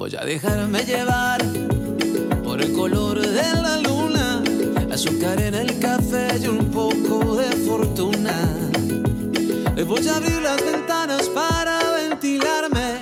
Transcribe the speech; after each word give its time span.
Voy 0.00 0.14
a 0.14 0.24
dejarme 0.24 0.84
llevar 0.84 1.42
por 2.44 2.62
el 2.62 2.72
color 2.72 3.20
de 3.20 3.52
la 3.60 3.78
luna, 3.78 4.44
azúcar 4.92 5.40
en 5.40 5.56
el 5.56 5.76
café 5.80 6.38
y 6.40 6.46
un 6.46 6.70
poco 6.70 7.34
de 7.34 7.50
fortuna. 7.66 8.32
Voy 9.84 10.06
a 10.06 10.14
abrir 10.14 10.40
las 10.40 10.64
ventanas 10.64 11.28
para 11.30 11.80
ventilarme, 11.94 13.00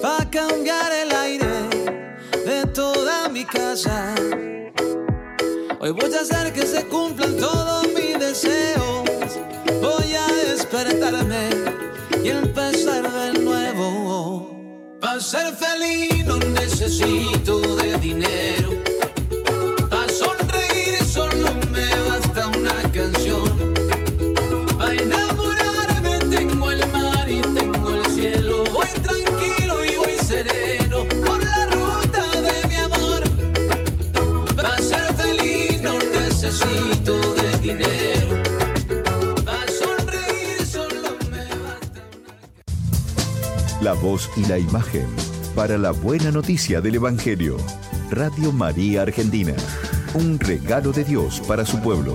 para 0.00 0.30
cambiar 0.30 0.92
el 0.92 1.10
aire 1.10 1.68
de 2.46 2.66
toda 2.72 3.28
mi 3.28 3.44
casa. 3.44 4.14
Hoy 5.80 5.90
voy 5.90 6.14
a 6.14 6.20
hacer 6.20 6.52
que 6.52 6.64
se 6.64 6.86
cumplan 6.86 7.36
todos 7.36 7.84
mis 7.96 8.16
deseos. 8.20 9.40
Voy 9.80 10.14
a 10.14 10.26
despertarme 10.48 11.48
y. 12.22 12.30
Para 12.54 12.61
ser 15.22 15.54
feliz 15.54 16.26
no 16.26 16.36
necesito 16.36 17.60
de 17.76 17.96
dinero. 17.98 18.70
Para 19.88 20.12
sonreír 20.12 20.98
solo 21.04 21.54
me 21.70 21.88
basta 22.08 22.48
una 22.48 22.74
canción. 22.90 23.74
Para 24.76 24.94
enamorarme 24.94 26.18
tengo 26.28 26.72
el 26.72 26.86
mar 26.88 27.30
y 27.30 27.40
tengo 27.40 27.90
el 27.94 28.06
cielo. 28.06 28.64
Voy 28.72 28.88
tranquilo 29.06 29.84
y 29.84 29.96
voy 29.96 30.16
sereno 30.26 31.06
por 31.24 31.42
la 31.44 31.66
ruta 31.66 32.40
de 32.40 32.68
mi 32.68 32.74
amor. 32.74 33.22
Para 34.56 34.76
ser 34.78 35.14
feliz 35.14 35.80
no 35.82 35.98
necesito 35.98 37.14
de 37.34 37.58
dinero. 37.58 38.11
La 43.82 43.94
voz 43.94 44.30
y 44.36 44.44
la 44.46 44.60
imagen 44.60 45.08
para 45.56 45.76
la 45.76 45.90
buena 45.90 46.30
noticia 46.30 46.80
del 46.80 46.94
Evangelio. 46.94 47.56
Radio 48.12 48.52
María 48.52 49.02
Argentina. 49.02 49.54
Un 50.14 50.38
regalo 50.38 50.92
de 50.92 51.02
Dios 51.02 51.40
para 51.48 51.66
su 51.66 51.80
pueblo. 51.80 52.14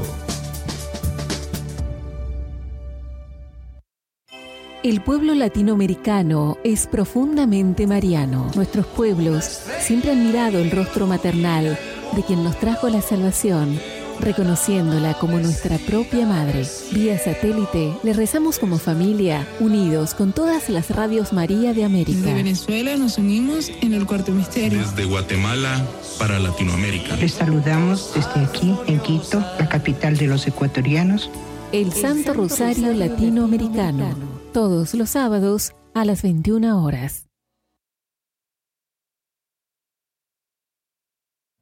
El 4.81 5.01
pueblo 5.01 5.35
latinoamericano 5.35 6.57
es 6.63 6.87
profundamente 6.87 7.85
mariano. 7.85 8.49
Nuestros 8.55 8.85
pueblos 8.85 9.43
siempre 9.81 10.11
han 10.11 10.25
mirado 10.25 10.59
el 10.59 10.71
rostro 10.71 11.05
maternal 11.05 11.77
de 12.15 12.23
quien 12.23 12.45
nos 12.45 12.57
trajo 12.61 12.87
la 12.87 13.01
salvación, 13.01 13.77
reconociéndola 14.19 15.15
como 15.15 15.39
nuestra 15.39 15.77
propia 15.77 16.25
madre. 16.25 16.65
Vía 16.91 17.17
satélite 17.17 17.93
le 18.03 18.13
rezamos 18.13 18.59
como 18.59 18.77
familia, 18.77 19.47
unidos 19.59 20.13
con 20.13 20.33
todas 20.33 20.69
las 20.69 20.89
radios 20.89 21.33
María 21.33 21.73
de 21.73 21.83
América. 21.83 22.19
Desde 22.19 22.33
Venezuela 22.33 22.97
nos 22.97 23.17
unimos 23.17 23.71
en 23.81 23.93
el 23.93 24.05
cuarto 24.05 24.31
misterio. 24.31 24.79
Desde 24.79 25.05
Guatemala 25.05 25.85
para 26.19 26.39
Latinoamérica. 26.39 27.15
Les 27.17 27.33
saludamos 27.33 28.11
desde 28.15 28.39
aquí, 28.41 28.75
en 28.87 28.99
Quito, 28.99 29.39
la 29.59 29.69
capital 29.69 30.17
de 30.17 30.27
los 30.27 30.47
ecuatorianos. 30.47 31.29
El 31.71 31.91
Santo 31.91 32.33
Rosario 32.33 32.93
Latinoamericano, 32.93 34.15
todos 34.53 34.93
los 34.93 35.09
sábados 35.09 35.73
a 35.93 36.05
las 36.05 36.21
21 36.21 36.83
horas. 36.83 37.26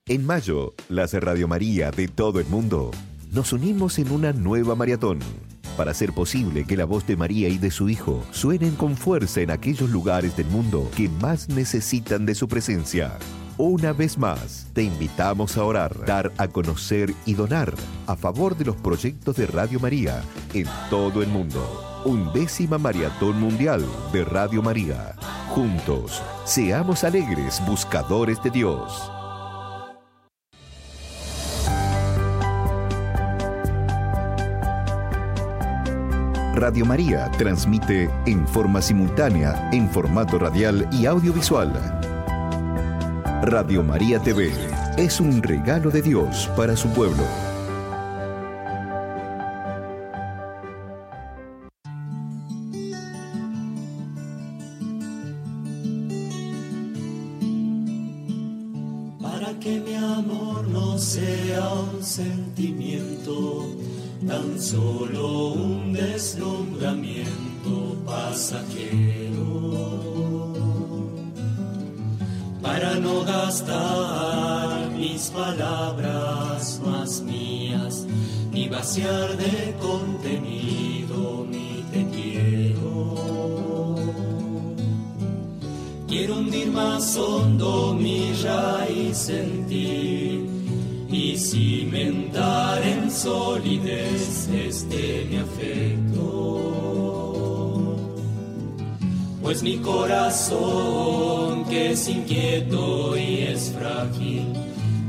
En 0.08 0.24
mayo, 0.24 0.76
las 0.88 1.14
Radio 1.16 1.48
María 1.48 1.90
de 1.90 2.08
todo 2.08 2.40
el 2.40 2.46
mundo 2.46 2.92
nos 3.32 3.54
unimos 3.54 3.98
en 3.98 4.12
una 4.12 4.34
nueva 4.34 4.76
maratón 4.76 5.18
para 5.76 5.90
hacer 5.90 6.14
posible 6.14 6.64
que 6.64 6.78
la 6.78 6.86
voz 6.86 7.08
de 7.08 7.18
María 7.18 7.50
y 7.50 7.58
de 7.58 7.72
su 7.72 7.90
Hijo 7.90 8.24
suenen 8.30 8.76
con 8.76 8.96
fuerza 8.96 9.42
en 9.42 9.50
aquellos 9.50 9.90
lugares 9.90 10.38
del 10.38 10.46
mundo 10.46 10.92
que 10.96 11.10
más 11.10 11.50
necesitan 11.50 12.28
de 12.28 12.36
su 12.36 12.48
presencia. 12.48 13.18
Una 13.58 13.94
vez 13.94 14.20
más, 14.20 14.68
te 14.74 14.84
invitamos 14.84 15.58
a 15.58 15.64
orar, 15.64 16.06
dar 16.06 16.32
a 16.38 16.50
conocer 16.50 17.12
y 17.26 17.34
donar 17.34 17.74
a 18.06 18.16
favor 18.16 18.56
de 18.56 18.66
los 18.66 18.76
proyectos 18.76 19.38
de 19.38 19.48
Radio 19.48 19.80
María 19.80 20.22
en 20.54 20.68
todo 20.92 21.24
el 21.24 21.30
mundo. 21.30 22.04
Undécima 22.06 22.78
Maratón 22.78 23.40
Mundial 23.40 23.84
de 24.14 24.24
Radio 24.24 24.62
María. 24.62 25.16
Juntos, 25.50 26.22
seamos 26.44 27.04
alegres 27.04 27.60
buscadores 27.66 28.38
de 28.44 28.52
Dios. 28.52 29.12
Radio 36.56 36.86
María 36.86 37.30
transmite 37.38 38.10
en 38.26 38.48
forma 38.48 38.82
simultánea, 38.82 39.70
en 39.74 39.90
formato 39.90 40.40
radial 40.40 40.88
y 40.90 41.06
audiovisual. 41.06 41.70
Radio 43.44 43.84
María 43.84 44.20
TV 44.20 44.54
es 44.96 45.20
un 45.20 45.44
regalo 45.44 45.92
de 45.92 46.02
Dios 46.02 46.50
para 46.56 46.78
su 46.78 46.88
pueblo. 46.94 47.45
De 79.04 79.76
contenido 79.82 81.46
mi 81.50 81.84
te 81.92 82.06
quiero. 82.16 83.96
Quiero 86.08 86.36
hundir 86.36 86.72
más 86.72 87.18
hondo 87.18 87.94
mi 87.94 88.32
raíz 88.42 89.28
en 89.28 89.68
ti 89.68 90.46
y 91.10 91.38
cimentar 91.38 92.82
en 92.84 93.12
solidez 93.12 94.48
este 94.48 95.28
mi 95.30 95.38
afecto. 95.38 96.62
Pues 99.42 99.62
mi 99.62 99.78
corazón, 99.80 101.66
que 101.66 101.92
es 101.92 102.08
inquieto 102.08 103.18
y 103.18 103.40
es 103.42 103.74
frágil, 103.78 104.55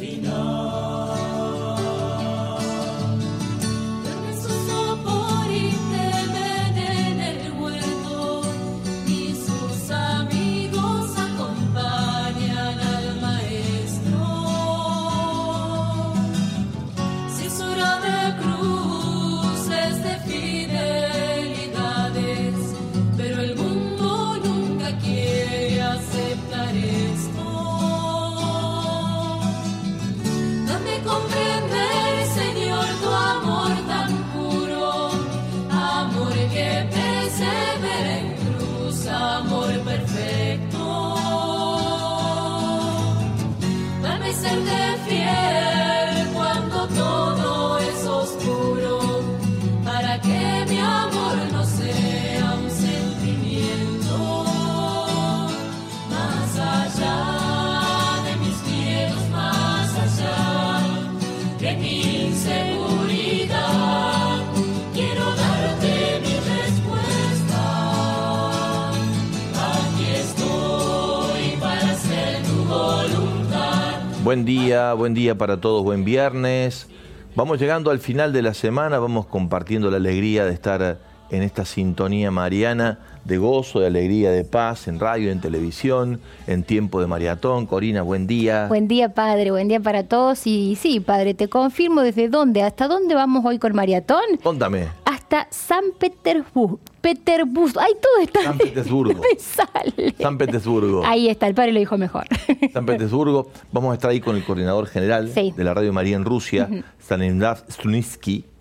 hasta 0.00 0.59
Buen 74.30 74.44
día, 74.44 74.94
buen 74.94 75.12
día 75.12 75.36
para 75.36 75.60
todos, 75.60 75.82
buen 75.82 76.04
viernes. 76.04 76.86
Vamos 77.34 77.58
llegando 77.58 77.90
al 77.90 77.98
final 77.98 78.32
de 78.32 78.42
la 78.42 78.54
semana, 78.54 79.00
vamos 79.00 79.26
compartiendo 79.26 79.90
la 79.90 79.96
alegría 79.96 80.44
de 80.44 80.52
estar 80.52 80.98
en 81.30 81.42
esta 81.42 81.64
sintonía 81.64 82.30
mariana 82.30 83.00
de 83.24 83.38
gozo, 83.38 83.80
de 83.80 83.88
alegría, 83.88 84.30
de 84.30 84.44
paz, 84.44 84.86
en 84.86 85.00
radio, 85.00 85.32
en 85.32 85.40
televisión, 85.40 86.20
en 86.46 86.62
tiempo 86.62 87.00
de 87.00 87.08
maratón. 87.08 87.66
Corina, 87.66 88.02
buen 88.02 88.28
día. 88.28 88.68
Buen 88.68 88.86
día, 88.86 89.14
padre, 89.14 89.50
buen 89.50 89.66
día 89.66 89.80
para 89.80 90.04
todos. 90.04 90.46
Y 90.46 90.76
sí, 90.76 91.00
padre, 91.00 91.34
te 91.34 91.48
confirmo 91.48 92.02
desde 92.02 92.28
dónde, 92.28 92.62
hasta 92.62 92.86
dónde 92.86 93.16
vamos 93.16 93.44
hoy 93.44 93.58
con 93.58 93.74
maratón. 93.74 94.22
Contame. 94.44 94.86
Hasta 95.06 95.48
San 95.50 95.86
Petersburgo. 95.98 96.78
Petersburgo. 97.00 97.80
Ay, 97.80 97.92
todo 98.00 98.22
está. 98.22 98.42
San 98.42 98.58
Petersburgo. 98.58 99.20
Me 99.32 99.38
sale. 99.38 100.14
San 100.18 100.38
Petersburgo. 100.38 101.04
Ahí 101.04 101.28
está, 101.28 101.46
el 101.46 101.54
padre 101.54 101.72
lo 101.72 101.78
dijo 101.78 101.96
mejor. 101.98 102.26
San 102.72 102.86
Petersburgo. 102.86 103.50
Vamos 103.72 103.92
a 103.92 103.94
estar 103.94 104.10
ahí 104.10 104.20
con 104.20 104.36
el 104.36 104.44
coordinador 104.44 104.86
general 104.86 105.30
Sí. 105.32 105.52
de 105.56 105.64
la 105.64 105.74
Radio 105.74 105.92
María 105.92 106.16
en 106.16 106.24
Rusia, 106.24 106.68
Stanislav 107.00 107.64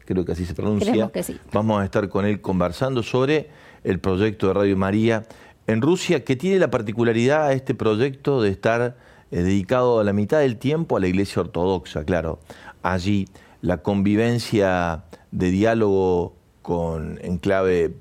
creo 0.06 0.25
que 0.25 0.31
así 0.31 0.45
se 0.45 0.56
pronuncia. 0.56 1.09
Que 1.09 1.21
sí. 1.21 1.38
Vamos 1.53 1.80
a 1.80 1.86
estar 1.86 2.09
con 2.09 2.25
él 2.25 2.41
conversando 2.41 3.03
sobre 3.03 3.50
el 3.83 4.00
proyecto 4.00 4.47
de 4.47 4.53
Radio 4.56 4.75
María 4.75 5.25
en 5.68 5.81
Rusia, 5.81 6.24
que 6.24 6.36
tiene 6.36 6.57
la 6.57 6.71
particularidad 6.71 7.45
a 7.45 7.53
este 7.53 7.75
proyecto 7.75 8.41
de 8.41 8.50
estar 8.50 8.97
eh, 9.30 9.41
dedicado 9.44 10.00
a 10.00 10.03
la 10.03 10.12
mitad 10.13 10.39
del 10.39 10.57
tiempo 10.57 10.97
a 10.97 11.00
la 11.00 11.07
Iglesia 11.07 11.41
Ortodoxa, 11.44 12.06
claro. 12.06 12.39
Allí 12.81 13.27
la 13.62 13.77
convivencia 13.83 15.03
de 15.31 15.51
diálogo 15.51 16.33
con 16.63 17.19
en 17.21 17.38
clave 17.38 17.94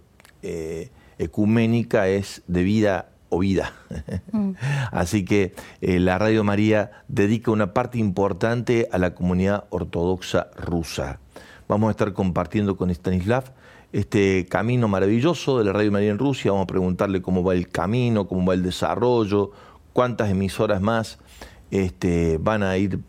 eh, 0.42 0.90
ecuménica 1.18 2.08
es 2.08 2.42
de 2.46 2.62
vida 2.62 3.08
o 3.28 3.40
vida. 3.40 3.72
Así 4.92 5.24
que 5.24 5.54
eh, 5.80 6.00
la 6.00 6.18
Radio 6.18 6.44
María 6.44 6.90
dedica 7.08 7.50
una 7.50 7.74
parte 7.74 7.98
importante 7.98 8.88
a 8.92 8.98
la 8.98 9.14
comunidad 9.14 9.64
ortodoxa 9.70 10.48
rusa. 10.56 11.20
Vamos 11.68 11.88
a 11.88 11.90
estar 11.90 12.12
compartiendo 12.12 12.76
con 12.76 12.90
Stanislav 12.90 13.52
este 13.92 14.46
camino 14.46 14.86
maravilloso 14.88 15.58
de 15.58 15.64
la 15.64 15.72
Radio 15.72 15.92
María 15.92 16.10
en 16.10 16.18
Rusia. 16.18 16.50
Vamos 16.50 16.64
a 16.64 16.68
preguntarle 16.68 17.22
cómo 17.22 17.42
va 17.42 17.54
el 17.54 17.68
camino, 17.68 18.26
cómo 18.26 18.46
va 18.46 18.54
el 18.54 18.62
desarrollo, 18.62 19.50
cuántas 19.92 20.30
emisoras 20.30 20.80
más 20.80 21.18
este, 21.70 22.38
van 22.38 22.62
a 22.62 22.76
ir 22.76 23.00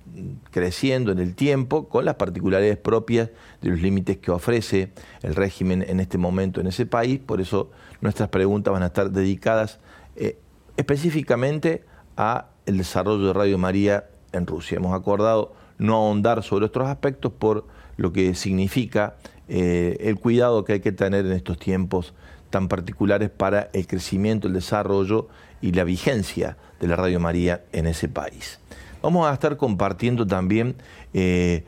creciendo 0.52 1.12
en 1.12 1.20
el 1.20 1.36
tiempo 1.36 1.90
con 1.90 2.06
las 2.06 2.16
particularidades 2.16 2.78
propias 2.78 3.30
de 3.62 3.70
los 3.70 3.82
límites 3.82 4.18
que 4.18 4.32
ofrece 4.32 4.92
el 5.22 5.36
régimen 5.36 5.84
en 5.88 6.00
este 6.00 6.18
momento 6.18 6.62
en 6.62 6.68
ese 6.68 6.86
país. 6.86 7.20
Por 7.20 7.42
eso 7.42 7.72
nuestras 8.02 8.30
preguntas 8.30 8.72
van 8.72 8.84
a 8.84 8.88
estar 8.88 9.12
dedicadas 9.12 9.80
eh, 10.16 10.38
específicamente 10.78 11.84
a 12.18 12.50
el 12.66 12.78
desarrollo 12.78 13.28
de 13.28 13.34
Radio 13.34 13.58
María 13.58 14.10
en 14.32 14.46
Rusia. 14.46 14.78
Hemos 14.78 14.94
acordado 14.94 15.54
no 15.78 15.96
ahondar 15.96 16.44
sobre 16.44 16.66
otros 16.66 16.88
aspectos 16.88 17.32
por 17.32 17.66
lo 17.98 18.14
que 18.14 18.36
significa 18.36 19.16
eh, 19.48 19.98
el 20.02 20.20
cuidado 20.20 20.64
que 20.64 20.74
hay 20.74 20.80
que 20.80 20.92
tener 20.92 21.26
en 21.26 21.32
estos 21.32 21.58
tiempos 21.58 22.14
tan 22.50 22.68
particulares 22.68 23.30
para 23.30 23.70
el 23.74 23.88
crecimiento, 23.88 24.48
el 24.48 24.54
desarrollo 24.54 25.28
y 25.62 25.72
la 25.72 25.84
vigencia 25.84 26.58
de 26.80 26.88
la 26.88 26.96
Radio 26.96 27.20
María 27.20 27.64
en 27.72 27.88
ese 27.88 28.08
país. 28.08 28.60
Vamos 29.02 29.28
a 29.28 29.34
estar 29.34 29.56
compartiendo 29.56 30.28
también, 30.28 30.76
eh, 31.14 31.64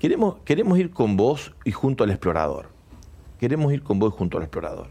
queremos, 0.00 0.36
queremos 0.44 0.78
ir 0.78 0.90
con 0.90 1.16
vos 1.16 1.54
y 1.64 1.70
junto 1.70 2.02
al 2.02 2.10
explorador. 2.10 2.70
Queremos 3.38 3.72
ir 3.72 3.82
con 3.82 3.98
vos 3.98 4.12
y 4.12 4.16
junto 4.18 4.38
al 4.38 4.44
explorador. 4.44 4.88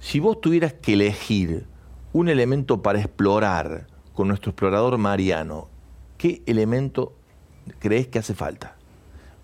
Si 0.00 0.18
vos 0.18 0.40
tuvieras 0.40 0.72
que 0.72 0.94
elegir 0.94 1.66
un 2.12 2.28
elemento 2.28 2.80
para 2.80 3.00
explorar 3.00 3.86
con 4.14 4.28
nuestro 4.28 4.50
explorador 4.50 4.96
mariano, 4.96 5.68
¿qué 6.16 6.42
elemento 6.46 7.12
crees 7.78 8.06
que 8.08 8.18
hace 8.18 8.34
falta? 8.34 8.76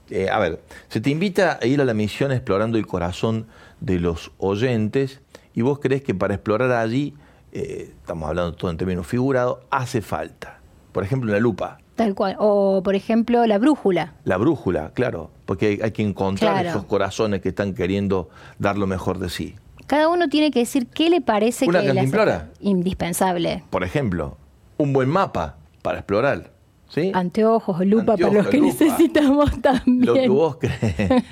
Eh, 0.09 0.29
a 0.31 0.39
ver, 0.39 0.62
se 0.89 1.00
te 1.00 1.11
invita 1.11 1.59
a 1.61 1.67
ir 1.67 1.81
a 1.81 1.85
la 1.85 1.94
misión 1.94 2.33
explorando 2.33 2.79
el 2.79 2.87
corazón 2.87 3.47
de 3.81 3.99
los 3.99 4.33
oyentes 4.39 5.21
y 5.55 5.61
vos 5.61 5.79
crees 5.79 6.03
que 6.03 6.15
para 6.15 6.35
explorar 6.35 6.73
allí, 6.73 7.15
eh, 7.53 7.94
estamos 7.99 8.29
hablando 8.29 8.55
todo 8.55 8.71
en 8.71 8.79
términos 8.79 9.06
figurados, 9.06 9.59
hace 9.71 10.00
falta. 10.00 10.61
Por 10.93 11.05
ejemplo, 11.05 11.33
la 11.33 11.39
lupa, 11.39 11.79
Tal 11.97 12.15
cual. 12.15 12.37
O, 12.39 12.83
por 12.83 12.94
ejemplo, 12.94 13.47
la 13.47 13.59
brújula. 13.59 14.15
la 14.25 14.37
brújula, 14.39 14.91
claro, 14.94 15.31
porque 15.47 15.67
hay, 15.67 15.81
hay 15.83 15.91
que 15.93 16.03
encontrar 16.03 16.55
Claro. 16.55 16.69
esos 16.71 16.85
corazones 16.85 17.41
que 17.43 17.50
están 17.50 17.75
queriendo 17.75 18.29
dar 18.59 18.79
lo 18.79 18.87
mejor 18.87 19.19
de 19.19 19.29
sí. 19.29 19.55
Cada 19.87 20.09
uno 20.09 20.29
tiene 20.29 20.50
que 20.50 20.61
decir 20.61 20.87
qué 20.87 21.11
le 21.11 21.21
parece 21.21 21.67
Una 21.67 21.81
que 21.83 21.93
le 21.93 22.41
indispensable. 22.61 23.62
Por 23.69 23.85
ejemplo, 23.85 24.39
un 24.79 24.93
buen 24.93 25.09
mapa 25.09 25.56
para 25.83 25.99
explorar. 25.99 26.50
¿Sí? 26.93 27.11
Anteojos, 27.15 27.85
lupa 27.87 28.17
para 28.17 28.33
los 28.35 28.49
que 28.49 28.59
lupa. 28.59 28.67
necesitamos 28.73 29.61
también. 29.62 30.05
Lo 30.06 30.15
que 30.15 30.29
vos 30.29 30.56
crees, 30.61 31.23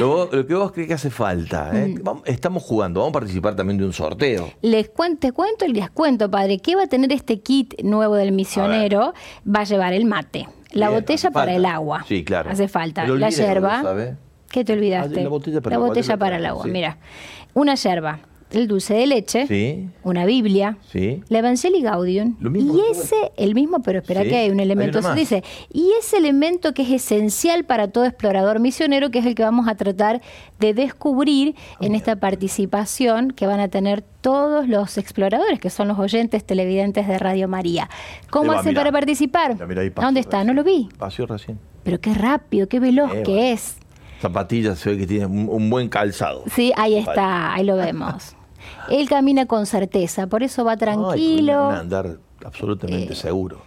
lo, 0.00 0.30
que 0.46 0.54
vos 0.54 0.72
crees 0.72 0.88
que 0.88 0.94
hace 0.94 1.10
falta. 1.10 1.70
¿eh? 1.74 1.88
Mm. 1.88 2.02
Vamos- 2.02 2.22
estamos 2.26 2.62
jugando, 2.62 3.00
vamos 3.00 3.10
a 3.10 3.18
participar 3.20 3.54
también 3.54 3.78
de 3.78 3.84
un 3.84 3.92
sorteo. 3.92 4.50
Les 4.62 4.88
cuento, 4.88 5.20
te 5.20 5.32
cuento 5.32 5.64
y 5.66 5.72
les 5.72 5.90
cuento, 5.90 6.30
padre, 6.30 6.58
¿qué 6.58 6.74
va 6.76 6.84
a 6.84 6.86
tener 6.86 7.12
este 7.12 7.40
kit 7.40 7.80
nuevo 7.82 8.14
del 8.14 8.32
misionero? 8.32 9.12
Va 9.46 9.60
a 9.60 9.64
llevar 9.64 9.92
el 9.92 10.06
mate, 10.06 10.48
la 10.72 10.88
Bien, 10.88 11.00
botella 11.00 11.30
para 11.30 11.52
falta. 11.52 11.56
el 11.56 11.66
agua. 11.66 12.04
Sí, 12.08 12.24
claro. 12.24 12.50
Hace 12.50 12.68
falta. 12.68 13.06
La. 13.06 13.30
¿sabes? 13.30 14.14
¿Qué 14.50 14.64
te 14.64 14.72
olvidaste? 14.72 15.20
Ah, 15.20 15.22
la 15.24 15.28
botella 15.28 15.60
para 15.60 15.74
el 15.74 15.76
agua, 15.76 15.88
botella 15.88 16.14
yo 16.14 16.18
para 16.18 16.30
la 16.30 16.36
el 16.36 16.42
traje, 16.42 16.50
agua, 16.50 16.64
sí. 16.64 16.70
mira. 16.70 16.98
Una 17.52 17.74
yerba, 17.74 18.20
el 18.52 18.66
dulce 18.68 18.94
de 18.94 19.06
leche, 19.06 19.46
Sí, 19.46 19.88
una 20.02 20.24
Biblia, 20.26 20.76
sí. 20.90 21.22
la 21.28 21.38
Evangelii 21.38 21.82
Gaudium. 21.82 22.36
Y 22.54 22.80
ese, 22.90 23.14
el 23.36 23.54
mismo, 23.54 23.80
pero 23.82 24.00
espera 24.00 24.22
Sí, 24.22 24.28
que 24.30 24.36
hay 24.36 24.50
un 24.50 24.58
hay 24.58 24.64
elemento, 24.64 25.00
más. 25.02 25.14
dice, 25.14 25.42
y 25.72 25.90
ese 26.00 26.16
elemento 26.16 26.74
que 26.74 26.82
es 26.82 26.90
esencial 26.90 27.64
para 27.64 27.88
todo 27.88 28.04
explorador 28.04 28.58
misionero, 28.60 29.10
que 29.10 29.20
es 29.20 29.26
el 29.26 29.34
que 29.34 29.42
vamos 29.42 29.68
a 29.68 29.74
tratar 29.76 30.20
de 30.58 30.74
descubrir 30.74 31.54
en 31.80 31.94
esta 31.94 32.16
participación 32.16 33.30
que 33.30 33.46
van 33.46 33.60
a 33.60 33.68
tener 33.68 34.02
todos 34.20 34.68
los 34.68 34.98
exploradores, 34.98 35.58
que 35.60 35.70
son 35.70 35.88
los 35.88 35.98
oyentes 35.98 36.44
televidentes 36.44 37.06
de 37.08 37.18
Radio 37.18 37.48
María. 37.48 37.88
¿Cómo 38.30 38.52
hacen 38.52 38.74
para 38.74 38.92
participar? 38.92 39.56
¿Dónde 39.56 40.20
está? 40.20 40.38
recién. 40.38 40.46
No 40.48 40.54
lo 40.54 40.64
vi. 40.64 40.88
Pasó 40.98 41.24
recién. 41.26 41.58
Pero 41.84 42.00
qué 42.00 42.12
rápido, 42.14 42.68
qué 42.68 42.80
veloz 42.80 43.10
Eh, 43.14 43.22
que 43.24 43.52
es. 43.52 43.76
Zapatillas 44.20 44.78
se 44.78 44.90
ve 44.90 44.98
que 44.98 45.06
tiene 45.06 45.24
un 45.26 45.70
buen 45.70 45.88
calzado. 45.88 46.44
Sí, 46.54 46.72
ahí 46.76 46.96
está, 46.96 47.54
ahí 47.54 47.64
lo 47.64 47.76
vemos. 47.76 48.36
Él 48.88 49.08
camina 49.08 49.46
con 49.46 49.66
certeza, 49.66 50.26
por 50.26 50.42
eso 50.42 50.64
va 50.64 50.72
Ay, 50.72 50.78
tranquilo. 50.78 51.52
con 51.54 51.66
un 51.66 51.74
andar 51.74 52.16
absolutamente 52.44 53.14
seguro. 53.14 53.62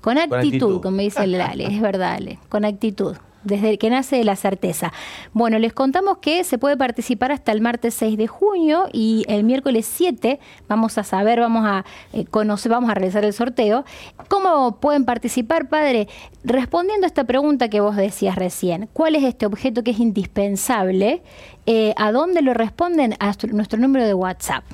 Con 0.00 0.18
actitud, 0.18 0.36
actitud. 0.36 0.80
como 0.82 0.98
dice 0.98 1.24
el 1.24 1.40
Ale, 1.40 1.66
es 1.66 1.80
verdad, 1.80 2.14
Ale, 2.14 2.38
con 2.48 2.64
actitud, 2.64 3.16
desde 3.46 3.78
que 3.78 3.90
nace 3.90 4.22
la 4.24 4.36
certeza. 4.36 4.92
Bueno, 5.32 5.58
les 5.58 5.72
contamos 5.72 6.18
que 6.18 6.44
se 6.44 6.58
puede 6.58 6.76
participar 6.76 7.32
hasta 7.32 7.52
el 7.52 7.60
martes 7.60 7.94
6 7.94 8.16
de 8.18 8.26
junio 8.26 8.88
y 8.92 9.24
el 9.28 9.44
miércoles 9.44 9.86
7 9.86 10.38
vamos 10.68 10.98
a 10.98 11.04
saber, 11.04 11.40
vamos 11.40 11.64
a 11.66 11.84
eh, 12.12 12.24
conocer, 12.24 12.70
vamos 12.70 12.90
a 12.90 12.94
realizar 12.94 13.24
el 13.24 13.32
sorteo. 13.32 13.84
¿Cómo 14.28 14.80
pueden 14.80 15.04
participar, 15.04 15.68
padre? 15.68 16.08
Respondiendo 16.44 17.06
a 17.06 17.08
esta 17.08 17.24
pregunta 17.24 17.68
que 17.68 17.80
vos 17.80 17.96
decías 17.96 18.36
recién, 18.36 18.88
¿cuál 18.92 19.14
es 19.16 19.24
este 19.24 19.46
objeto 19.46 19.82
que 19.82 19.92
es 19.92 20.00
indispensable? 20.00 21.22
Eh, 21.66 21.94
¿A 21.96 22.12
dónde 22.12 22.42
lo 22.42 22.54
responden? 22.54 23.14
A 23.18 23.32
nuestro 23.52 23.78
número 23.78 24.06
de 24.06 24.14
WhatsApp. 24.14 24.64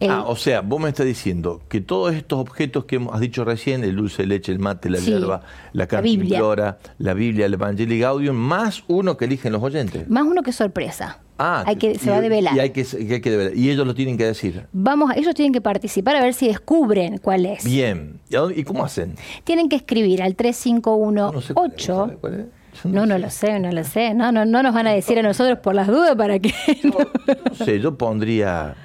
El- 0.00 0.10
Ah, 0.10 0.24
o 0.26 0.34
sea, 0.34 0.62
vos 0.62 0.80
me 0.80 0.88
estás 0.88 1.04
diciendo 1.06 1.60
que 1.68 1.80
todos 1.82 2.14
estos 2.14 2.38
objetos 2.38 2.86
que 2.86 2.96
hemos- 2.96 3.14
has 3.14 3.20
dicho 3.20 3.44
recién, 3.44 3.84
el 3.84 3.96
dulce 3.96 4.22
de 4.22 4.28
leche, 4.28 4.50
el 4.50 4.58
mate, 4.58 4.88
la 4.90 4.98
Sí, 4.98 5.10
hierba, 5.10 5.42
la 5.74 5.86
cantimplora, 5.86 6.78
la 6.98 7.12
Biblia, 7.14 7.46
el 7.46 7.54
Evangelii 7.54 8.00
Gaudium, 8.00 8.34
más 8.34 8.82
uno 8.88 9.16
que 9.16 9.26
eligen 9.26 9.52
los 9.52 9.62
oyentes. 9.62 10.08
más 10.08 10.24
uno 10.24 10.42
que 10.42 10.52
sorpresa. 10.52 11.18
Ah, 11.42 11.64
hay 11.66 11.76
que, 11.76 11.92
y- 11.92 11.94
se 11.96 12.10
va 12.10 12.16
a 12.16 12.20
develar. 12.20 12.54
Y, 12.54 12.60
hay 12.60 12.70
que, 12.70 12.80
y 12.98 13.12
hay 13.12 13.20
que 13.20 13.30
develar. 13.30 13.54
Y 13.56 13.70
ellos 13.70 13.86
lo 13.86 13.94
tienen 13.94 14.16
que 14.18 14.24
decir. 14.26 14.66
Vamos, 14.72 15.10
ellos 15.16 15.34
tienen 15.34 15.52
que 15.52 15.60
participar 15.62 16.16
a 16.16 16.22
ver 16.22 16.34
si 16.34 16.48
descubren 16.48 17.16
cuál 17.18 17.46
es. 17.46 17.64
Bien. 17.64 18.20
¿Y, 18.28 18.36
a 18.36 18.40
dónde- 18.40 18.60
y 18.60 18.64
cómo 18.64 18.84
hacen? 18.84 19.14
Tienen 19.44 19.68
que 19.68 19.76
escribir 19.76 20.22
al 20.22 20.30
No 20.32 20.36
sé 20.36 21.54
cuál 21.54 21.70
es, 21.70 21.76
3518. 21.76 21.94
¿vos 21.94 22.06
sabés 22.06 22.18
cuál 22.20 22.34
es? 22.40 22.46
Yo 22.84 22.88
No, 22.90 23.04
no 23.06 23.18
lo 23.18 23.30
sé, 23.30 23.58
no 23.58 23.72
lo 23.72 23.84
sé. 23.84 24.14
No, 24.14 24.32
no, 24.32 24.44
no 24.44 24.62
nos 24.62 24.72
van 24.74 24.86
a 24.86 24.92
decir 24.92 25.18
a 25.18 25.22
nosotros 25.22 25.58
por 25.58 25.74
las 25.74 25.88
dudas 25.88 26.14
para 26.16 26.38
que. 26.38 26.52
No 26.84 27.54
sé, 27.64 27.80
yo 27.80 27.96
pondría 27.98 28.76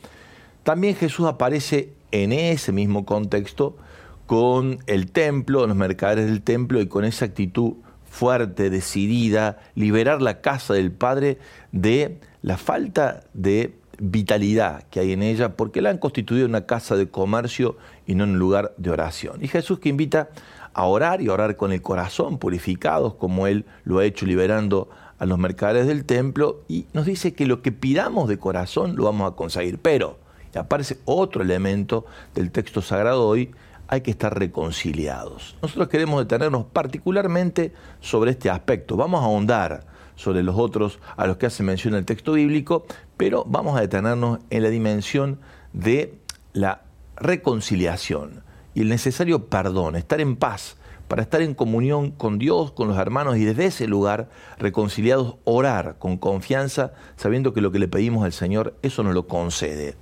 También 0.63 0.95
Jesús 0.95 1.25
aparece 1.25 1.93
en 2.11 2.31
ese 2.31 2.71
mismo 2.71 3.05
contexto 3.05 3.77
con 4.25 4.79
el 4.87 5.11
templo, 5.11 5.65
los 5.65 5.75
mercaderes 5.75 6.25
del 6.25 6.41
templo 6.41 6.81
y 6.81 6.87
con 6.87 7.05
esa 7.05 7.25
actitud 7.25 7.75
fuerte, 8.17 8.71
decidida, 8.71 9.59
liberar 9.75 10.23
la 10.23 10.41
casa 10.41 10.73
del 10.73 10.91
Padre 10.91 11.37
de 11.71 12.19
la 12.41 12.57
falta 12.57 13.21
de 13.33 13.75
vitalidad 13.99 14.83
que 14.89 14.99
hay 14.99 15.13
en 15.13 15.21
ella, 15.21 15.55
porque 15.55 15.81
la 15.81 15.91
han 15.91 15.99
constituido 15.99 16.47
una 16.47 16.65
casa 16.65 16.95
de 16.95 17.09
comercio 17.09 17.77
y 18.07 18.15
no 18.15 18.23
un 18.23 18.39
lugar 18.39 18.73
de 18.77 18.89
oración. 18.89 19.43
Y 19.43 19.47
Jesús 19.47 19.79
que 19.79 19.89
invita 19.89 20.29
a 20.73 20.85
orar 20.85 21.21
y 21.21 21.27
a 21.27 21.33
orar 21.33 21.55
con 21.57 21.71
el 21.71 21.83
corazón, 21.83 22.39
purificados, 22.39 23.13
como 23.13 23.45
Él 23.45 23.65
lo 23.83 23.99
ha 23.99 24.05
hecho 24.05 24.25
liberando 24.25 24.89
a 25.19 25.25
los 25.27 25.37
mercaderes 25.37 25.85
del 25.85 26.03
templo, 26.03 26.63
y 26.67 26.87
nos 26.93 27.05
dice 27.05 27.33
que 27.33 27.45
lo 27.45 27.61
que 27.61 27.71
pidamos 27.71 28.27
de 28.29 28.39
corazón 28.39 28.95
lo 28.95 29.03
vamos 29.03 29.31
a 29.31 29.35
conseguir. 29.35 29.77
Pero, 29.79 30.17
y 30.53 30.57
aparece 30.57 30.97
otro 31.05 31.43
elemento 31.43 32.05
del 32.33 32.49
texto 32.49 32.81
sagrado 32.81 33.27
hoy, 33.27 33.51
hay 33.87 34.01
que 34.01 34.11
estar 34.11 34.37
reconciliados. 34.37 35.55
Nosotros 35.61 35.87
queremos 35.87 36.19
detenernos 36.19 36.65
particularmente 36.65 37.73
sobre 37.99 38.31
este 38.31 38.49
aspecto. 38.49 38.97
Vamos 38.97 39.21
a 39.21 39.25
ahondar 39.25 39.85
sobre 40.15 40.43
los 40.43 40.57
otros 40.57 40.99
a 41.15 41.27
los 41.27 41.37
que 41.37 41.45
hace 41.45 41.63
mención 41.63 41.93
el 41.93 42.05
texto 42.05 42.33
bíblico, 42.33 42.85
pero 43.15 43.45
vamos 43.47 43.77
a 43.77 43.81
detenernos 43.81 44.39
en 44.49 44.63
la 44.63 44.69
dimensión 44.69 45.39
de 45.73 46.17
la 46.53 46.81
reconciliación 47.15 48.43
y 48.73 48.81
el 48.81 48.89
necesario 48.89 49.45
perdón, 49.45 49.95
estar 49.95 50.21
en 50.21 50.35
paz, 50.35 50.77
para 51.07 51.21
estar 51.21 51.41
en 51.41 51.53
comunión 51.53 52.11
con 52.11 52.37
Dios, 52.37 52.71
con 52.71 52.87
los 52.87 52.97
hermanos 52.97 53.37
y 53.37 53.45
desde 53.45 53.65
ese 53.65 53.87
lugar, 53.87 54.29
reconciliados, 54.59 55.35
orar 55.45 55.95
con 55.99 56.17
confianza, 56.17 56.91
sabiendo 57.15 57.53
que 57.53 57.61
lo 57.61 57.71
que 57.71 57.79
le 57.79 57.87
pedimos 57.87 58.25
al 58.25 58.33
Señor, 58.33 58.75
eso 58.81 59.03
nos 59.03 59.13
lo 59.13 59.27
concede. 59.27 59.95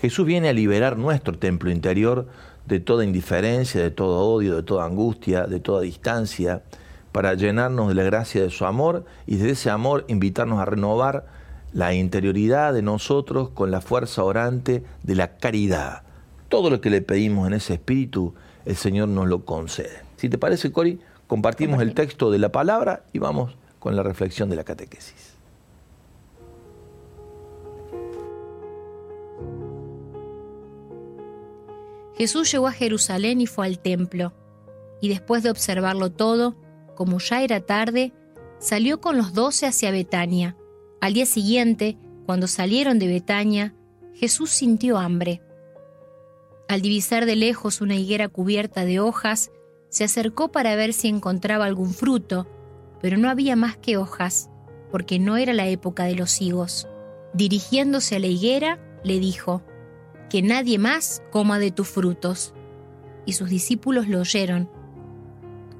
Jesús 0.00 0.24
viene 0.24 0.48
a 0.48 0.52
liberar 0.52 0.96
nuestro 0.96 1.38
templo 1.38 1.70
interior 1.70 2.28
de 2.66 2.80
toda 2.80 3.04
indiferencia, 3.04 3.82
de 3.82 3.90
todo 3.90 4.20
odio, 4.20 4.56
de 4.56 4.62
toda 4.62 4.84
angustia, 4.84 5.46
de 5.46 5.60
toda 5.60 5.82
distancia, 5.82 6.62
para 7.12 7.34
llenarnos 7.34 7.88
de 7.88 7.94
la 7.94 8.02
gracia 8.04 8.42
de 8.42 8.50
su 8.50 8.64
amor 8.64 9.04
y 9.26 9.36
desde 9.36 9.50
ese 9.50 9.70
amor 9.70 10.04
invitarnos 10.08 10.60
a 10.60 10.64
renovar 10.64 11.26
la 11.72 11.94
interioridad 11.94 12.72
de 12.72 12.82
nosotros 12.82 13.50
con 13.50 13.70
la 13.70 13.80
fuerza 13.80 14.24
orante 14.24 14.82
de 15.02 15.14
la 15.14 15.36
caridad. 15.36 16.02
Todo 16.48 16.70
lo 16.70 16.80
que 16.80 16.90
le 16.90 17.02
pedimos 17.02 17.46
en 17.46 17.54
ese 17.54 17.74
espíritu, 17.74 18.34
el 18.64 18.76
Señor 18.76 19.08
nos 19.08 19.26
lo 19.26 19.44
concede. 19.44 20.02
Si 20.16 20.28
te 20.28 20.38
parece, 20.38 20.72
Cori, 20.72 21.00
compartimos 21.26 21.80
el 21.82 21.94
texto 21.94 22.30
de 22.30 22.38
la 22.38 22.52
palabra 22.52 23.04
y 23.12 23.18
vamos 23.18 23.56
con 23.78 23.96
la 23.96 24.02
reflexión 24.02 24.50
de 24.50 24.56
la 24.56 24.64
catequesis. 24.64 25.31
Jesús 32.16 32.50
llegó 32.50 32.66
a 32.68 32.72
Jerusalén 32.72 33.40
y 33.40 33.46
fue 33.46 33.66
al 33.66 33.78
templo, 33.78 34.32
y 35.00 35.08
después 35.08 35.42
de 35.42 35.50
observarlo 35.50 36.12
todo, 36.12 36.56
como 36.94 37.18
ya 37.18 37.42
era 37.42 37.60
tarde, 37.60 38.12
salió 38.58 39.00
con 39.00 39.16
los 39.16 39.32
doce 39.32 39.66
hacia 39.66 39.90
Betania. 39.90 40.56
Al 41.00 41.14
día 41.14 41.26
siguiente, 41.26 41.98
cuando 42.26 42.46
salieron 42.46 42.98
de 42.98 43.08
Betania, 43.08 43.74
Jesús 44.14 44.50
sintió 44.50 44.98
hambre. 44.98 45.42
Al 46.68 46.80
divisar 46.80 47.26
de 47.26 47.36
lejos 47.36 47.80
una 47.80 47.96
higuera 47.96 48.28
cubierta 48.28 48.84
de 48.84 49.00
hojas, 49.00 49.50
se 49.88 50.04
acercó 50.04 50.52
para 50.52 50.76
ver 50.76 50.92
si 50.92 51.08
encontraba 51.08 51.64
algún 51.64 51.92
fruto, 51.92 52.46
pero 53.00 53.18
no 53.18 53.28
había 53.28 53.56
más 53.56 53.76
que 53.76 53.96
hojas, 53.96 54.48
porque 54.90 55.18
no 55.18 55.36
era 55.36 55.52
la 55.52 55.66
época 55.66 56.04
de 56.04 56.14
los 56.14 56.40
higos. 56.40 56.88
Dirigiéndose 57.34 58.16
a 58.16 58.18
la 58.20 58.28
higuera, 58.28 58.78
le 59.02 59.18
dijo, 59.18 59.62
que 60.32 60.40
nadie 60.40 60.78
más 60.78 61.22
coma 61.30 61.58
de 61.58 61.72
tus 61.72 61.88
frutos. 61.88 62.54
Y 63.26 63.34
sus 63.34 63.50
discípulos 63.50 64.08
lo 64.08 64.20
oyeron. 64.20 64.70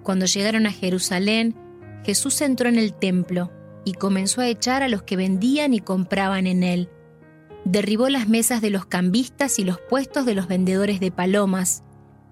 Cuando 0.03 0.27
llegaron 0.27 0.67
a 0.67 0.73
Jerusalén, 0.73 1.57
Jesús 2.05 2.39
entró 2.43 2.69
en 2.69 2.77
el 2.77 2.93
templo 2.93 3.51
y 3.87 3.95
comenzó 3.95 4.43
a 4.43 4.49
echar 4.49 4.83
a 4.83 4.89
los 4.89 5.05
que 5.05 5.17
vendían 5.17 5.73
y 5.73 5.81
compraban 5.81 6.47
en 6.47 6.65
él. 6.65 6.91
Derribó 7.65 8.11
las 8.11 8.29
mesas 8.29 8.61
de 8.61 8.69
los 8.69 8.85
cambistas 8.85 9.59
y 9.59 9.65
los 9.65 9.81
puestos 9.81 10.27
de 10.27 10.35
los 10.35 10.49
vendedores 10.49 11.01
de 11.01 11.11
palomas, 11.11 11.83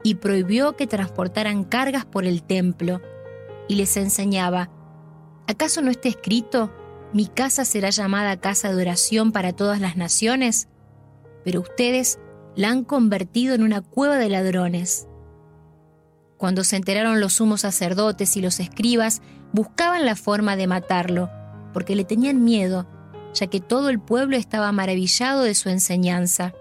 y 0.03 0.17
prohibió 0.17 0.77
que 0.77 0.87
transportaran 0.87 1.65
cargas 1.65 2.05
por 2.05 2.27
el 2.27 2.43
templo, 2.43 3.01
y 3.67 3.77
les 3.77 3.97
enseñaba, 3.97 4.71
¿acaso 5.47 5.81
no 5.81 5.91
está 5.91 6.11
escrito, 6.11 6.71
mi 7.15 7.29
casa 7.29 7.65
será 7.65 7.89
llamada 7.89 8.41
casa 8.41 8.69
de 8.69 8.83
oración 8.83 9.33
para 9.33 9.55
todas 9.55 9.81
las 9.81 9.97
naciones? 9.97 10.69
Pero 11.45 11.61
ustedes 11.61 12.19
la 12.57 12.71
han 12.71 12.85
convertido 12.85 13.55
en 13.55 13.63
una 13.63 13.81
cueva 13.81 14.17
de 14.17 14.29
ladrones. 14.29 15.07
Cuando 16.37 16.65
se 16.65 16.77
enteraron 16.77 17.21
los 17.21 17.35
sumos 17.35 17.63
sacerdotes 17.63 18.37
y 18.37 18.41
los 18.41 18.61
escribas, 18.61 19.23
buscaban 19.53 20.07
la 20.07 20.17
forma 20.17 20.57
de 20.57 20.67
matarlo, 20.67 21.31
porque 21.73 21.95
le 21.95 22.05
tenían 22.05 22.45
miedo, 22.45 22.87
ya 23.35 23.47
que 23.47 23.61
todo 23.61 23.89
el 23.89 24.01
pueblo 24.01 24.37
estaba 24.37 24.73
maravillado 24.73 25.43
de 25.43 25.55
su 25.55 25.69
enseñanza. 25.69 26.55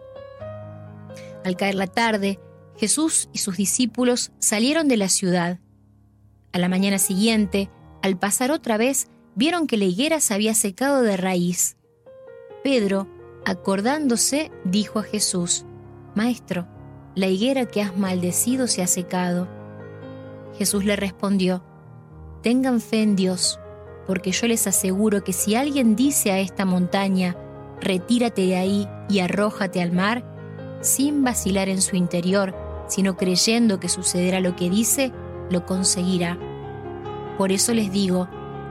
Al 1.43 1.55
caer 1.55 1.75
la 1.75 1.87
tarde, 1.87 2.39
Jesús 2.77 3.29
y 3.33 3.39
sus 3.39 3.57
discípulos 3.57 4.31
salieron 4.39 4.87
de 4.87 4.97
la 4.97 5.09
ciudad. 5.09 5.59
A 6.51 6.59
la 6.59 6.69
mañana 6.69 6.99
siguiente, 6.99 7.69
al 8.01 8.17
pasar 8.17 8.51
otra 8.51 8.77
vez, 8.77 9.07
vieron 9.35 9.67
que 9.67 9.77
la 9.77 9.85
higuera 9.85 10.19
se 10.19 10.33
había 10.33 10.53
secado 10.53 11.01
de 11.01 11.17
raíz. 11.17 11.77
Pedro, 12.63 13.07
Acordándose, 13.49 14.51
dijo 14.63 14.99
a 14.99 15.03
Jesús, 15.03 15.65
Maestro, 16.13 16.67
la 17.15 17.25
higuera 17.25 17.65
que 17.65 17.81
has 17.81 17.97
maldecido 17.97 18.67
se 18.67 18.83
ha 18.83 18.87
secado. 18.87 19.47
Jesús 20.59 20.85
le 20.85 20.95
respondió, 20.95 21.63
Tengan 22.43 22.79
fe 22.79 23.01
en 23.01 23.15
Dios, 23.15 23.59
porque 24.05 24.33
yo 24.33 24.45
les 24.45 24.67
aseguro 24.67 25.23
que 25.23 25.33
si 25.33 25.55
alguien 25.55 25.95
dice 25.95 26.31
a 26.31 26.37
esta 26.37 26.63
montaña, 26.63 27.35
retírate 27.81 28.43
de 28.43 28.55
ahí 28.55 28.87
y 29.09 29.17
arrójate 29.17 29.81
al 29.81 29.93
mar, 29.93 30.23
sin 30.81 31.23
vacilar 31.23 31.69
en 31.69 31.81
su 31.81 31.95
interior, 31.95 32.53
sino 32.87 33.17
creyendo 33.17 33.79
que 33.79 33.89
sucederá 33.89 34.41
lo 34.41 34.55
que 34.55 34.69
dice, 34.69 35.11
lo 35.49 35.65
conseguirá. 35.65 36.37
Por 37.39 37.51
eso 37.51 37.73
les 37.73 37.91
digo, 37.91 38.29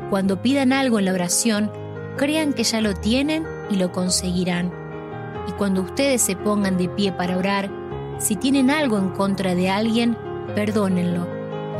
cuando 0.09 0.41
pidan 0.41 0.73
algo 0.73 1.01
en 1.01 1.07
la 1.07 1.15
oración, 1.15 1.69
crean 2.17 2.53
que 2.53 2.63
ya 2.63 2.81
lo 2.81 2.95
tienen 2.95 3.58
y 3.71 3.77
lo 3.77 3.93
conseguirán. 3.93 4.73
Y 5.49 5.53
cuando 5.53 5.83
ustedes 5.83 6.23
se 6.23 6.37
pongan 6.37 6.77
de 6.77 6.89
pie 6.89 7.13
para 7.13 7.37
orar, 7.37 7.71
si 8.19 8.37
tienen 8.37 8.71
algo 8.71 8.99
en 8.99 9.11
contra 9.11 9.55
de 9.55 9.71
alguien, 9.71 10.17
perdónenlo, 10.55 11.27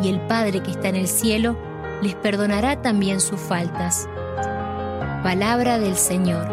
y 0.03 0.09
el 0.09 0.21
Padre 0.21 0.63
que 0.63 0.71
está 0.71 0.89
en 0.89 0.97
el 0.97 1.09
cielo 1.09 1.57
les 2.03 2.15
perdonará 2.15 2.81
también 2.81 3.21
sus 3.21 3.41
faltas. 3.41 4.09
Palabra 5.23 5.79
del 5.79 5.97
Señor. 5.97 6.47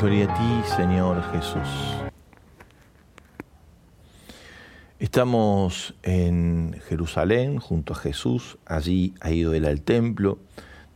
Gloria 0.00 0.24
a 0.30 0.34
ti, 0.34 0.74
Señor 0.76 1.22
Jesús. 1.32 1.96
Estamos 4.98 5.94
en 6.02 6.80
Jerusalén 6.88 7.58
junto 7.58 7.92
a 7.92 7.96
Jesús, 7.96 8.58
allí 8.64 9.14
ha 9.20 9.30
ido 9.30 9.52
él 9.54 9.66
al 9.66 9.82
templo, 9.82 10.38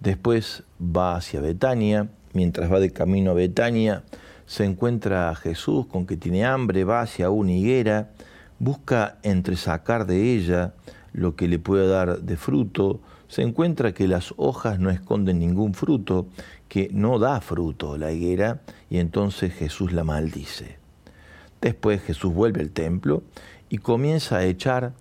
después 0.00 0.64
va 0.80 1.16
hacia 1.16 1.40
Betania, 1.40 2.08
mientras 2.32 2.72
va 2.72 2.80
de 2.80 2.90
camino 2.90 3.32
a 3.32 3.34
Betania, 3.34 4.04
se 4.46 4.64
encuentra 4.64 5.30
a 5.30 5.34
Jesús 5.34 5.86
con 5.86 6.06
que 6.06 6.16
tiene 6.16 6.44
hambre, 6.44 6.84
va 6.84 7.02
hacia 7.02 7.30
una 7.30 7.52
higuera, 7.52 8.10
busca 8.58 9.18
entresacar 9.22 10.06
de 10.06 10.34
ella 10.34 10.74
lo 11.12 11.36
que 11.36 11.48
le 11.48 11.58
pueda 11.58 11.86
dar 11.86 12.20
de 12.20 12.36
fruto, 12.36 13.00
se 13.28 13.42
encuentra 13.42 13.92
que 13.94 14.08
las 14.08 14.34
hojas 14.36 14.80
no 14.80 14.90
esconden 14.90 15.38
ningún 15.38 15.74
fruto, 15.74 16.26
que 16.68 16.88
no 16.92 17.18
da 17.18 17.40
fruto 17.40 17.96
la 17.96 18.10
higuera, 18.10 18.60
y 18.88 18.98
entonces 18.98 19.54
Jesús 19.54 19.92
la 19.92 20.02
maldice. 20.02 20.78
Después 21.60 22.02
Jesús 22.02 22.32
vuelve 22.32 22.60
al 22.60 22.70
templo 22.70 23.22
y 23.68 23.78
comienza 23.78 24.38
a 24.38 24.44
echar 24.44 24.94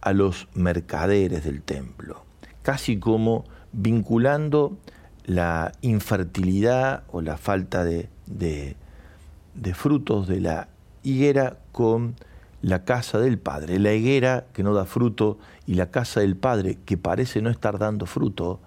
a 0.00 0.12
los 0.12 0.48
mercaderes 0.54 1.44
del 1.44 1.62
templo, 1.62 2.24
casi 2.62 2.98
como 2.98 3.44
vinculando 3.72 4.78
la 5.26 5.72
infertilidad 5.80 7.02
o 7.10 7.20
la 7.20 7.36
falta 7.36 7.84
de, 7.84 8.08
de, 8.26 9.74
frutos 9.74 10.28
de 10.28 10.40
la 10.40 10.68
higuera 11.02 11.58
con 11.72 12.14
la 12.62 12.84
casa 12.84 13.18
del 13.18 13.38
Padre. 13.38 13.80
La 13.80 13.92
higuera 13.92 14.46
que 14.52 14.62
no 14.62 14.72
da 14.72 14.84
fruto 14.84 15.38
y 15.66 15.74
la 15.74 15.90
casa 15.90 16.20
del 16.20 16.36
Padre 16.36 16.78
que 16.86 16.96
parece 16.96 17.42
no 17.42 17.50
estar 17.50 17.78
dando 17.78 18.06
fruto, 18.06 18.60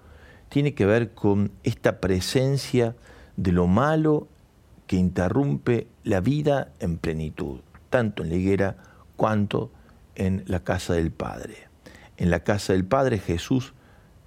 tiene 0.50 0.74
que 0.74 0.84
ver 0.84 1.14
con 1.14 1.50
esta 1.62 1.98
presencia 2.00 2.94
de 3.36 3.52
lo 3.52 3.66
malo 3.66 4.28
que 4.86 4.96
interrumpe 4.96 5.86
la 6.04 6.20
vida 6.20 6.72
en 6.80 6.98
plenitud, 6.98 7.60
tanto 7.88 8.22
en 8.22 8.30
la 8.30 8.36
higuera 8.36 8.76
cuanto 9.16 9.70
en 10.14 10.42
la 10.46 10.60
casa 10.60 10.92
del 10.92 11.10
Padre. 11.10 11.68
En 12.18 12.30
la 12.30 12.40
casa 12.40 12.74
del 12.74 12.84
Padre 12.84 13.18
Jesús 13.18 13.72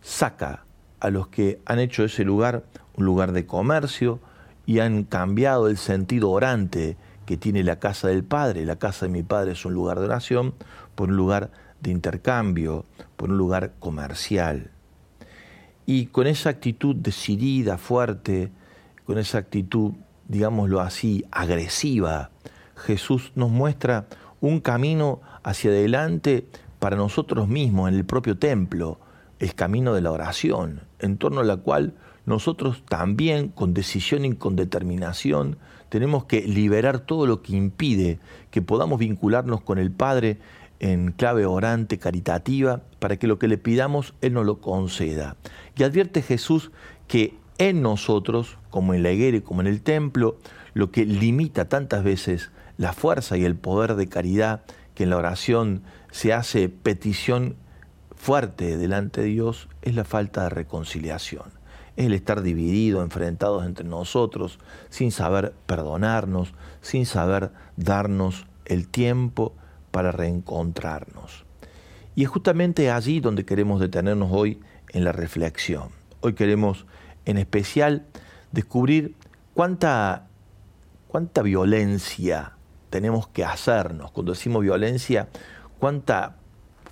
saca 0.01 0.62
a 1.03 1.09
los 1.09 1.27
que 1.27 1.59
han 1.65 1.79
hecho 1.79 2.05
ese 2.05 2.23
lugar 2.23 2.63
un 2.95 3.05
lugar 3.05 3.33
de 3.33 3.45
comercio 3.45 4.21
y 4.65 4.79
han 4.79 5.03
cambiado 5.03 5.67
el 5.67 5.77
sentido 5.77 6.31
orante 6.31 6.95
que 7.25 7.35
tiene 7.35 7.61
la 7.63 7.77
casa 7.77 8.07
del 8.07 8.23
Padre. 8.23 8.65
La 8.65 8.77
casa 8.77 9.05
de 9.05 9.11
mi 9.11 9.21
Padre 9.21 9.51
es 9.51 9.65
un 9.65 9.73
lugar 9.73 9.99
de 9.99 10.05
oración 10.05 10.53
por 10.95 11.09
un 11.09 11.17
lugar 11.17 11.51
de 11.81 11.91
intercambio, 11.91 12.85
por 13.17 13.29
un 13.31 13.37
lugar 13.37 13.73
comercial. 13.79 14.71
Y 15.85 16.05
con 16.05 16.25
esa 16.25 16.51
actitud 16.51 16.95
decidida, 16.95 17.77
fuerte, 17.77 18.51
con 19.05 19.17
esa 19.17 19.39
actitud, 19.39 19.91
digámoslo 20.29 20.79
así, 20.79 21.25
agresiva, 21.31 22.29
Jesús 22.77 23.33
nos 23.35 23.51
muestra 23.51 24.05
un 24.39 24.61
camino 24.61 25.19
hacia 25.43 25.71
adelante 25.71 26.47
para 26.79 26.95
nosotros 26.95 27.49
mismos 27.49 27.89
en 27.89 27.95
el 27.95 28.05
propio 28.05 28.37
templo, 28.37 28.99
el 29.39 29.53
camino 29.53 29.93
de 29.93 29.99
la 29.99 30.11
oración, 30.11 30.83
en 31.03 31.17
torno 31.17 31.41
a 31.41 31.43
la 31.43 31.57
cual 31.57 31.93
nosotros 32.25 32.83
también, 32.87 33.49
con 33.49 33.73
decisión 33.73 34.25
y 34.25 34.35
con 34.35 34.55
determinación, 34.55 35.57
tenemos 35.89 36.25
que 36.25 36.41
liberar 36.41 36.99
todo 36.99 37.27
lo 37.27 37.41
que 37.41 37.55
impide 37.55 38.19
que 38.49 38.61
podamos 38.61 38.97
vincularnos 38.99 39.61
con 39.61 39.77
el 39.77 39.91
Padre 39.91 40.39
en 40.79 41.11
clave 41.11 41.45
orante, 41.45 41.99
caritativa, 41.99 42.81
para 42.99 43.17
que 43.17 43.27
lo 43.27 43.39
que 43.39 43.47
le 43.47 43.57
pidamos 43.57 44.13
Él 44.21 44.33
nos 44.33 44.45
lo 44.45 44.59
conceda. 44.59 45.35
Y 45.77 45.83
advierte 45.83 46.21
Jesús 46.21 46.71
que 47.07 47.35
en 47.57 47.81
nosotros, 47.81 48.57
como 48.69 48.93
en 48.93 49.03
la 49.03 49.11
higuera 49.11 49.37
y 49.37 49.41
como 49.41 49.61
en 49.61 49.67
el 49.67 49.81
templo, 49.81 50.37
lo 50.73 50.91
que 50.91 51.05
limita 51.05 51.69
tantas 51.69 52.03
veces 52.03 52.51
la 52.77 52.93
fuerza 52.93 53.37
y 53.37 53.45
el 53.45 53.55
poder 53.55 53.95
de 53.95 54.07
caridad, 54.07 54.63
que 54.95 55.03
en 55.03 55.09
la 55.11 55.17
oración 55.17 55.83
se 56.11 56.33
hace 56.33 56.69
petición 56.69 57.55
fuerte 58.23 58.77
delante 58.77 59.19
de 59.19 59.27
Dios 59.27 59.67
es 59.81 59.95
la 59.95 60.05
falta 60.05 60.43
de 60.43 60.49
reconciliación, 60.49 61.43
es 61.97 62.05
el 62.05 62.13
estar 62.13 62.41
dividido, 62.41 63.03
enfrentados 63.03 63.65
entre 63.65 63.85
nosotros, 63.85 64.59
sin 64.89 65.11
saber 65.11 65.53
perdonarnos, 65.65 66.53
sin 66.79 67.05
saber 67.05 67.51
darnos 67.75 68.45
el 68.63 68.87
tiempo 68.87 69.53
para 69.91 70.13
reencontrarnos. 70.13 71.43
Y 72.15 72.23
es 72.23 72.29
justamente 72.29 72.89
allí 72.91 73.19
donde 73.19 73.43
queremos 73.43 73.81
detenernos 73.81 74.29
hoy 74.31 74.61
en 74.93 75.03
la 75.03 75.11
reflexión. 75.11 75.89
Hoy 76.21 76.31
queremos 76.31 76.85
en 77.25 77.37
especial 77.37 78.05
descubrir 78.53 79.15
cuánta, 79.53 80.27
cuánta 81.09 81.41
violencia 81.41 82.53
tenemos 82.89 83.27
que 83.27 83.43
hacernos. 83.43 84.11
Cuando 84.11 84.31
decimos 84.31 84.61
violencia, 84.61 85.27
cuánta 85.77 86.37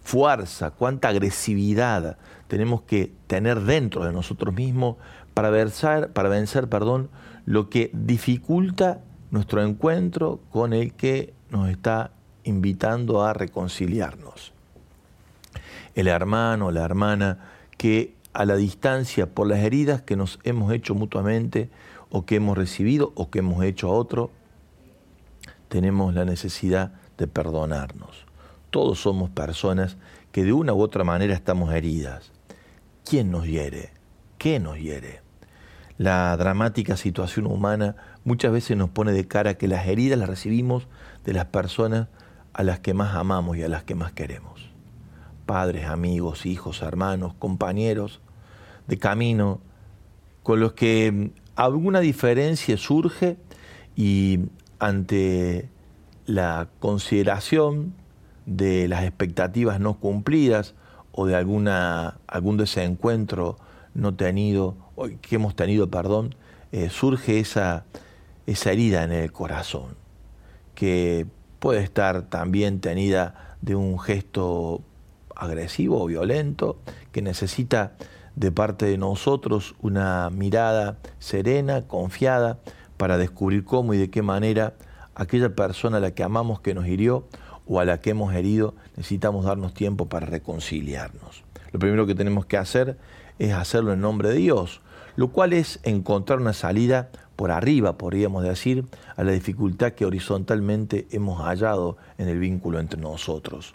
fuerza, 0.04 0.72
cuánta 0.72 1.10
agresividad 1.10 2.18
tenemos 2.48 2.82
que 2.82 3.12
tener 3.28 3.62
dentro 3.62 4.04
de 4.04 4.12
nosotros 4.12 4.54
mismos 4.54 4.98
para 5.34 5.50
vencer, 5.50 6.12
para 6.12 6.30
vencer 6.30 6.68
perdón, 6.68 7.10
lo 7.46 7.70
que 7.70 7.90
dificulta 7.94 9.02
nuestro 9.30 9.64
encuentro 9.64 10.40
con 10.52 10.74
el 10.74 10.94
que 10.94 11.34
nos 11.50 11.70
está 11.70 12.12
invitando 12.44 13.24
a 13.24 13.34
reconciliarnos. 13.34 14.54
El 15.96 16.08
hermano, 16.08 16.72
la 16.72 16.84
hermana, 16.84 17.40
que 17.78 18.16
a 18.34 18.46
la 18.46 18.56
distancia 18.56 19.28
por 19.28 19.48
las 19.48 19.60
heridas 19.60 20.02
que 20.02 20.16
nos 20.16 20.40
hemos 20.44 20.74
hecho 20.74 20.96
mutuamente 20.96 21.70
o 22.10 22.26
que 22.26 22.36
hemos 22.36 22.58
recibido 22.58 23.12
o 23.16 23.30
que 23.30 23.40
hemos 23.40 23.64
hecho 23.64 23.88
a 23.88 23.92
otro, 23.92 24.32
tenemos 25.70 26.14
la 26.14 26.26
necesidad 26.26 26.94
de 27.18 27.28
perdonarnos. 27.28 28.31
Todos 28.72 29.02
somos 29.02 29.30
personas 29.30 29.98
que 30.32 30.46
de 30.46 30.54
una 30.54 30.74
u 30.74 30.82
otra 30.82 31.04
manera 31.04 31.34
estamos 31.34 31.74
heridas. 31.74 32.32
¿Quién 33.06 33.30
nos 33.30 33.46
hiere? 33.46 33.92
¿Qué 34.38 34.60
nos 34.60 34.78
hiere? 34.78 35.22
La 35.98 36.36
dramática 36.38 36.96
situación 36.96 37.48
humana 37.48 37.98
muchas 38.24 38.54
veces 38.54 38.78
nos 38.78 38.90
pone 38.90 39.12
de 39.12 39.28
cara 39.28 39.56
que 39.56 39.68
las 39.68 39.86
heridas 39.88 40.18
las 40.18 40.30
recibimos 40.30 40.88
de 41.26 41.34
las 41.34 41.46
personas 41.46 42.08
a 42.54 42.64
las 42.64 42.80
que 42.80 42.94
más 42.94 43.14
amamos 43.14 43.58
y 43.58 43.64
a 43.64 43.68
las 43.68 43.84
que 43.84 43.94
más 43.94 44.14
queremos. 44.14 44.72
Padres, 45.46 45.86
amigos, 45.86 46.46
hijos, 46.46 46.82
hermanos, 46.82 47.34
compañeros 47.34 48.22
de 48.88 48.98
camino, 48.98 49.60
con 50.44 50.62
los 50.62 50.74
que 50.74 51.34
alguna 51.56 52.00
diferencia 52.00 52.78
surge 52.78 53.38
y 53.98 54.40
ante 54.80 55.70
la 56.26 56.70
consideración 56.80 58.01
de 58.46 58.88
las 58.88 59.04
expectativas 59.04 59.80
no 59.80 60.00
cumplidas 60.00 60.74
o 61.12 61.26
de 61.26 61.36
alguna, 61.36 62.20
algún 62.28 62.58
desencuentro 62.58 63.58
no 63.94 64.16
tenido, 64.16 64.76
que 65.22 65.36
hemos 65.36 65.56
tenido, 65.56 65.90
perdón, 65.90 66.36
eh, 66.72 66.90
surge 66.90 67.40
esa, 67.40 67.86
esa 68.46 68.72
herida 68.72 69.04
en 69.04 69.12
el 69.12 69.32
corazón, 69.32 69.96
que 70.76 71.26
puede 71.60 71.84
estar 71.84 72.24
también 72.24 72.80
tenida 72.80 73.56
de 73.62 73.76
un 73.76 74.00
gesto 74.00 74.82
agresivo 75.36 76.02
o 76.02 76.06
violento, 76.06 76.78
que 77.12 77.22
necesita 77.22 77.94
de 78.36 78.52
parte 78.52 78.86
de 78.86 78.98
nosotros 78.98 79.76
una 79.82 80.30
mirada 80.30 80.98
serena, 81.20 81.82
confiada, 81.82 82.60
para 82.98 83.18
descubrir 83.18 83.66
cómo 83.66 83.94
y 83.94 83.98
de 83.98 84.10
qué 84.10 84.22
manera 84.22 84.76
aquella 85.16 85.56
persona 85.56 85.98
a 85.98 86.00
la 86.00 86.12
que 86.12 86.24
amamos 86.24 86.62
que 86.62 86.74
nos 86.74 86.88
hirió 86.88 87.28
o 87.72 87.80
a 87.80 87.86
la 87.86 88.02
que 88.02 88.10
hemos 88.10 88.36
herido, 88.36 88.74
necesitamos 88.98 89.46
darnos 89.46 89.74
tiempo 89.74 90.10
para 90.10 90.26
reconciliarnos. 90.26 91.46
Lo 91.72 91.80
primero 91.80 92.06
que 92.06 92.16
tenemos 92.16 92.46
que 92.46 92.58
hacer 92.58 92.98
es 93.40 93.54
hacerlo 93.54 93.94
en 93.94 94.02
nombre 94.02 94.28
de 94.28 94.36
Dios, 94.36 94.82
lo 95.16 95.30
cual 95.30 95.54
es 95.54 95.80
encontrar 95.84 96.42
una 96.42 96.52
salida 96.52 97.12
por 97.38 97.50
arriba, 97.50 97.98
podríamos 97.98 98.44
decir, 98.44 98.84
a 99.16 99.24
la 99.24 99.32
dificultad 99.32 99.94
que 99.94 100.06
horizontalmente 100.06 101.08
hemos 101.12 101.40
hallado 101.40 101.96
en 102.18 102.28
el 102.28 102.40
vínculo 102.40 102.78
entre 102.78 103.00
nosotros. 103.00 103.74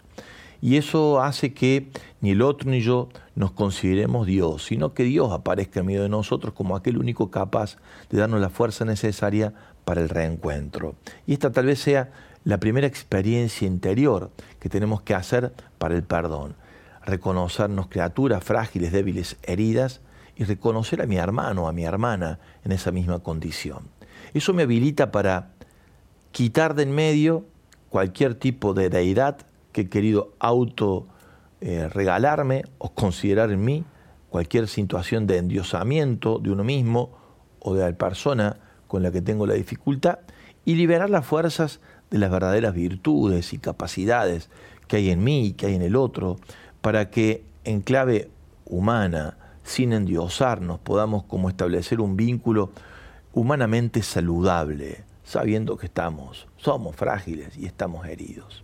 Y 0.61 0.77
eso 0.77 1.23
hace 1.23 1.55
que 1.55 1.89
ni 2.21 2.33
el 2.33 2.43
otro 2.43 2.71
ni 2.71 2.83
yo 2.83 3.09
nos 3.35 3.53
consideremos 3.53 4.27
Dios, 4.27 4.67
sino 4.67 4.93
que 4.93 5.05
Dios 5.05 5.33
aparezca 5.33 5.81
en 5.81 5.87
medio 5.87 6.03
de 6.03 6.11
nosotros 6.11 6.53
como 6.53 6.77
aquel 6.77 6.99
único 6.99 7.31
capaz 7.31 7.79
de 8.11 8.19
darnos 8.19 8.43
la 8.43 8.51
fuerza 8.51 8.85
necesaria 8.85 9.55
para 9.87 10.03
el 10.03 10.11
reencuentro. 10.11 10.97
Y 11.27 11.33
esta 11.33 11.51
tal 11.51 11.65
vez 11.65 11.79
sea 11.79 12.11
la 12.47 12.61
primera 12.61 12.87
experiencia 12.87 13.67
interior 13.67 14.31
que 14.61 14.69
tenemos 14.69 15.03
que 15.03 15.17
hacer 15.17 15.53
para 15.79 15.97
el 15.97 16.05
perdón. 16.05 16.55
Reconocernos 17.05 17.89
criaturas 17.89 18.45
frágiles, 18.45 18.93
débiles, 18.93 19.37
heridas 19.43 20.01
y 20.37 20.45
reconocer 20.45 21.03
a 21.03 21.07
mi 21.07 21.17
hermano, 21.17 21.67
a 21.67 21.73
mi 21.73 21.85
hermana 21.85 22.39
en 22.65 22.71
esa 22.71 22.93
misma 22.93 23.19
condición. 23.19 23.89
Eso 24.33 24.55
me 24.55 24.63
habilita 24.63 25.11
para 25.11 25.55
quitar 26.31 26.77
de 26.77 26.85
en 26.85 26.95
medio 26.95 27.45
cualquier 27.89 28.37
tipo 28.37 28.75
de 28.75 28.91
deidad 28.91 29.39
que 29.73 29.81
he 29.81 29.89
querido 29.89 30.33
auto 30.39 31.09
eh, 31.61 31.89
regalarme 31.89 32.63
o 32.79 32.95
considerar 32.95 33.51
en 33.51 33.65
mí, 33.65 33.85
cualquier 34.31 34.69
situación 34.69 35.27
de 35.27 35.39
endiosamiento 35.39 36.39
de 36.39 36.53
uno 36.53 36.63
mismo 36.63 37.11
o 37.59 37.75
de 37.75 37.91
la 37.91 37.99
persona 37.99 38.59
con 38.87 39.03
la 39.03 39.11
que 39.11 39.21
tengo 39.21 39.49
la 39.49 39.55
dificultad 39.55 40.21
y 40.65 40.77
liberar 40.77 41.11
las 41.11 41.27
fuerzas 41.27 41.81
de 42.11 42.19
las 42.19 42.31
verdaderas 42.31 42.75
virtudes 42.75 43.53
y 43.53 43.59
capacidades 43.59 44.49
que 44.89 44.97
hay 44.97 45.11
en 45.11 45.25
mí 45.25 45.47
y 45.47 45.53
que 45.53 45.67
hay 45.67 45.75
en 45.75 45.83
el 45.83 45.97
otro, 45.97 46.37
para 46.81 47.11
que 47.11 47.45
en 47.65 47.81
clave 47.81 48.31
humana, 48.65 49.37
sin 49.65 49.93
endiosarnos, 49.93 50.79
podamos 50.79 51.25
como 51.25 51.49
establecer 51.49 52.01
un 52.01 52.17
vínculo 52.17 52.71
humanamente 53.33 54.03
saludable, 54.03 55.05
sabiendo 55.25 55.77
que 55.77 55.87
estamos, 55.87 56.47
somos 56.57 56.95
frágiles 56.95 57.57
y 57.57 57.67
estamos 57.67 58.07
heridos. 58.07 58.63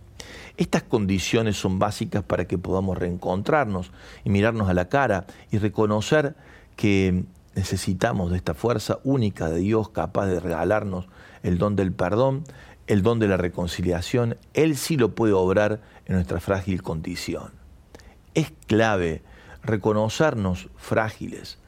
Estas 0.55 0.83
condiciones 0.83 1.57
son 1.57 1.79
básicas 1.79 2.23
para 2.23 2.45
que 2.45 2.57
podamos 2.57 2.97
reencontrarnos 2.97 3.91
y 4.23 4.29
mirarnos 4.29 4.69
a 4.69 4.73
la 4.73 4.87
cara 4.87 5.25
y 5.51 5.57
reconocer 5.57 6.35
que 6.75 7.25
necesitamos 7.55 8.31
de 8.31 8.37
esta 8.37 8.53
fuerza 8.53 8.99
única 9.03 9.49
de 9.49 9.59
Dios 9.59 9.89
capaz 9.89 10.27
de 10.27 10.39
regalarnos 10.39 11.07
el 11.43 11.57
don 11.57 11.75
del 11.75 11.91
perdón, 11.91 12.43
el 12.87 13.01
don 13.01 13.19
de 13.19 13.27
la 13.27 13.37
reconciliación. 13.37 14.37
Él 14.53 14.75
sí 14.75 14.97
lo 14.97 15.15
puede 15.15 15.33
obrar 15.33 15.81
en 16.05 16.15
nuestra 16.15 16.39
frágil 16.39 16.81
condición. 16.81 17.51
Es 18.33 18.51
clave 18.67 19.21
reconocernos 19.63 20.69
frágiles, 20.75 21.59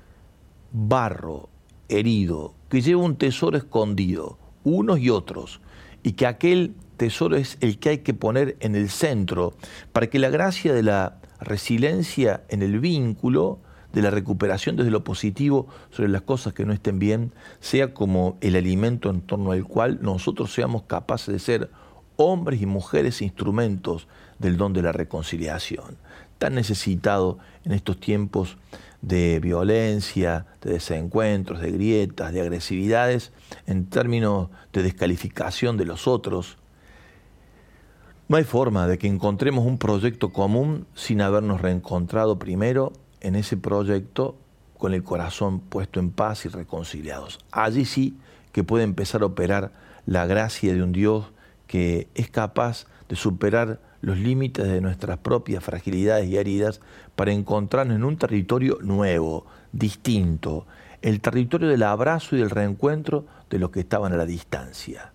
barro, 0.71 1.49
herido, 1.87 2.53
que 2.69 2.81
lleva 2.81 3.03
un 3.03 3.17
tesoro 3.17 3.57
escondido, 3.57 4.37
unos 4.63 4.99
y 4.99 5.09
otros, 5.09 5.61
y 6.03 6.13
que 6.13 6.27
aquel 6.27 6.75
tesoro 6.97 7.35
es 7.35 7.57
el 7.61 7.79
que 7.79 7.89
hay 7.89 7.97
que 7.99 8.13
poner 8.13 8.57
en 8.59 8.75
el 8.75 8.89
centro 8.89 9.53
para 9.91 10.07
que 10.07 10.19
la 10.19 10.29
gracia 10.29 10.73
de 10.73 10.83
la 10.83 11.19
resiliencia 11.39 12.43
en 12.49 12.61
el 12.61 12.79
vínculo, 12.79 13.59
de 13.95 14.01
la 14.01 14.11
recuperación 14.11 14.75
desde 14.75 14.91
lo 14.91 15.05
positivo 15.05 15.67
sobre 15.89 16.09
las 16.09 16.21
cosas 16.21 16.53
que 16.53 16.65
no 16.65 16.73
estén 16.73 16.99
bien, 16.99 17.31
sea 17.61 17.93
como 17.93 18.37
el 18.41 18.57
alimento 18.57 19.09
en 19.09 19.21
torno 19.21 19.53
al 19.53 19.63
cual 19.63 19.99
nosotros 20.01 20.53
seamos 20.53 20.83
capaces 20.83 21.33
de 21.33 21.39
ser 21.39 21.71
hombres 22.17 22.61
y 22.61 22.65
mujeres 22.65 23.21
instrumentos 23.21 24.09
del 24.37 24.57
don 24.57 24.73
de 24.73 24.81
la 24.81 24.91
reconciliación, 24.91 25.97
tan 26.39 26.55
necesitado 26.55 27.39
en 27.63 27.71
estos 27.71 27.97
tiempos 27.97 28.57
de 29.01 29.39
violencia, 29.39 30.45
de 30.61 30.73
desencuentros, 30.73 31.61
de 31.61 31.71
grietas, 31.71 32.33
de 32.33 32.41
agresividades, 32.41 33.31
en 33.65 33.85
términos 33.85 34.49
de 34.73 34.83
descalificación 34.83 35.77
de 35.77 35.85
los 35.85 36.05
otros. 36.05 36.57
No 38.27 38.35
hay 38.35 38.43
forma 38.43 38.87
de 38.87 38.97
que 38.97 39.07
encontremos 39.07 39.65
un 39.65 39.77
proyecto 39.77 40.33
común 40.33 40.85
sin 40.95 41.21
habernos 41.21 41.61
reencontrado 41.61 42.37
primero 42.37 42.91
en 43.25 43.35
ese 43.35 43.57
proyecto 43.57 44.37
con 44.77 44.93
el 44.93 45.03
corazón 45.03 45.59
puesto 45.59 45.99
en 45.99 46.11
paz 46.11 46.45
y 46.45 46.49
reconciliados. 46.49 47.39
Allí 47.51 47.85
sí 47.85 48.17
que 48.51 48.63
puede 48.63 48.83
empezar 48.83 49.23
a 49.23 49.25
operar 49.25 49.71
la 50.05 50.27
gracia 50.27 50.73
de 50.73 50.83
un 50.83 50.91
Dios 50.91 51.25
que 51.65 52.07
es 52.13 52.29
capaz 52.29 52.85
de 53.09 53.15
superar 53.15 53.79
los 54.01 54.19
límites 54.19 54.67
de 54.67 54.79
nuestras 54.81 55.17
propias 55.17 55.63
fragilidades 55.63 56.29
y 56.29 56.37
heridas 56.37 56.81
para 57.15 57.31
encontrarnos 57.31 57.95
en 57.95 58.03
un 58.03 58.17
territorio 58.17 58.77
nuevo, 58.81 59.47
distinto, 59.71 60.67
el 61.01 61.19
territorio 61.19 61.67
del 61.67 61.81
abrazo 61.81 62.35
y 62.35 62.39
del 62.39 62.51
reencuentro 62.51 63.25
de 63.49 63.57
los 63.57 63.71
que 63.71 63.79
estaban 63.79 64.13
a 64.13 64.17
la 64.17 64.25
distancia. 64.27 65.11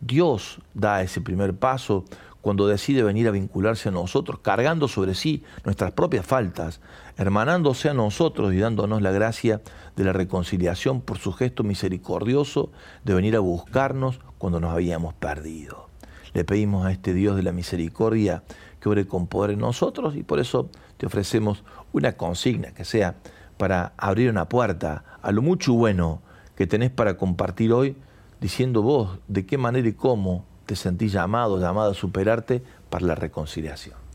Dios 0.00 0.60
da 0.74 1.02
ese 1.02 1.22
primer 1.22 1.54
paso 1.54 2.04
cuando 2.46 2.68
decide 2.68 3.02
venir 3.02 3.26
a 3.26 3.32
vincularse 3.32 3.88
a 3.88 3.92
nosotros, 3.92 4.38
cargando 4.38 4.86
sobre 4.86 5.16
sí 5.16 5.42
nuestras 5.64 5.90
propias 5.90 6.24
faltas, 6.24 6.80
hermanándose 7.16 7.88
a 7.88 7.94
nosotros 7.94 8.52
y 8.52 8.58
dándonos 8.58 9.02
la 9.02 9.10
gracia 9.10 9.62
de 9.96 10.04
la 10.04 10.12
reconciliación 10.12 11.00
por 11.00 11.18
su 11.18 11.32
gesto 11.32 11.62
misericordioso 11.62 12.70
de 13.04 13.14
venir 13.14 13.36
a 13.36 13.40
buscarnos 13.40 14.20
cuando 14.38 14.60
nos 14.60 14.72
habíamos 14.72 15.14
perdido. 15.14 15.88
Le 16.34 16.44
pedimos 16.44 16.84
a 16.84 16.92
este 16.92 17.14
Dios 17.14 17.36
de 17.36 17.42
la 17.42 17.52
misericordia 17.52 18.42
que 18.80 18.88
obre 18.88 19.06
con 19.06 19.26
poder 19.26 19.52
en 19.52 19.60
nosotros 19.60 20.16
y 20.16 20.22
por 20.22 20.38
eso 20.38 20.68
te 20.98 21.06
ofrecemos 21.06 21.64
una 21.92 22.12
consigna 22.12 22.72
que 22.72 22.84
sea 22.84 23.16
para 23.56 23.94
abrir 23.96 24.28
una 24.30 24.48
puerta 24.48 25.04
a 25.22 25.32
lo 25.32 25.40
mucho 25.40 25.72
bueno 25.72 26.20
que 26.54 26.66
tenés 26.66 26.90
para 26.90 27.16
compartir 27.16 27.72
hoy, 27.72 27.96
diciendo 28.40 28.82
vos 28.82 29.18
de 29.28 29.46
qué 29.46 29.56
manera 29.56 29.88
y 29.88 29.92
cómo 29.92 30.44
te 30.66 30.76
sentís 30.76 31.12
llamado, 31.12 31.58
llamado 31.58 31.92
a 31.92 31.94
superarte 31.94 32.62
para 32.90 33.06
la 33.06 33.14
reconciliación. 33.14 34.05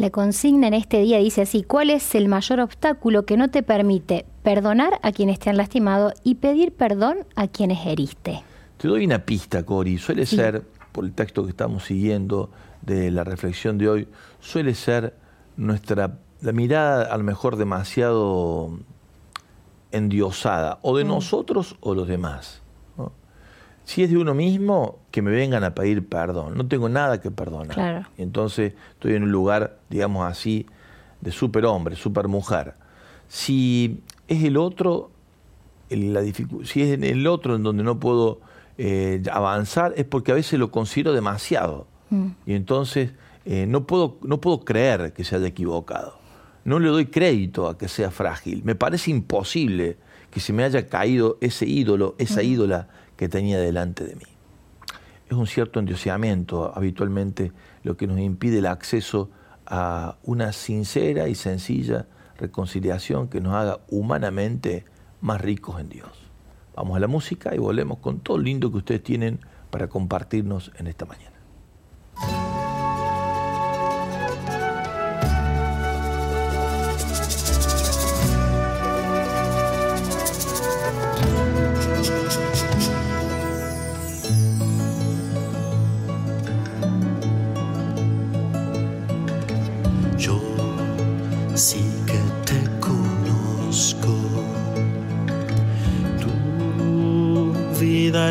La 0.00 0.08
consigna 0.08 0.66
en 0.66 0.72
este 0.72 1.02
día 1.02 1.18
dice 1.18 1.42
así, 1.42 1.62
¿cuál 1.62 1.90
es 1.90 2.14
el 2.14 2.26
mayor 2.26 2.60
obstáculo 2.60 3.26
que 3.26 3.36
no 3.36 3.50
te 3.50 3.62
permite 3.62 4.24
perdonar 4.42 4.98
a 5.02 5.12
quienes 5.12 5.38
te 5.38 5.50
han 5.50 5.58
lastimado 5.58 6.14
y 6.24 6.36
pedir 6.36 6.72
perdón 6.72 7.18
a 7.36 7.48
quienes 7.48 7.84
heriste? 7.84 8.42
Te 8.78 8.88
doy 8.88 9.04
una 9.04 9.18
pista, 9.18 9.62
Cori. 9.62 9.98
Suele 9.98 10.24
ser 10.24 10.62
por 10.92 11.04
el 11.04 11.12
texto 11.12 11.44
que 11.44 11.50
estamos 11.50 11.84
siguiendo 11.84 12.48
de 12.80 13.10
la 13.10 13.24
reflexión 13.24 13.76
de 13.76 13.90
hoy, 13.90 14.08
suele 14.40 14.74
ser 14.74 15.12
nuestra 15.58 16.16
la 16.40 16.52
mirada 16.52 17.04
a 17.12 17.18
lo 17.18 17.24
mejor 17.24 17.56
demasiado 17.56 18.78
endiosada, 19.92 20.78
o 20.80 20.96
de 20.96 21.04
mm. 21.04 21.08
nosotros 21.08 21.76
o 21.80 21.94
los 21.94 22.08
demás. 22.08 22.59
Si 23.90 24.04
es 24.04 24.10
de 24.10 24.18
uno 24.18 24.34
mismo, 24.34 25.00
que 25.10 25.20
me 25.20 25.32
vengan 25.32 25.64
a 25.64 25.74
pedir 25.74 26.06
perdón. 26.06 26.56
No 26.56 26.68
tengo 26.68 26.88
nada 26.88 27.20
que 27.20 27.32
perdonar. 27.32 28.06
entonces 28.18 28.74
estoy 28.92 29.14
en 29.14 29.24
un 29.24 29.32
lugar, 29.32 29.78
digamos 29.88 30.30
así, 30.30 30.66
de 31.20 31.32
superhombre, 31.32 31.96
supermujer. 31.96 32.74
Si 33.26 34.00
es 34.28 34.44
el 34.44 34.58
otro, 34.58 35.10
la 35.88 36.22
si 36.22 36.82
es 36.82 36.92
en 36.92 37.02
el 37.02 37.26
otro 37.26 37.56
en 37.56 37.64
donde 37.64 37.82
no 37.82 37.98
puedo 37.98 38.38
eh, 38.78 39.24
avanzar 39.32 39.92
es 39.96 40.04
porque 40.04 40.30
a 40.30 40.36
veces 40.36 40.56
lo 40.60 40.70
considero 40.70 41.12
demasiado. 41.12 41.88
Mm. 42.10 42.28
Y 42.46 42.54
entonces 42.54 43.10
eh, 43.44 43.66
no, 43.66 43.88
puedo, 43.88 44.18
no 44.22 44.40
puedo 44.40 44.60
creer 44.60 45.12
que 45.14 45.24
se 45.24 45.34
haya 45.34 45.48
equivocado. 45.48 46.16
No 46.64 46.78
le 46.78 46.90
doy 46.90 47.06
crédito 47.06 47.66
a 47.66 47.76
que 47.76 47.88
sea 47.88 48.12
frágil. 48.12 48.62
Me 48.62 48.76
parece 48.76 49.10
imposible 49.10 49.96
que 50.30 50.38
se 50.38 50.52
me 50.52 50.62
haya 50.62 50.86
caído 50.86 51.38
ese 51.40 51.66
ídolo, 51.66 52.14
esa 52.18 52.40
mm. 52.40 52.44
ídola 52.44 52.88
que 53.20 53.28
tenía 53.28 53.60
delante 53.60 54.04
de 54.04 54.16
mí. 54.16 54.24
Es 55.28 55.36
un 55.36 55.46
cierto 55.46 55.78
endioseamiento 55.78 56.72
habitualmente 56.74 57.52
lo 57.82 57.94
que 57.94 58.06
nos 58.06 58.18
impide 58.18 58.60
el 58.60 58.66
acceso 58.66 59.28
a 59.66 60.16
una 60.22 60.54
sincera 60.54 61.28
y 61.28 61.34
sencilla 61.34 62.06
reconciliación 62.38 63.28
que 63.28 63.42
nos 63.42 63.52
haga 63.52 63.80
humanamente 63.90 64.86
más 65.20 65.38
ricos 65.38 65.78
en 65.82 65.90
Dios. 65.90 66.08
Vamos 66.74 66.96
a 66.96 67.00
la 67.00 67.08
música 67.08 67.54
y 67.54 67.58
volvemos 67.58 67.98
con 67.98 68.20
todo 68.20 68.38
lindo 68.38 68.70
que 68.70 68.78
ustedes 68.78 69.02
tienen 69.02 69.40
para 69.70 69.88
compartirnos 69.88 70.72
en 70.78 70.86
esta 70.86 71.04
mañana. 71.04 71.39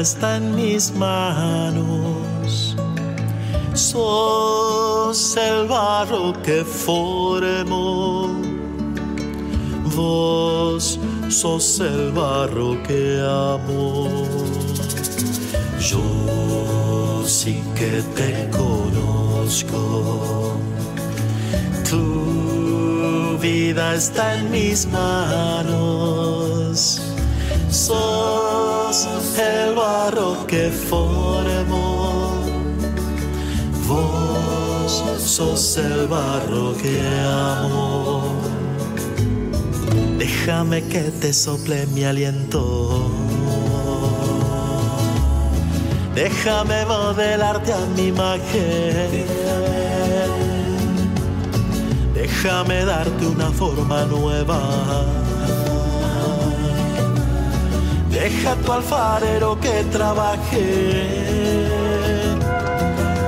Está 0.10 0.38
en 0.38 0.56
mis 0.56 0.92
manos. 0.96 2.76
Sos 3.76 5.38
el 5.38 5.68
barro 5.68 6.34
que 6.42 6.66
formó. 6.66 8.28
Vos 9.96 11.00
sos 11.30 11.80
el 11.80 12.12
barro 12.12 12.82
que 12.88 13.22
amo. 13.22 14.10
Yo 15.80 17.24
sí 17.28 17.62
que 17.76 18.02
te 18.18 18.50
conozco. 18.50 20.58
Tu 21.88 23.38
vida 23.38 23.94
está 23.94 24.38
en 24.38 24.50
mis 24.50 24.88
manos. 24.88 26.99
Sos 27.90 29.40
el 29.40 29.74
barro 29.74 30.46
que 30.46 30.70
formó. 30.70 32.36
Vos 33.88 35.04
sos 35.18 35.78
el 35.78 36.08
barro 36.08 36.78
que 36.78 37.02
amo. 37.26 38.36
Déjame 40.20 40.84
que 40.84 41.02
te 41.20 41.34
sople 41.34 41.88
mi 41.88 42.04
aliento. 42.04 43.10
Déjame 46.14 46.86
modelarte 46.86 47.74
a 47.74 47.86
mi 47.96 48.10
imagen. 48.10 49.26
Déjame 52.14 52.86
darte 52.86 53.26
una 53.26 53.50
forma 53.50 54.06
nueva 54.06 55.19
Deja 58.12 58.56
tu 58.56 58.72
alfarero 58.72 59.60
que 59.60 59.84
trabaje. 59.92 60.66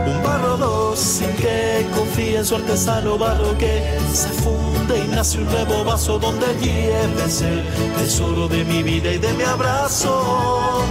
Un 0.08 0.24
barro 0.24 0.58
dócil 0.58 1.30
que 1.36 1.86
confíe 1.96 2.38
en 2.38 2.46
su 2.46 2.56
artesano 2.56 3.18
barro 3.18 3.56
que 3.58 3.98
se 4.12 4.30
funde 4.30 5.06
y 5.06 5.08
nace 5.10 5.38
un 5.38 5.46
nuevo 5.46 5.84
vaso 5.84 6.18
donde 6.18 6.48
lleves 6.60 7.42
el 7.42 7.64
tesoro 7.98 8.48
de 8.48 8.64
mi 8.66 8.82
vida 8.82 9.12
y 9.14 9.20
de 9.20 9.34
mi 9.34 9.44
abrazo. 9.44 10.84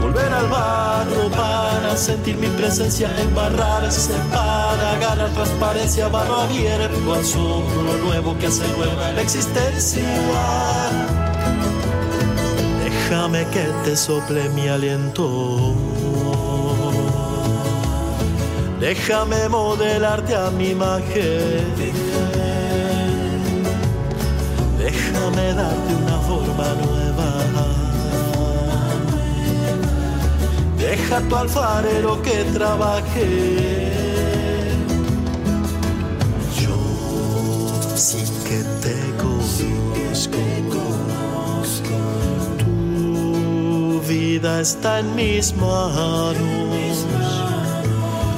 Volver 0.00 0.32
al 0.32 0.48
barro 0.48 1.30
para 1.30 1.96
sentir 1.96 2.36
mi 2.36 2.48
presencia, 2.48 3.10
embarrarse 3.20 4.12
para 4.30 4.98
ganar 4.98 5.30
transparencia, 5.30 6.08
barra 6.08 6.44
abierto 6.44 7.14
al 7.14 7.24
sol, 7.24 7.64
lo 7.86 7.96
nuevo 8.06 8.36
que 8.38 8.46
hace 8.46 8.68
nueva 8.76 9.12
la 9.12 9.22
existencia. 9.22 10.02
Déjame 13.08 13.46
que 13.52 13.64
te 13.84 13.96
sople 13.96 14.48
mi 14.48 14.66
aliento. 14.66 15.74
Déjame 18.80 19.48
modelarte 19.48 20.34
a 20.34 20.50
mi 20.50 20.70
imagen. 20.70 21.66
Déjame 24.76 25.54
darte 25.54 25.94
una 26.02 26.18
forma 26.28 26.66
nueva. 26.82 27.28
Deja 30.76 31.20
tu 31.28 31.36
alfarero 31.36 32.20
que 32.22 32.42
trabaje. 32.52 33.92
Yo 36.60 37.96
sí 37.96 38.35
vida 44.38 44.60
está 44.60 45.00
en 45.00 45.14
mis 45.14 45.54
manos. 45.56 47.06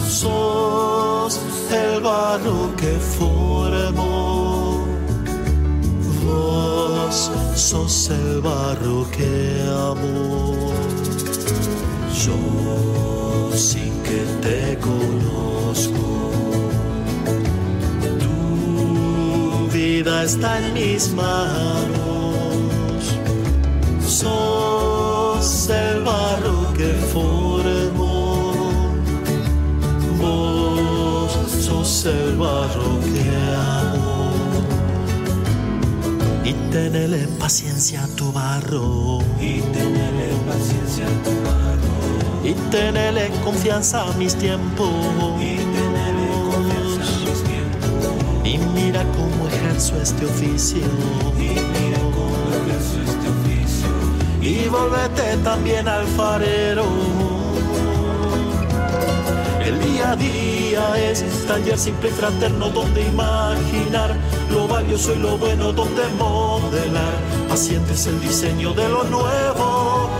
Sos 0.07 1.41
el 1.73 2.01
barro 2.01 2.73
que 2.77 2.93
formó. 3.19 4.85
Vos 6.25 7.31
sos 7.55 8.11
el 8.11 8.41
barro 8.41 9.07
que 9.17 9.33
amó. 9.91 10.55
Yo 12.25 12.39
sí 13.57 13.93
que 14.07 14.21
te 14.45 14.79
conozco. 14.79 16.07
Tu 18.23 19.73
vida 19.77 20.23
está 20.23 20.59
en 20.61 20.75
mis 20.75 21.11
manos. 21.13 22.39
Sos 24.07 24.48
que 26.79 26.95
formó. 27.13 28.53
Vos 30.21 31.33
sos 31.51 32.07
el 32.07 32.37
barro 32.37 33.01
que 33.01 33.25
amo. 33.57 34.31
Y 36.45 36.53
tenele 36.71 37.27
paciencia 37.41 38.05
a 38.05 38.09
tu 38.09 38.33
barro. 38.33 39.19
Y 39.41 39.61
tenele 39.75 40.29
paciencia 40.47 41.07
a 41.07 41.23
tu 41.25 41.33
barro. 41.47 41.97
Y 42.45 42.53
tenele 42.71 43.29
confianza 43.45 44.09
a 44.09 44.13
mis 44.13 44.37
tiempos. 44.37 44.89
Y 45.41 45.57
tenele 45.75 46.29
confianza 46.53 47.03
a 47.03 47.21
mis 47.27 47.43
tiempos. 47.43 48.45
Y 48.45 48.59
mira 48.59 49.03
cómo 49.17 49.49
ejerzo 49.49 50.01
este 50.01 50.25
oficio. 50.27 50.87
Y 51.37 51.49
mira 51.75 52.08
Volvete 54.71 55.37
también 55.39 55.89
alfarero. 55.89 56.85
El 59.65 59.81
día 59.81 60.13
a 60.13 60.17
día 60.17 61.11
es 61.11 61.25
taller 61.47 61.79
simple 61.79 62.11
y 62.11 62.13
fraterno 62.13 62.69
donde 62.69 63.03
imaginar 63.03 64.15
lo 64.51 64.69
valioso 64.69 65.15
y 65.15 65.19
lo 65.19 65.39
bueno, 65.39 65.73
donde 65.73 66.03
modelar. 66.19 67.15
Paciente 67.49 67.95
el 68.07 68.21
diseño 68.21 68.75
de 68.75 68.89
lo 68.89 69.05
nuevo. 69.05 70.11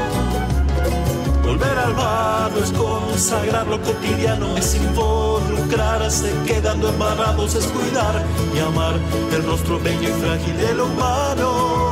Volver 1.45 1.79
al 1.79 1.93
barro 1.93 2.63
es 2.63 2.73
consagrar 2.73 3.67
lo 3.67 3.81
cotidiano, 3.83 4.57
es 4.57 4.75
involucrarse, 4.75 6.33
quedando 6.47 6.89
embarrados, 6.89 7.55
es 7.55 7.67
cuidar 7.67 8.23
y 8.55 8.59
amar 8.61 8.95
el 9.35 9.45
rostro 9.45 9.79
bello 9.79 10.09
y 10.09 10.13
frágil 10.21 10.57
de 10.57 10.75
lo 10.75 10.87
humano. 10.87 11.88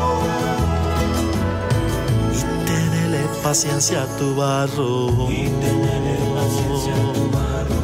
Paciencia 3.46 4.02
a 4.02 4.06
tu 4.18 4.34
barro. 4.34 5.30
Y 5.30 5.46
tenele 5.62 6.14
paciencia 6.34 6.94
a 6.94 7.12
tu 7.14 7.24
barro. 7.30 7.78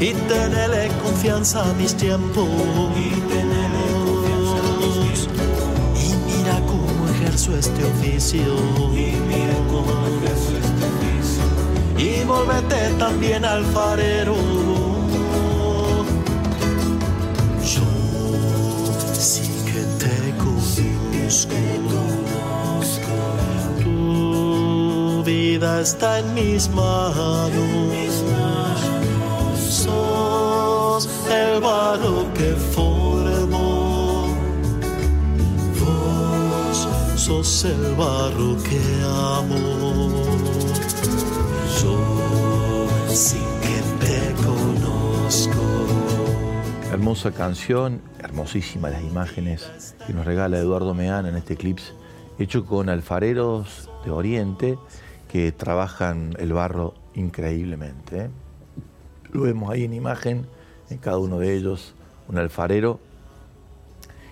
Y 0.00 0.12
tenele 0.30 0.88
confianza 1.04 1.70
a 1.70 1.72
mis 1.74 1.94
tiempos. 1.94 2.48
Y 2.96 3.10
tenele 3.30 3.82
confianza 4.06 4.56
a 4.58 4.74
mis 4.80 5.28
tiempos. 5.28 6.02
Y 6.02 6.06
mira 6.26 6.56
cómo 6.66 7.08
ejerzo 7.14 7.56
este 7.56 7.84
oficio. 7.84 8.56
Y 8.92 9.06
mira 9.30 9.56
cómo 9.70 9.92
ejerzo 10.16 10.52
este 10.64 10.82
oficio. 10.92 11.44
Y 11.96 12.24
volvete 12.24 12.80
también 12.98 13.44
alfarero. 13.44 14.34
Vida 25.64 25.80
está 25.80 26.18
en 26.18 26.34
mis 26.34 26.68
manos. 26.70 27.52
Sos 29.56 31.08
el 31.30 31.60
barro 31.60 32.26
que 32.34 32.52
formó. 32.74 34.26
Vos 35.80 36.88
sos 37.16 37.64
el 37.64 37.94
barro 37.94 38.56
que 38.68 38.82
amo. 39.04 40.10
Yo 41.80 42.86
sí 43.08 43.42
que 43.62 43.78
te 44.04 44.18
conozco. 44.42 45.62
Hermosa 46.92 47.32
canción, 47.32 48.02
hermosísimas 48.18 48.92
las 48.92 49.02
imágenes 49.02 49.94
que 50.06 50.12
nos 50.12 50.26
regala 50.26 50.58
Eduardo 50.58 50.94
Meana 50.94 51.30
en 51.30 51.36
este 51.36 51.56
clip, 51.56 51.78
hecho 52.38 52.66
con 52.66 52.88
alfareros 52.90 53.88
de 54.04 54.10
Oriente 54.10 54.78
que 55.34 55.50
trabajan 55.50 56.36
el 56.38 56.52
barro 56.52 56.94
increíblemente. 57.14 58.26
¿eh? 58.26 58.30
Lo 59.32 59.40
vemos 59.40 59.68
ahí 59.68 59.82
en 59.82 59.92
imagen, 59.92 60.46
en 60.90 60.98
cada 60.98 61.18
uno 61.18 61.40
de 61.40 61.56
ellos, 61.56 61.96
un 62.28 62.38
alfarero 62.38 63.00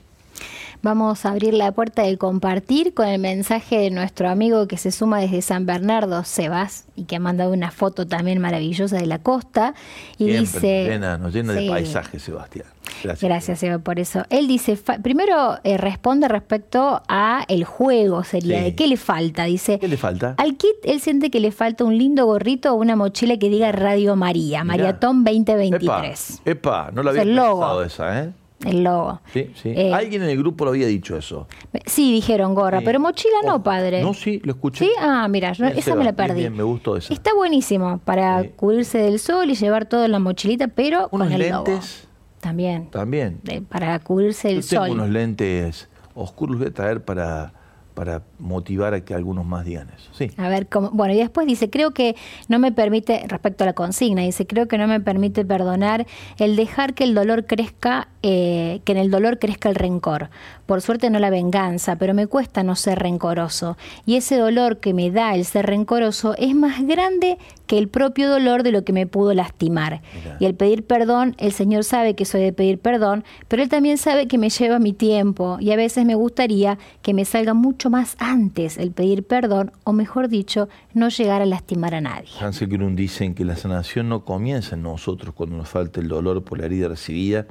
Vamos 0.82 1.26
a 1.26 1.30
abrir 1.32 1.52
la 1.52 1.72
puerta 1.72 2.02
de 2.04 2.16
compartir 2.16 2.94
con 2.94 3.06
el 3.06 3.20
mensaje 3.20 3.76
de 3.78 3.90
nuestro 3.90 4.30
amigo 4.30 4.66
que 4.66 4.78
se 4.78 4.90
suma 4.90 5.20
desde 5.20 5.42
San 5.42 5.66
Bernardo, 5.66 6.24
Sebas, 6.24 6.86
y 6.96 7.04
que 7.04 7.16
ha 7.16 7.20
mandado 7.20 7.52
una 7.52 7.70
foto 7.70 8.06
también 8.06 8.38
maravillosa 8.40 8.96
de 8.96 9.04
la 9.06 9.18
costa. 9.18 9.74
Y 10.16 10.24
Siempre 10.30 10.40
dice. 10.40 10.80
nos 10.84 10.88
llena, 10.90 11.18
nos 11.18 11.34
llena 11.34 11.52
Sí. 11.54 11.64
de 11.64 11.70
paisajes, 11.70 12.22
Sebastián. 12.22 12.64
Gracias. 13.04 13.20
Gracias, 13.28 13.58
Seba, 13.60 13.78
por 13.78 14.00
eso. 14.00 14.24
Él 14.30 14.48
dice, 14.48 14.78
primero 15.02 15.58
eh, 15.64 15.76
responde 15.76 16.28
respecto 16.28 17.02
a 17.08 17.44
el 17.48 17.64
juego, 17.64 18.24
sería, 18.24 18.58
Sí. 18.58 18.64
de 18.64 18.74
qué 18.74 18.86
le 18.86 18.96
falta. 18.96 19.44
Dice, 19.44 19.78
¿Qué 19.78 19.86
le 19.88 19.96
falta? 19.98 20.34
al 20.38 20.56
kit 20.56 20.70
él 20.84 21.00
siente 21.00 21.30
que 21.30 21.40
le 21.40 21.52
falta 21.52 21.84
un 21.84 21.96
lindo 21.98 22.24
gorrito 22.24 22.72
o 22.72 22.76
una 22.76 22.96
mochila 22.96 23.36
que 23.38 23.48
diga 23.50 23.70
Radio 23.72 24.16
María, 24.16 24.64
Mirá. 24.64 24.76
Maratón 24.78 25.24
2023. 25.24 26.40
Epa, 26.44 26.50
epa, 26.86 26.90
no 26.92 27.02
lo 27.02 27.10
Es 27.12 27.18
había 27.20 27.34
pensado 27.34 27.82
esa, 27.84 28.24
¿eh? 28.24 28.30
El 28.64 28.84
logo. 28.84 29.20
Sí, 29.32 29.50
sí. 29.54 29.70
Eh, 29.74 29.92
Alguien 29.94 30.22
en 30.22 30.28
el 30.28 30.36
grupo 30.38 30.64
lo 30.64 30.70
había 30.72 30.86
dicho 30.86 31.16
eso. 31.16 31.48
Sí, 31.86 32.12
dijeron 32.12 32.54
gorra, 32.54 32.80
Sí. 32.80 32.84
pero 32.84 33.00
mochila 33.00 33.36
no, 33.46 33.62
padre. 33.62 34.02
No, 34.02 34.12
sí, 34.12 34.40
lo 34.44 34.52
escuché. 34.52 34.84
¿Sí? 34.84 34.90
Ah, 35.00 35.26
mira, 35.28 35.52
yo- 35.52 35.64
Bien, 35.64 35.78
esa 35.78 35.92
me 35.94 36.04
la 36.04 36.12
bien, 36.12 36.14
perdí. 36.16 36.40
bien, 36.40 36.56
me 36.56 36.62
gustó 36.62 36.96
esa. 36.96 37.12
Está 37.12 37.34
buenísimo 37.34 37.98
para 38.04 38.42
Sí. 38.42 38.50
cubrirse 38.56 38.98
del 38.98 39.18
sol 39.18 39.48
y 39.50 39.54
llevar 39.54 39.86
todo 39.86 40.04
en 40.04 40.12
la 40.12 40.18
mochilita, 40.18 40.68
pero 40.68 41.08
Unos 41.10 41.28
con 41.28 41.40
el 41.40 41.48
logo. 41.50 41.64
lentes 41.66 42.06
También. 42.40 42.90
También. 42.90 43.40
de- 43.44 43.62
para 43.62 43.98
cubrirse 44.00 44.50
el 44.50 44.62
Yo 44.62 44.68
tengo 44.68 44.86
sol. 44.86 44.90
unos 44.94 45.08
lentes 45.10 45.88
oscuros 46.14 46.58
voy 46.58 46.66
a 46.68 46.72
traer 46.74 47.02
para, 47.04 47.52
para 47.94 48.22
motivar 48.38 48.94
a 48.94 49.04
que 49.04 49.12
algunos 49.14 49.44
más 49.44 49.64
digan 49.64 49.88
eso. 49.90 50.08
Sí. 50.12 50.30
A 50.38 50.48
ver, 50.48 50.68
cómo, 50.68 50.90
bueno, 50.90 51.12
y 51.12 51.18
después 51.18 51.46
dice, 51.46 51.68
creo 51.68 51.90
que 51.92 52.16
no 52.48 52.58
me 52.58 52.72
permite, 52.72 53.24
respecto 53.28 53.64
a 53.64 53.66
la 53.66 53.72
consigna, 53.74 54.22
dice, 54.22 54.46
creo 54.46 54.68
que 54.68 54.78
no 54.78 54.86
me 54.86 55.00
permite 55.00 55.44
perdonar 55.44 56.06
el 56.38 56.56
dejar 56.56 56.94
que 56.94 57.04
el 57.04 57.14
dolor 57.14 57.44
crezca, 57.46 58.08
eh, 58.22 58.80
que 58.84 58.92
en 58.92 58.98
el 58.98 59.10
dolor 59.10 59.38
crezca 59.38 59.68
el 59.68 59.74
rencor. 59.74 60.30
Por 60.66 60.82
suerte 60.82 61.10
no 61.10 61.18
la 61.18 61.30
venganza, 61.30 61.96
pero 61.96 62.14
me 62.14 62.26
cuesta 62.26 62.62
no 62.62 62.76
ser 62.76 62.98
rencoroso. 62.98 63.76
Y 64.06 64.16
ese 64.16 64.36
dolor 64.36 64.78
que 64.78 64.94
me 64.94 65.10
da 65.10 65.34
el 65.34 65.44
ser 65.44 65.66
rencoroso 65.66 66.34
es 66.36 66.54
más 66.54 66.86
grande 66.86 67.38
que 67.66 67.78
el 67.78 67.88
propio 67.88 68.28
dolor 68.28 68.62
de 68.62 68.72
lo 68.72 68.84
que 68.84 68.92
me 68.92 69.06
pudo 69.06 69.32
lastimar. 69.32 70.02
Y 70.38 70.46
al 70.46 70.54
pedir 70.54 70.84
perdón, 70.84 71.34
el 71.38 71.52
Señor 71.52 71.84
sabe 71.84 72.14
que 72.14 72.24
soy 72.24 72.42
de 72.42 72.52
pedir 72.52 72.78
perdón, 72.78 73.24
pero 73.48 73.62
Él 73.62 73.68
también 73.68 73.96
sabe 73.96 74.28
que 74.28 74.38
me 74.38 74.50
lleva 74.50 74.78
mi 74.78 74.92
tiempo 74.92 75.56
y 75.60 75.70
a 75.70 75.76
veces 75.76 76.04
me 76.04 76.14
gustaría 76.14 76.78
que 77.02 77.14
me 77.14 77.24
salga 77.24 77.54
mucho 77.54 77.88
más 77.88 78.16
antes 78.18 78.76
el 78.76 78.90
pedir 78.90 79.22
perdón, 79.22 79.72
o 79.84 79.92
mejor 79.92 80.28
dicho, 80.28 80.68
no 80.94 81.08
llegar 81.08 81.42
a 81.42 81.46
lastimar 81.46 81.94
a 81.94 82.00
nadie. 82.00 82.28
Hansel 82.40 82.68
Grun 82.68 82.96
dicen 82.96 83.34
que 83.34 83.44
la 83.44 83.56
sanación 83.56 84.08
no 84.08 84.24
comienza 84.24 84.74
en 84.74 84.82
nosotros 84.82 85.34
cuando 85.34 85.56
nos 85.56 85.68
falta 85.68 86.00
el 86.00 86.08
dolor 86.08 86.42
por 86.42 86.58
la 86.58 86.66
herida 86.66 86.88
recibida, 86.88 87.46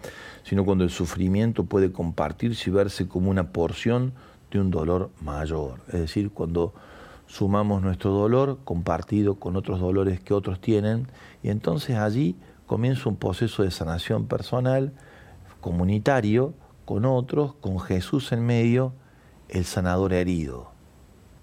sino 0.49 0.65
cuando 0.65 0.83
el 0.83 0.89
sufrimiento 0.89 1.65
puede 1.65 1.91
compartirse 1.91 2.71
y 2.71 2.73
verse 2.73 3.07
como 3.07 3.29
una 3.29 3.49
porción 3.51 4.13
de 4.49 4.59
un 4.59 4.71
dolor 4.71 5.11
mayor. 5.21 5.79
Es 5.89 5.99
decir, 5.99 6.31
cuando 6.31 6.73
sumamos 7.27 7.83
nuestro 7.83 8.09
dolor 8.09 8.57
compartido 8.63 9.35
con 9.35 9.55
otros 9.55 9.79
dolores 9.79 10.19
que 10.21 10.33
otros 10.33 10.59
tienen, 10.59 11.05
y 11.43 11.49
entonces 11.49 11.97
allí 11.97 12.35
comienza 12.65 13.09
un 13.09 13.17
proceso 13.17 13.61
de 13.61 13.69
sanación 13.69 14.25
personal, 14.25 14.91
comunitario, 15.61 16.55
con 16.83 17.05
otros, 17.05 17.53
con 17.61 17.79
Jesús 17.79 18.31
en 18.31 18.43
medio, 18.43 18.93
el 19.49 19.65
sanador 19.65 20.13
herido. 20.13 20.71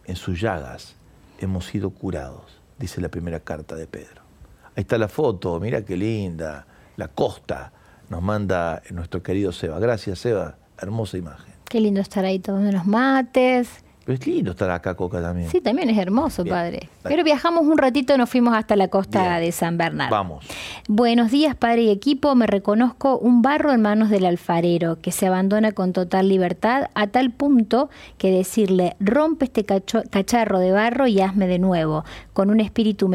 En 0.07 0.17
sus 0.17 0.41
llagas 0.41 0.97
hemos 1.39 1.67
sido 1.67 1.91
curados, 1.91 2.61
dice 2.77 3.01
la 3.01 3.09
primera 3.09 3.39
carta 3.39 3.77
de 3.77 3.87
Pedro. 3.87 4.23
Ahí 4.75 4.81
está 4.81 4.99
la 4.99 5.07
foto, 5.07 5.61
mira 5.61 5.85
qué 5.85 5.97
linda, 5.97 6.67
la 6.97 7.07
costa, 7.07 7.71
nos 8.09 8.23
manda 8.23 8.83
nuestro 8.91 9.23
querido 9.23 9.53
Seba. 9.53 9.79
Gracias, 9.79 10.19
Seba, 10.19 10.57
hermosa 10.79 11.17
imagen. 11.17 11.55
Qué 11.69 11.81
lindo 11.81 12.01
estar 12.01 12.25
ahí 12.25 12.39
tomando 12.39 12.71
unos 12.71 12.87
mates. 12.87 13.86
Pero 14.07 14.19
es 14.21 14.25
lindo 14.27 14.53
estar 14.53 14.71
acá, 14.71 14.95
Coca, 14.95 15.21
también. 15.21 15.51
Sí, 15.51 15.61
también 15.61 15.91
es 15.91 15.99
hermoso, 15.99 16.45
Bien, 16.45 16.55
padre. 16.55 16.89
Pero 17.03 17.25
viajamos 17.25 17.65
un 17.67 17.77
ratito 17.77 18.15
y 18.15 18.19
nos 18.19 18.31
fuimos 18.31 18.57
hasta 18.57 18.77
la 18.77 18.87
costa 18.87 19.21
Bien. 19.31 19.41
de 19.47 19.51
San 19.53 19.77
Bernardo. 19.77 20.15
Vamos. 20.15 20.47
Buenos 20.89 21.33
días, 21.33 21.57
padre 21.57 21.83
y 21.83 21.91
equipo. 21.91 22.37
Me 22.37 22.47
reconozco 22.47 23.19
un 23.19 23.43
barro 23.43 23.73
en 23.73 23.83
manos 23.83 24.09
del 24.09 24.25
alfarero 24.25 25.01
que 25.03 25.11
se 25.11 25.27
abandona 25.27 25.73
con 25.73 25.93
total 25.93 26.29
libertad 26.29 26.85
a 26.95 27.09
tal 27.09 27.33
punto 27.33 27.91
que 28.17 28.31
decirle 28.31 28.95
rompe 29.01 29.47
este 29.47 29.65
cacho- 29.67 30.05
cacharro 30.09 30.61
de 30.61 30.71
barro 30.71 31.09
y 31.09 31.21
hazme 31.21 31.49
de 31.49 31.59
nuevo, 31.59 32.05
con 32.33 32.51
un 32.51 32.61
espíritu 32.61 33.11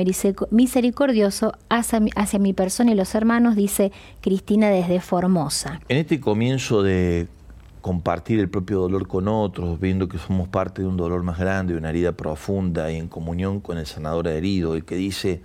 misericordioso 0.52 1.54
hacia 1.70 2.00
mi, 2.02 2.10
hacia 2.16 2.38
mi 2.40 2.54
persona 2.54 2.92
y 2.92 2.96
los 2.96 3.16
hermanos, 3.16 3.56
dice 3.56 3.92
Cristina 4.22 4.68
desde 4.70 5.00
Formosa. 5.00 5.80
En 5.88 5.98
este 5.98 6.20
comienzo 6.20 6.84
de 6.84 7.28
compartir 7.82 8.40
el 8.40 8.50
propio 8.50 8.80
dolor 8.80 9.08
con 9.08 9.28
otros, 9.28 9.80
viendo 9.80 10.08
que 10.08 10.18
somos 10.18 10.48
parte 10.48 10.84
de 10.84 10.88
un 10.88 10.98
dolor 10.98 11.24
más 11.24 11.40
grande, 11.40 11.74
de 11.74 11.80
una 11.80 11.90
herida 11.90 12.12
profunda 12.14 12.92
y 12.92 12.98
en 12.98 13.08
comunión 13.08 13.60
con 13.60 13.78
el 13.78 13.86
sanador 13.86 14.28
herido, 14.28 14.76
el 14.76 14.86
que 14.86 14.96
dice, 14.96 15.42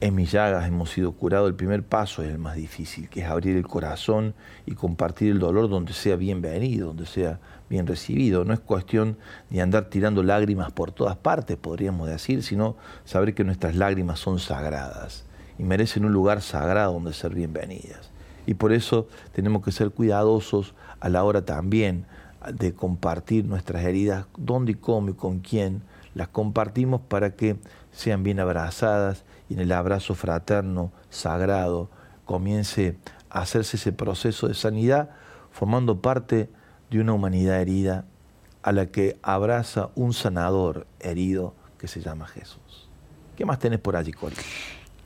en 0.00 0.14
mis 0.14 0.30
llagas 0.30 0.68
hemos 0.68 0.90
sido 0.90 1.12
curados, 1.12 1.48
el 1.48 1.54
primer 1.54 1.82
paso 1.82 2.22
es 2.22 2.30
el 2.30 2.38
más 2.38 2.56
difícil, 2.56 3.08
que 3.08 3.20
es 3.20 3.26
abrir 3.26 3.56
el 3.56 3.66
corazón 3.66 4.34
y 4.66 4.74
compartir 4.74 5.32
el 5.32 5.38
dolor 5.38 5.68
donde 5.68 5.92
sea 5.92 6.16
bienvenido, 6.16 6.88
donde 6.88 7.06
sea 7.06 7.40
bien 7.70 7.86
recibido. 7.86 8.44
No 8.44 8.52
es 8.52 8.60
cuestión 8.60 9.16
de 9.48 9.62
andar 9.62 9.86
tirando 9.86 10.22
lágrimas 10.22 10.70
por 10.70 10.92
todas 10.92 11.16
partes, 11.16 11.56
podríamos 11.56 12.08
decir, 12.08 12.42
sino 12.42 12.76
saber 13.04 13.34
que 13.34 13.42
nuestras 13.42 13.74
lágrimas 13.74 14.20
son 14.20 14.38
sagradas 14.38 15.24
y 15.58 15.62
merecen 15.62 16.04
un 16.04 16.12
lugar 16.12 16.42
sagrado 16.42 16.92
donde 16.92 17.12
ser 17.12 17.34
bienvenidas. 17.34 18.10
Y 18.46 18.54
por 18.54 18.72
eso 18.72 19.08
tenemos 19.32 19.64
que 19.64 19.72
ser 19.72 19.90
cuidadosos 19.90 20.74
a 21.06 21.08
la 21.08 21.22
hora 21.22 21.44
también 21.44 22.04
de 22.52 22.74
compartir 22.74 23.44
nuestras 23.44 23.84
heridas, 23.84 24.26
dónde 24.36 24.72
y 24.72 24.74
cómo 24.74 25.10
y 25.10 25.14
con 25.14 25.38
quién 25.38 25.82
las 26.14 26.28
compartimos 26.28 27.00
para 27.00 27.36
que 27.36 27.56
sean 27.92 28.24
bien 28.24 28.40
abrazadas 28.40 29.24
y 29.48 29.54
en 29.54 29.60
el 29.60 29.70
abrazo 29.70 30.16
fraterno, 30.16 30.90
sagrado, 31.08 31.88
comience 32.24 32.96
a 33.30 33.42
hacerse 33.42 33.76
ese 33.76 33.92
proceso 33.92 34.48
de 34.48 34.54
sanidad, 34.54 35.10
formando 35.52 36.00
parte 36.00 36.50
de 36.90 37.00
una 37.00 37.12
humanidad 37.12 37.60
herida 37.60 38.04
a 38.62 38.72
la 38.72 38.86
que 38.86 39.16
abraza 39.22 39.90
un 39.94 40.12
sanador 40.12 40.88
herido 40.98 41.54
que 41.78 41.86
se 41.86 42.00
llama 42.00 42.26
Jesús. 42.26 42.88
¿Qué 43.36 43.44
más 43.44 43.60
tenés 43.60 43.78
por 43.78 43.94
allí, 43.94 44.12
Cori? 44.12 44.34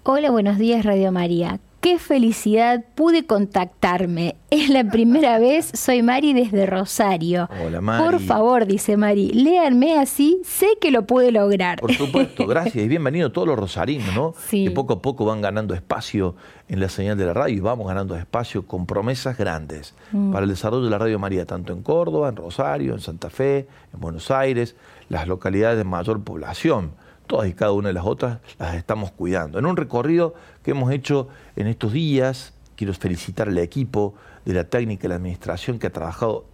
Hola, 0.05 0.31
buenos 0.31 0.57
días 0.57 0.83
Radio 0.83 1.13
María. 1.13 1.61
Qué 1.81 1.99
felicidad 1.99 2.85
pude 2.95 3.25
contactarme. 3.25 4.37
Es 4.51 4.69
la 4.69 4.85
primera 4.85 5.39
vez, 5.39 5.71
soy 5.73 6.03
Mari 6.03 6.35
desde 6.35 6.67
Rosario. 6.67 7.49
Hola, 7.65 7.81
Mari. 7.81 8.05
Por 8.05 8.21
favor, 8.21 8.67
dice 8.67 8.99
Mari, 8.99 9.29
léanme 9.31 9.99
así, 9.99 10.43
sé 10.45 10.67
que 10.79 10.91
lo 10.91 11.07
pude 11.07 11.33
lograr. 11.33 11.81
Por 11.81 11.95
supuesto, 11.95 12.47
gracias 12.49 12.85
y 12.85 12.89
bienvenido 12.89 13.33
todos 13.33 13.49
los 13.49 13.59
rosarinos, 13.59 14.15
¿no? 14.15 14.35
Sí. 14.49 14.65
Que 14.65 14.71
poco 14.73 14.93
a 14.95 15.01
poco 15.03 15.25
van 15.25 15.41
ganando 15.41 15.73
espacio 15.73 16.35
en 16.69 16.81
la 16.81 16.91
señal 16.91 17.17
de 17.17 17.25
la 17.25 17.33
radio 17.33 17.57
y 17.57 17.61
vamos 17.61 17.87
ganando 17.87 18.15
espacio 18.15 18.67
con 18.67 18.85
promesas 18.85 19.39
grandes 19.39 19.95
Mm. 20.13 20.33
para 20.33 20.43
el 20.45 20.51
desarrollo 20.51 20.85
de 20.85 20.91
la 20.91 20.99
Radio 20.99 21.19
María, 21.21 21.47
tanto 21.47 21.73
en 21.73 21.83
Córdoba, 21.83 22.29
en 22.29 22.37
Rosario, 22.37 22.93
en 22.95 23.01
Santa 23.01 23.31
Fe, 23.31 23.69
en 23.95 24.01
Buenos 24.01 24.31
Aires, 24.31 24.75
las 25.09 25.27
localidades 25.29 25.79
de 25.79 25.85
mayor 25.85 26.23
población. 26.25 26.91
Todas 27.31 27.49
y 27.49 27.53
cada 27.53 27.71
una 27.71 27.91
de 27.91 27.95
las 27.95 28.05
otras 28.05 28.39
las 28.59 28.75
estamos 28.75 29.13
cuidando. 29.13 29.61
En 29.61 29.65
un 29.65 29.77
recorrido 29.77 30.35
que 30.65 30.73
hemos 30.73 30.91
hecho 30.91 31.29
en 31.55 31.69
estos 31.69 31.93
días, 31.93 32.55
quiero 32.75 32.93
felicitar 32.93 33.47
al 33.47 33.59
equipo 33.59 34.15
de 34.45 34.53
la 34.53 34.65
técnica 34.65 35.07
y 35.07 35.11
la 35.11 35.15
administración 35.15 35.79
que 35.79 35.87
ha 35.87 35.93
trabajado 35.93 36.47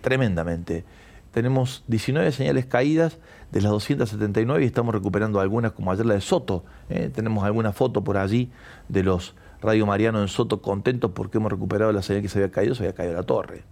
tremendamente. 0.00 0.84
Tenemos 1.32 1.82
19 1.88 2.30
señales 2.30 2.66
caídas 2.66 3.18
de 3.50 3.62
las 3.62 3.72
279 3.72 4.62
y 4.62 4.66
estamos 4.66 4.94
recuperando 4.94 5.40
algunas, 5.40 5.72
como 5.72 5.90
ayer 5.90 6.06
la 6.06 6.14
de 6.14 6.20
Soto. 6.20 6.62
¿eh? 6.88 7.10
Tenemos 7.12 7.42
alguna 7.42 7.72
foto 7.72 8.04
por 8.04 8.16
allí 8.16 8.48
de 8.88 9.02
los 9.02 9.34
Radio 9.60 9.86
Marianos 9.86 10.22
en 10.22 10.28
Soto 10.28 10.62
contentos 10.62 11.10
porque 11.12 11.38
hemos 11.38 11.50
recuperado 11.50 11.90
la 11.90 12.02
señal 12.02 12.22
que 12.22 12.28
se 12.28 12.38
había 12.38 12.52
caído, 12.52 12.76
se 12.76 12.84
había 12.84 12.94
caído 12.94 13.14
la 13.14 13.24
torre. 13.24 13.64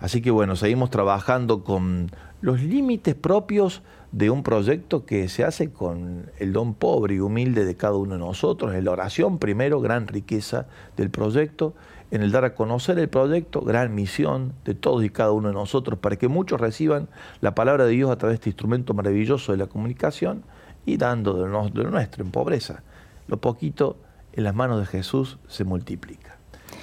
Así 0.00 0.20
que 0.20 0.32
bueno, 0.32 0.56
seguimos 0.56 0.90
trabajando 0.90 1.62
con 1.62 2.10
los 2.40 2.60
límites 2.60 3.14
propios 3.14 3.82
de 4.14 4.30
un 4.30 4.44
proyecto 4.44 5.04
que 5.04 5.28
se 5.28 5.42
hace 5.42 5.72
con 5.72 6.30
el 6.38 6.52
don 6.52 6.74
pobre 6.74 7.16
y 7.16 7.18
humilde 7.18 7.64
de 7.64 7.76
cada 7.76 7.96
uno 7.96 8.12
de 8.12 8.20
nosotros, 8.20 8.72
en 8.72 8.84
la 8.84 8.92
oración 8.92 9.40
primero, 9.40 9.80
gran 9.80 10.06
riqueza 10.06 10.68
del 10.96 11.10
proyecto, 11.10 11.74
en 12.12 12.22
el 12.22 12.30
dar 12.30 12.44
a 12.44 12.54
conocer 12.54 12.96
el 13.00 13.08
proyecto, 13.08 13.62
gran 13.62 13.92
misión 13.92 14.52
de 14.64 14.74
todos 14.74 15.02
y 15.02 15.10
cada 15.10 15.32
uno 15.32 15.48
de 15.48 15.54
nosotros, 15.54 15.98
para 15.98 16.14
que 16.14 16.28
muchos 16.28 16.60
reciban 16.60 17.08
la 17.40 17.56
palabra 17.56 17.86
de 17.86 17.90
Dios 17.90 18.08
a 18.08 18.16
través 18.16 18.34
de 18.34 18.36
este 18.36 18.50
instrumento 18.50 18.94
maravilloso 18.94 19.50
de 19.50 19.58
la 19.58 19.66
comunicación 19.66 20.44
y 20.86 20.96
dando 20.96 21.34
de 21.42 21.48
lo, 21.48 21.90
nuestro 21.90 22.22
en 22.22 22.30
pobreza. 22.30 22.84
Lo 23.26 23.38
poquito 23.38 23.96
en 24.32 24.44
las 24.44 24.54
manos 24.54 24.78
de 24.78 24.86
Jesús 24.86 25.38
se 25.48 25.64
multiplica. 25.64 26.36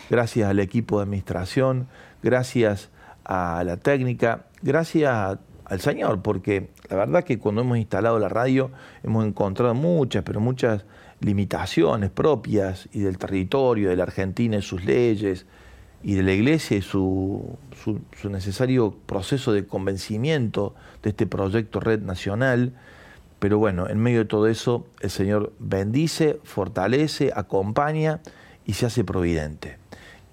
Gracias 0.10 0.50
al 0.50 0.60
equipo 0.60 0.98
de 0.98 1.04
administración, 1.04 1.88
gracias 2.22 2.90
a 3.24 3.64
la 3.64 3.78
técnica, 3.78 4.48
gracias 4.62 5.40
al 5.72 5.80
Señor, 5.80 6.22
porque 6.22 6.70
la 6.90 6.98
verdad 6.98 7.24
que 7.24 7.40
cuando 7.40 7.62
hemos 7.62 7.78
instalado 7.78 8.20
la 8.20 8.28
radio 8.28 8.72
hemos 9.04 9.26
encontrado 9.26 9.74
muchas, 9.74 10.22
pero 10.24 10.42
muchas 10.42 10.84
limitaciones 11.22 12.10
propias 12.10 12.90
y 12.92 13.00
del 13.00 13.18
territorio, 13.18 13.90
de 13.90 13.96
la 13.96 14.04
Argentina 14.04 14.58
y 14.58 14.62
sus 14.62 14.84
leyes, 14.84 15.46
y 16.04 16.16
de 16.16 16.24
la 16.24 16.34
iglesia 16.34 16.76
y 16.76 16.82
su, 16.82 17.58
su, 17.82 18.02
su 18.20 18.30
necesario 18.30 18.94
proceso 19.06 19.54
de 19.54 19.66
convencimiento 19.66 20.76
de 21.04 21.12
este 21.12 21.26
proyecto 21.26 21.80
Red 21.80 22.02
Nacional. 22.02 22.74
Pero 23.40 23.58
bueno, 23.58 23.88
en 23.88 23.98
medio 23.98 24.20
de 24.20 24.26
todo 24.26 24.48
eso, 24.48 24.86
el 25.00 25.10
Señor 25.10 25.54
bendice, 25.58 26.38
fortalece, 26.44 27.32
acompaña 27.34 28.20
y 28.66 28.74
se 28.74 28.88
hace 28.88 29.06
providente. 29.06 29.78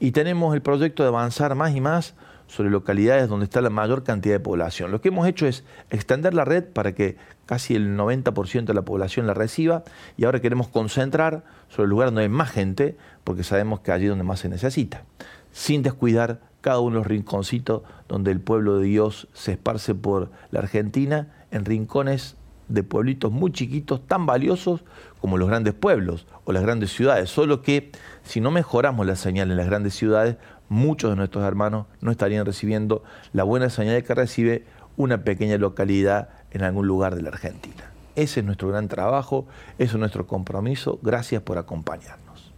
Y 0.01 0.11
tenemos 0.11 0.53
el 0.57 0.63
proyecto 0.63 1.05
de 1.05 1.11
avanzar 1.11 1.55
más 1.55 1.77
y 1.77 1.81
más 1.81 2.15
sobre 2.49 2.71
localidades 2.71 3.29
donde 3.29 3.45
está 3.45 3.61
la 3.61 3.71
mayor 3.71 4.03
cantidad 4.03 4.35
de 4.35 4.41
población. 4.41 4.91
Lo 4.91 5.01
que 5.01 5.09
hemos 5.09 5.29
hecho 5.29 5.47
es 5.47 5.65
extender 5.91 6.35
la 6.35 6.45
red 6.45 6.65
para 6.65 6.95
que 6.95 7.17
casi 7.47 7.77
el 7.77 7.97
90% 7.97 8.65
de 8.65 8.75
la 8.75 8.83
población 8.83 9.27
la 9.27 9.35
reciba 9.35 9.85
y 10.17 10.25
ahora 10.25 10.41
queremos 10.41 10.69
concentrar 10.69 11.45
sobre 11.69 11.85
el 11.85 11.91
lugar 11.91 12.09
donde 12.09 12.23
hay 12.23 12.29
más 12.29 12.51
gente 12.51 12.97
porque 13.23 13.45
sabemos 13.45 13.81
que 13.81 13.93
allí 13.93 14.05
es 14.05 14.11
donde 14.11 14.25
más 14.25 14.41
se 14.41 14.49
necesita, 14.49 15.05
sin 15.53 15.83
descuidar 15.83 16.41
cada 16.61 16.81
uno 16.81 16.97
de 16.97 17.01
los 17.01 17.07
rinconcitos 17.07 17.83
donde 18.09 18.33
el 18.33 18.41
pueblo 18.41 18.79
de 18.79 18.87
Dios 18.87 19.29
se 19.33 19.53
esparce 19.53 19.95
por 19.95 20.31
la 20.51 20.61
Argentina 20.61 21.29
en 21.51 21.65
rincones 21.65 22.37
de 22.69 22.83
pueblitos 22.83 23.33
muy 23.33 23.51
chiquitos, 23.51 24.07
tan 24.07 24.27
valiosos 24.27 24.85
como 25.21 25.39
los 25.39 25.49
grandes 25.49 25.75
pueblos 25.75 26.27
o 26.45 26.53
las 26.53 26.63
grandes 26.63 26.93
ciudades, 26.93 27.31
solo 27.31 27.63
que 27.63 27.91
si 28.23 28.41
no 28.41 28.51
mejoramos 28.51 29.07
la 29.07 29.17
señal 29.17 29.51
en 29.51 29.57
las 29.57 29.67
grandes 29.67 29.95
ciudades, 29.95 30.37
muchos 30.69 31.11
de 31.11 31.17
nuestros 31.17 31.45
hermanos 31.45 31.87
no 32.01 32.11
estarían 32.11 32.47
recibiendo 32.47 33.03
la 33.33 33.45
buena 33.45 33.71
señal 33.71 34.03
que 34.03 34.15
recibe 34.15 34.65
una 34.97 35.23
pequeña 35.25 35.57
localidad 35.59 36.29
en 36.51 36.63
algún 36.63 36.87
lugar 36.87 37.15
de 37.15 37.23
la 37.23 37.29
Argentina. 37.31 37.93
Ese 38.17 38.41
es 38.41 38.47
nuestro 38.47 38.69
gran 38.69 38.89
trabajo, 38.89 39.47
ese 39.79 39.93
es 39.93 39.99
nuestro 39.99 40.27
compromiso. 40.27 40.99
Gracias 41.03 41.41
por 41.41 41.57
acompañarnos. 41.57 42.53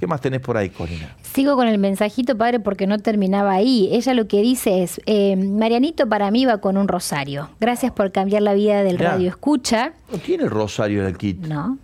¿Qué 0.00 0.06
más 0.08 0.20
tenés 0.20 0.40
por 0.40 0.56
ahí, 0.56 0.70
Corina? 0.70 1.14
Sigo 1.22 1.54
con 1.54 1.68
el 1.68 1.78
mensajito, 1.78 2.36
padre, 2.36 2.58
porque 2.58 2.88
no 2.88 2.98
terminaba 2.98 3.52
ahí. 3.52 3.88
Ella 3.92 4.14
lo 4.14 4.26
que 4.26 4.40
dice 4.40 4.82
es, 4.82 5.00
eh, 5.06 5.36
Marianito 5.36 6.08
para 6.08 6.30
mí 6.30 6.44
va 6.44 6.58
con 6.58 6.76
un 6.76 6.88
rosario. 6.88 7.50
Gracias 7.60 7.92
por 7.92 8.10
cambiar 8.10 8.42
la 8.42 8.54
vida 8.54 8.82
del 8.82 8.98
radio 8.98 9.28
escucha. 9.28 9.92
¿No 10.10 10.18
tiene 10.18 10.44
el 10.44 10.50
rosario 10.50 11.02
en 11.02 11.06
el 11.06 11.16
kit? 11.16 11.46
No. 11.46 11.78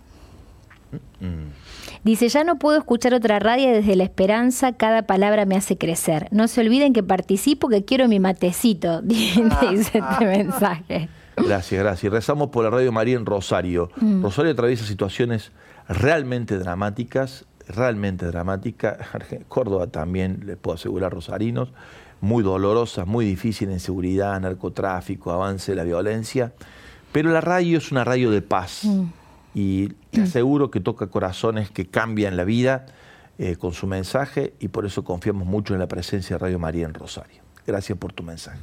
Mm. 1.21 1.58
Dice, 2.03 2.29
ya 2.29 2.43
no 2.43 2.57
puedo 2.57 2.77
escuchar 2.77 3.13
otra 3.13 3.39
radio 3.39 3.71
desde 3.71 3.95
la 3.95 4.03
esperanza, 4.03 4.73
cada 4.73 5.01
palabra 5.01 5.45
me 5.45 5.57
hace 5.57 5.77
crecer. 5.77 6.27
No 6.31 6.47
se 6.47 6.61
olviden 6.61 6.93
que 6.93 7.03
participo, 7.03 7.67
que 7.67 7.83
quiero 7.83 8.07
mi 8.07 8.19
matecito, 8.19 9.01
dice 9.03 9.43
este 9.73 10.01
mensaje. 10.21 11.09
Gracias, 11.35 11.81
gracias. 11.81 12.11
Rezamos 12.11 12.49
por 12.49 12.63
la 12.63 12.69
Radio 12.69 12.91
María 12.91 13.15
en 13.15 13.25
Rosario. 13.25 13.91
Mm. 13.97 14.21
Rosario 14.21 14.51
atraviesa 14.51 14.85
situaciones 14.85 15.51
realmente 15.87 16.57
dramáticas, 16.57 17.45
realmente 17.67 18.25
dramáticas. 18.25 18.97
Córdoba 19.47 19.87
también, 19.87 20.43
les 20.45 20.57
puedo 20.57 20.75
asegurar, 20.75 21.13
rosarinos, 21.13 21.69
muy 22.21 22.43
dolorosas, 22.43 23.07
muy 23.07 23.25
difíciles, 23.25 23.73
inseguridad, 23.73 24.39
narcotráfico, 24.39 25.31
avance 25.31 25.73
de 25.73 25.75
la 25.75 25.83
violencia. 25.83 26.53
Pero 27.11 27.31
la 27.31 27.41
radio 27.41 27.77
es 27.77 27.91
una 27.91 28.03
radio 28.03 28.31
de 28.31 28.41
paz. 28.41 28.81
Mm. 28.83 29.05
Y 29.53 29.89
te 30.11 30.21
aseguro 30.21 30.71
que 30.71 30.79
toca 30.79 31.07
corazones 31.07 31.69
que 31.71 31.87
cambian 31.87 32.37
la 32.37 32.43
vida 32.43 32.85
eh, 33.37 33.55
con 33.55 33.73
su 33.73 33.87
mensaje 33.87 34.53
y 34.59 34.67
por 34.67 34.85
eso 34.85 35.03
confiamos 35.03 35.47
mucho 35.47 35.73
en 35.73 35.79
la 35.79 35.87
presencia 35.87 36.35
de 36.35 36.39
Radio 36.39 36.59
María 36.59 36.85
en 36.85 36.93
Rosario. 36.93 37.41
Gracias 37.65 37.97
por 37.97 38.13
tu 38.13 38.23
mensaje. 38.23 38.59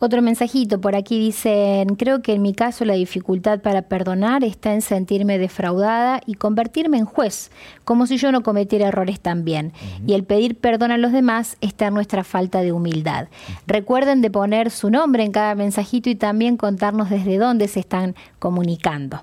Otro 0.00 0.20
mensajito 0.22 0.80
por 0.80 0.96
aquí 0.96 1.18
dicen, 1.18 1.96
creo 1.96 2.20
que 2.20 2.34
en 2.34 2.42
mi 2.42 2.52
caso 2.52 2.84
la 2.84 2.94
dificultad 2.94 3.60
para 3.60 3.82
perdonar 3.82 4.44
está 4.44 4.74
en 4.74 4.82
sentirme 4.82 5.38
defraudada 5.38 6.20
y 6.26 6.34
convertirme 6.34 6.98
en 6.98 7.04
juez, 7.04 7.50
como 7.84 8.06
si 8.06 8.18
yo 8.18 8.32
no 8.32 8.42
cometiera 8.42 8.88
errores 8.88 9.20
también. 9.20 9.72
Y 10.06 10.14
el 10.14 10.24
pedir 10.24 10.58
perdón 10.58 10.90
a 10.90 10.98
los 10.98 11.12
demás 11.12 11.56
está 11.60 11.86
en 11.86 11.94
nuestra 11.94 12.24
falta 12.24 12.60
de 12.60 12.72
humildad. 12.72 13.28
Recuerden 13.66 14.20
de 14.20 14.30
poner 14.30 14.70
su 14.70 14.90
nombre 14.90 15.22
en 15.22 15.32
cada 15.32 15.54
mensajito 15.54 16.10
y 16.10 16.16
también 16.16 16.56
contarnos 16.56 17.08
desde 17.08 17.38
dónde 17.38 17.68
se 17.68 17.80
están 17.80 18.14
comunicando. 18.38 19.20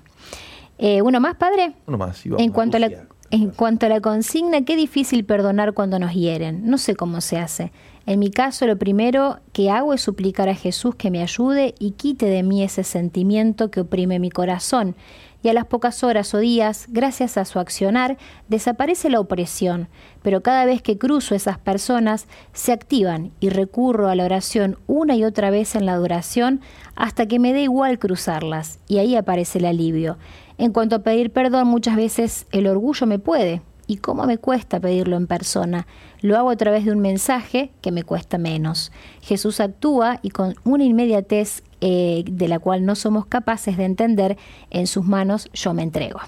Eh, 0.78 1.02
¿Uno 1.02 1.20
más, 1.20 1.36
padre? 1.36 1.74
Uno 1.86 1.98
más. 1.98 2.22
vamos 2.24 2.42
En 2.42 2.50
cuanto, 2.50 2.76
a 2.76 2.80
la, 2.80 2.90
en 3.30 3.50
cuanto 3.50 3.86
a 3.86 3.88
la 3.88 4.00
consigna, 4.00 4.64
qué 4.64 4.76
difícil 4.76 5.24
perdonar 5.24 5.72
cuando 5.74 5.98
nos 5.98 6.12
hieren. 6.12 6.68
No 6.68 6.78
sé 6.78 6.94
cómo 6.94 7.20
se 7.20 7.38
hace. 7.38 7.72
En 8.04 8.18
mi 8.18 8.30
caso, 8.30 8.66
lo 8.66 8.76
primero 8.76 9.38
que 9.52 9.70
hago 9.70 9.94
es 9.94 10.00
suplicar 10.00 10.48
a 10.48 10.54
Jesús 10.54 10.96
que 10.96 11.10
me 11.10 11.22
ayude 11.22 11.74
y 11.78 11.92
quite 11.92 12.26
de 12.26 12.42
mí 12.42 12.62
ese 12.62 12.82
sentimiento 12.82 13.70
que 13.70 13.80
oprime 13.80 14.18
mi 14.18 14.30
corazón. 14.30 14.96
Y 15.42 15.48
a 15.48 15.52
las 15.52 15.66
pocas 15.66 16.04
horas 16.04 16.34
o 16.34 16.38
días, 16.38 16.86
gracias 16.88 17.36
a 17.36 17.44
su 17.44 17.58
accionar, 17.58 18.16
desaparece 18.48 19.10
la 19.10 19.20
opresión. 19.20 19.88
Pero 20.22 20.42
cada 20.42 20.64
vez 20.64 20.82
que 20.82 20.98
cruzo 20.98 21.34
esas 21.34 21.58
personas, 21.58 22.28
se 22.52 22.72
activan 22.72 23.32
y 23.40 23.48
recurro 23.48 24.08
a 24.08 24.14
la 24.14 24.24
oración 24.24 24.78
una 24.86 25.16
y 25.16 25.24
otra 25.24 25.50
vez 25.50 25.74
en 25.74 25.86
la 25.86 25.94
adoración 25.94 26.60
hasta 26.94 27.26
que 27.26 27.38
me 27.38 27.52
dé 27.52 27.62
igual 27.62 27.98
cruzarlas. 27.98 28.78
Y 28.86 28.98
ahí 28.98 29.16
aparece 29.16 29.58
el 29.58 29.64
alivio. 29.64 30.18
En 30.58 30.72
cuanto 30.72 30.96
a 30.96 31.02
pedir 31.02 31.32
perdón, 31.32 31.66
muchas 31.66 31.96
veces 31.96 32.46
el 32.52 32.66
orgullo 32.68 33.06
me 33.06 33.18
puede. 33.18 33.62
¿Y 33.92 33.98
cómo 33.98 34.24
me 34.24 34.38
cuesta 34.38 34.80
pedirlo 34.80 35.18
en 35.18 35.26
persona? 35.26 35.86
Lo 36.22 36.38
hago 36.38 36.48
a 36.48 36.56
través 36.56 36.86
de 36.86 36.92
un 36.92 37.00
mensaje 37.00 37.72
que 37.82 37.92
me 37.92 38.04
cuesta 38.04 38.38
menos. 38.38 38.90
Jesús 39.20 39.60
actúa 39.60 40.18
y 40.22 40.30
con 40.30 40.54
una 40.64 40.84
inmediatez 40.84 41.62
eh, 41.82 42.24
de 42.26 42.48
la 42.48 42.58
cual 42.58 42.86
no 42.86 42.94
somos 42.94 43.26
capaces 43.26 43.76
de 43.76 43.84
entender, 43.84 44.38
en 44.70 44.86
sus 44.86 45.04
manos 45.04 45.50
yo 45.52 45.74
me 45.74 45.82
entrego. 45.82 46.20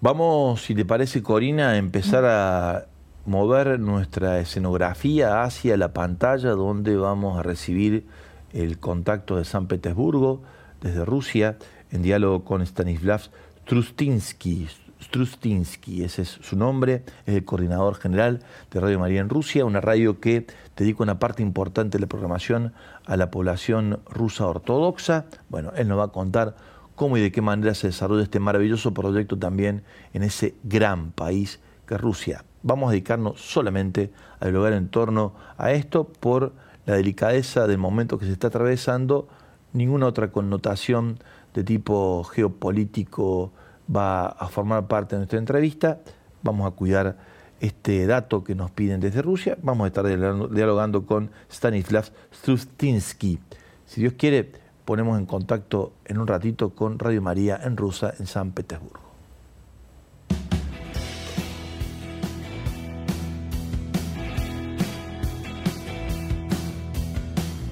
Vamos, 0.00 0.62
si 0.62 0.74
te 0.74 0.84
parece, 0.84 1.22
Corina, 1.22 1.70
a 1.70 1.76
empezar 1.76 2.24
a 2.24 2.86
mover 3.26 3.78
nuestra 3.78 4.40
escenografía 4.40 5.44
hacia 5.44 5.76
la 5.76 5.92
pantalla 5.92 6.50
donde 6.50 6.96
vamos 6.96 7.38
a 7.38 7.44
recibir 7.44 8.08
el 8.52 8.80
contacto 8.80 9.36
de 9.36 9.44
San 9.44 9.68
Petersburgo 9.68 10.42
desde 10.80 11.04
Rusia 11.04 11.58
en 11.92 12.02
diálogo 12.02 12.42
con 12.42 12.60
Stanislav 12.62 13.20
Strustinsky. 13.62 14.66
Strustinsky, 15.00 16.04
ese 16.04 16.22
es 16.22 16.28
su 16.28 16.56
nombre, 16.56 17.04
es 17.26 17.34
el 17.34 17.44
coordinador 17.44 17.94
general 17.96 18.40
de 18.70 18.80
Radio 18.80 18.98
María 18.98 19.20
en 19.20 19.28
Rusia, 19.28 19.64
una 19.64 19.80
radio 19.80 20.20
que 20.20 20.46
dedica 20.76 21.02
una 21.02 21.18
parte 21.18 21.42
importante 21.42 21.98
de 21.98 22.02
la 22.02 22.08
programación 22.08 22.72
a 23.06 23.16
la 23.16 23.30
población 23.30 24.00
rusa 24.08 24.46
ortodoxa. 24.46 25.26
Bueno, 25.48 25.72
él 25.76 25.88
nos 25.88 25.98
va 25.98 26.04
a 26.04 26.08
contar 26.08 26.56
cómo 26.94 27.16
y 27.16 27.20
de 27.20 27.32
qué 27.32 27.40
manera 27.40 27.74
se 27.74 27.86
desarrolla 27.86 28.22
este 28.22 28.40
maravilloso 28.40 28.92
proyecto 28.92 29.38
también 29.38 29.82
en 30.12 30.22
ese 30.22 30.54
gran 30.64 31.12
país 31.12 31.60
que 31.86 31.94
es 31.94 32.00
Rusia. 32.00 32.44
Vamos 32.62 32.88
a 32.88 32.92
dedicarnos 32.92 33.40
solamente 33.40 34.12
a 34.38 34.46
dialogar 34.46 34.74
en 34.74 34.88
torno 34.88 35.34
a 35.56 35.72
esto 35.72 36.04
por 36.04 36.52
la 36.84 36.94
delicadeza 36.94 37.66
del 37.66 37.78
momento 37.78 38.18
que 38.18 38.26
se 38.26 38.32
está 38.32 38.48
atravesando, 38.48 39.28
ninguna 39.72 40.06
otra 40.06 40.30
connotación 40.30 41.18
de 41.54 41.64
tipo 41.64 42.22
geopolítico 42.24 43.52
va 43.94 44.26
a 44.26 44.48
formar 44.48 44.86
parte 44.86 45.16
de 45.16 45.20
nuestra 45.20 45.38
entrevista. 45.38 46.00
Vamos 46.42 46.66
a 46.66 46.74
cuidar 46.74 47.16
este 47.60 48.06
dato 48.06 48.42
que 48.42 48.54
nos 48.54 48.70
piden 48.70 49.00
desde 49.00 49.22
Rusia. 49.22 49.58
Vamos 49.62 49.84
a 49.84 49.88
estar 49.88 50.06
dialogando, 50.06 51.04
con 51.06 51.30
Stanislav 51.50 52.06
Strustinsky. 52.32 53.38
Si 53.86 54.00
Dios 54.00 54.14
quiere, 54.14 54.52
ponemos 54.84 55.18
en 55.18 55.26
contacto 55.26 55.92
en 56.04 56.18
un 56.18 56.26
ratito 56.26 56.70
con 56.70 56.98
Radio 56.98 57.22
María 57.22 57.60
en 57.62 57.76
Rusa, 57.76 58.14
en 58.18 58.26
San 58.26 58.52
Petersburgo. 58.52 59.10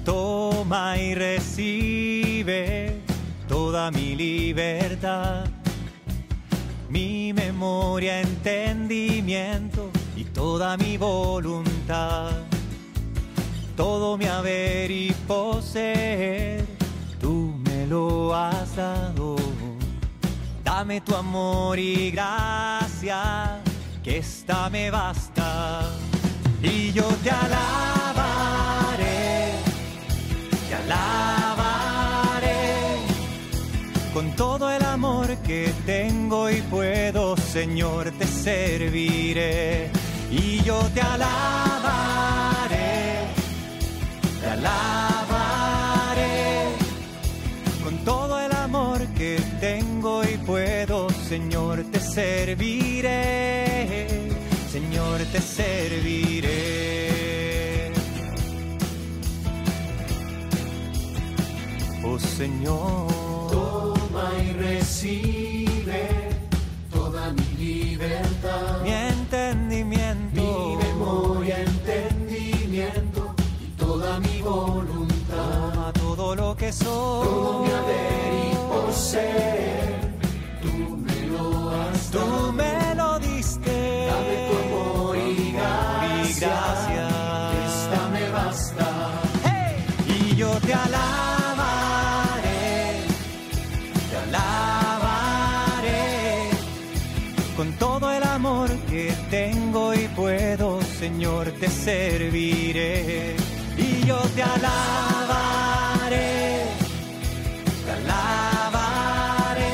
Toma 0.05 0.97
y 0.97 1.13
recibe 1.15 3.01
toda 3.47 3.91
mi 3.91 4.15
libertad, 4.15 5.45
mi 6.89 7.31
memoria, 7.33 8.21
entendimiento 8.21 9.91
y 10.15 10.23
toda 10.25 10.75
mi 10.77 10.97
voluntad. 10.97 12.31
Todo 13.75 14.17
mi 14.17 14.25
haber 14.25 14.91
y 14.91 15.11
poseer, 15.27 16.65
tú 17.21 17.53
me 17.63 17.87
lo 17.87 18.35
has 18.35 18.75
dado. 18.75 19.37
Dame 20.63 20.99
tu 21.01 21.15
amor 21.15 21.79
y 21.79 22.11
gracia, 22.11 23.61
que 24.03 24.17
esta 24.17 24.69
me 24.69 24.91
basta. 24.91 25.89
Y 26.61 26.91
yo 26.91 27.07
te 27.23 27.31
alabaré, 27.31 27.98
con 34.19 34.35
todo 34.35 34.69
el 34.69 34.83
amor 34.83 35.33
que 35.47 35.71
tengo 35.85 36.49
y 36.49 36.61
puedo, 36.63 37.37
Señor, 37.37 38.11
te 38.19 38.27
serviré. 38.27 39.89
Y 40.29 40.61
yo 40.61 40.77
te 40.93 40.99
alabaré, 40.99 41.69
te 44.41 44.47
alabaré 44.47 45.45
con 47.81 47.97
todo 47.99 48.37
el 48.41 48.51
amor 48.51 49.07
que 49.17 49.39
tengo 49.61 50.21
y 50.25 50.37
puedo, 50.39 51.09
Señor, 51.29 51.85
te 51.89 52.01
serviré. 52.01 53.87
Señor, 54.69 55.21
te 55.31 55.39
serviré. 55.39 56.59
Oh 62.03 62.19
Señor. 62.19 63.18
Recibe 65.01 66.09
toda 66.91 67.31
mi 67.31 67.45
libertad, 67.57 68.81
mi 68.83 68.91
entendimiento, 68.91 70.41
mi 70.41 70.75
memoria, 70.75 71.61
entendimiento 71.61 73.33
y 73.63 73.67
toda 73.77 74.19
mi 74.19 74.41
voluntad. 74.41 75.71
Toma 75.71 75.93
todo 75.93 76.35
lo 76.35 76.53
que 76.53 76.73
soy, 76.73 77.25
todo 77.25 77.63
mi 77.63 77.71
haber 77.71 78.51
y 78.51 78.55
poseer, 78.67 80.17
tú 80.61 80.97
me 80.97 81.27
lo 81.27 81.69
has 81.69 82.11
tú 82.11 82.17
dado. 82.17 82.51
me 82.51 82.78
Señor, 101.09 101.51
te 101.59 101.67
serviré. 101.67 103.35
Y 103.75 104.05
yo 104.05 104.19
te 104.35 104.43
alabaré, 104.43 105.47
te 107.83 107.91
alabaré 107.91 109.71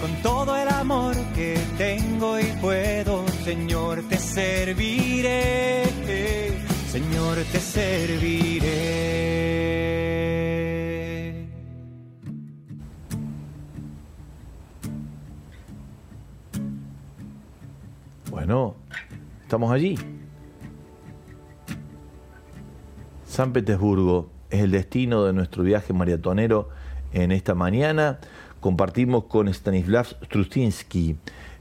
con 0.00 0.10
todo 0.22 0.56
el 0.56 0.68
amor 0.68 1.14
que 1.34 1.58
tengo 1.76 2.40
y 2.40 2.44
puedo, 2.62 3.26
Señor, 3.44 4.02
te 4.08 4.16
serviré. 4.16 5.84
Señor, 6.90 7.36
te 7.52 7.60
serviré. 7.60 9.04
Bueno, 18.30 18.76
estamos 19.54 19.70
allí. 19.70 19.94
San 23.24 23.52
Petersburgo 23.52 24.28
es 24.50 24.62
el 24.62 24.72
destino 24.72 25.22
de 25.22 25.32
nuestro 25.32 25.62
viaje 25.62 25.92
maratonero 25.92 26.70
en 27.12 27.30
esta 27.30 27.54
mañana. 27.54 28.18
Compartimos 28.58 29.26
con 29.26 29.46
Stanislav 29.46 30.06
Strustinsky 30.24 31.16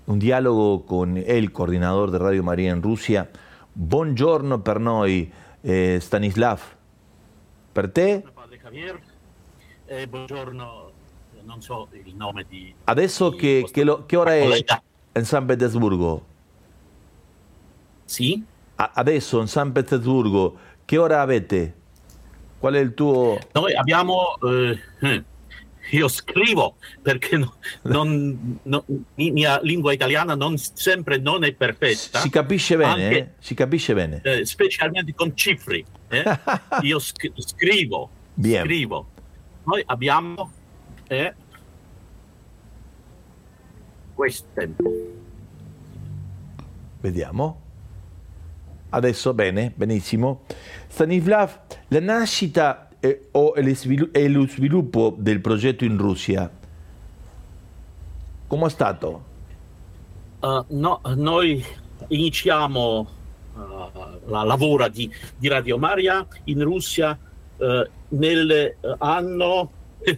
un 0.08 0.18
diálogo 0.18 0.88
con 0.88 1.18
el 1.18 1.52
coordinador 1.52 2.10
de 2.10 2.18
Radio 2.18 2.42
María 2.42 2.72
en 2.72 2.82
Rusia. 2.82 3.30
Buongiorno 3.76 4.64
per 4.64 4.80
noi, 4.80 5.32
eh, 5.62 6.00
Stanislav. 6.02 6.62
Per 7.74 7.92
te? 7.92 8.24
Eh, 9.86 10.08
buongiorno, 10.08 10.92
non 11.46 11.62
so 11.62 11.88
il 11.94 12.16
nome 12.16 12.44
di... 12.50 12.74
Adesso 12.86 13.30
che, 13.36 13.68
che, 13.72 13.84
lo- 13.84 14.08
che 14.08 14.18
ora 14.18 14.34
è 14.34 14.66
in 15.16 15.26
San 15.26 15.46
Petersburgo? 15.46 16.33
Sì? 18.06 18.44
adesso 18.76 19.40
in 19.40 19.48
San 19.48 19.72
Petersburgo, 19.72 20.58
che 20.84 20.98
ora 20.98 21.22
avete? 21.22 21.74
Qual 22.60 22.74
è 22.74 22.80
il 22.80 22.94
tuo... 22.94 23.38
Noi 23.54 23.74
abbiamo... 23.76 24.36
eh, 24.42 24.80
eh, 25.02 25.24
io 25.92 26.08
scrivo 26.08 26.76
perché 27.02 27.38
no- 27.38 27.56
non, 27.84 28.60
no- 28.64 28.86
mi- 29.16 29.32
mia 29.32 29.60
lingua 29.62 29.94
italiana 29.94 30.34
non 30.36 30.58
sempre 30.58 31.18
non 31.18 31.44
è 31.44 31.54
perfetta. 31.54 32.20
Si 32.20 32.30
capisce 32.30 32.76
bene, 32.78 33.04
Anche- 33.06 33.18
eh? 33.18 33.30
Si 33.40 33.54
capisce 33.54 33.94
bene. 33.94 34.22
eh, 34.24 34.46
specialmente 34.46 35.14
con 35.14 35.36
cifre. 35.36 35.84
eh. 36.10 36.24
Io 36.84 37.00
sc- 37.00 37.32
scrivo, 37.36 38.10
Bien. 38.34 38.64
scrivo. 38.64 39.08
Noi 39.66 39.84
abbiamo 39.86 40.52
eh, 41.08 41.34
queste. 44.14 44.74
Vediamo. 47.02 47.62
Adesso 48.96 49.34
bene, 49.34 49.74
benissimo. 49.76 50.44
Stanislav, 50.88 51.62
la 51.88 52.00
nascita 52.00 52.90
eh, 53.00 53.28
o 53.32 53.56
il 53.56 53.76
svilu- 53.76 54.16
e 54.16 54.28
lo 54.28 54.48
sviluppo 54.48 55.16
del 55.18 55.42
progetto 55.42 55.84
in 55.84 55.98
Russia, 55.98 56.48
come 58.46 58.66
è 58.68 58.70
stato? 58.70 59.24
Uh, 60.42 60.64
no, 60.68 61.02
noi 61.16 61.66
iniziamo 62.10 63.08
uh, 63.56 63.60
la 64.26 64.44
lavoro 64.44 64.88
di, 64.90 65.12
di 65.38 65.48
Radio 65.48 65.80
Maria 65.80 66.24
in 66.44 66.64
Russia 66.64 67.18
uh, 67.58 67.90
nell'anno 68.10 69.72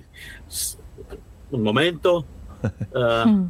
un 1.47 1.61
momento 1.61 2.25
uh, 2.89 3.49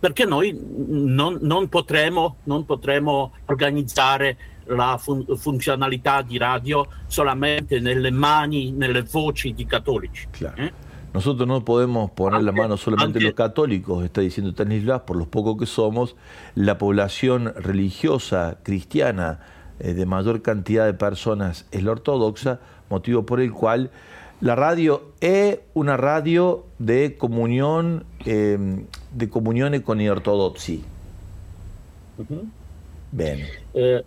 perché 0.00 0.26
noi 0.26 0.54
non, 0.86 1.38
non 1.40 1.68
potremo, 1.70 2.36
non 2.44 2.66
potremo 2.66 3.32
organizzare 3.46 4.36
la 4.66 4.98
fun- 4.98 5.24
funzionalità 5.36 6.20
di 6.20 6.36
radio 6.36 6.86
solamente 7.06 7.80
nelle 7.80 8.10
mani, 8.10 8.70
nelle 8.72 9.02
voci 9.02 9.54
di 9.54 9.64
cattolici. 9.64 10.26
eh? 10.56 10.72
Nosotros 11.14 11.46
no 11.46 11.64
podemos 11.64 12.10
poner 12.10 12.42
la 12.42 12.50
mano 12.50 12.76
solamente 12.76 13.20
en 13.20 13.26
los 13.26 13.34
católicos, 13.34 14.04
está 14.04 14.20
diciendo 14.20 14.50
Stanislav, 14.50 15.04
por 15.04 15.16
los 15.16 15.28
pocos 15.28 15.56
que 15.56 15.64
somos, 15.64 16.16
la 16.56 16.76
población 16.76 17.54
religiosa 17.56 18.58
cristiana 18.64 19.38
eh, 19.78 19.94
de 19.94 20.06
mayor 20.06 20.42
cantidad 20.42 20.86
de 20.86 20.94
personas 20.94 21.66
es 21.70 21.84
la 21.84 21.92
ortodoxa, 21.92 22.58
motivo 22.90 23.24
por 23.24 23.40
el 23.40 23.52
cual 23.52 23.90
la 24.40 24.56
radio 24.56 25.12
es 25.20 25.60
una 25.72 25.96
radio 25.96 26.66
de 26.80 27.16
comunión, 27.16 28.04
eh, 28.26 28.84
de 29.12 29.28
comunione 29.30 29.82
con 29.82 29.98
gli 29.98 30.08
ortodossi. 30.08 30.82
Mhm. 32.18 32.50
Bene. 33.12 33.48
Eh, 33.72 34.02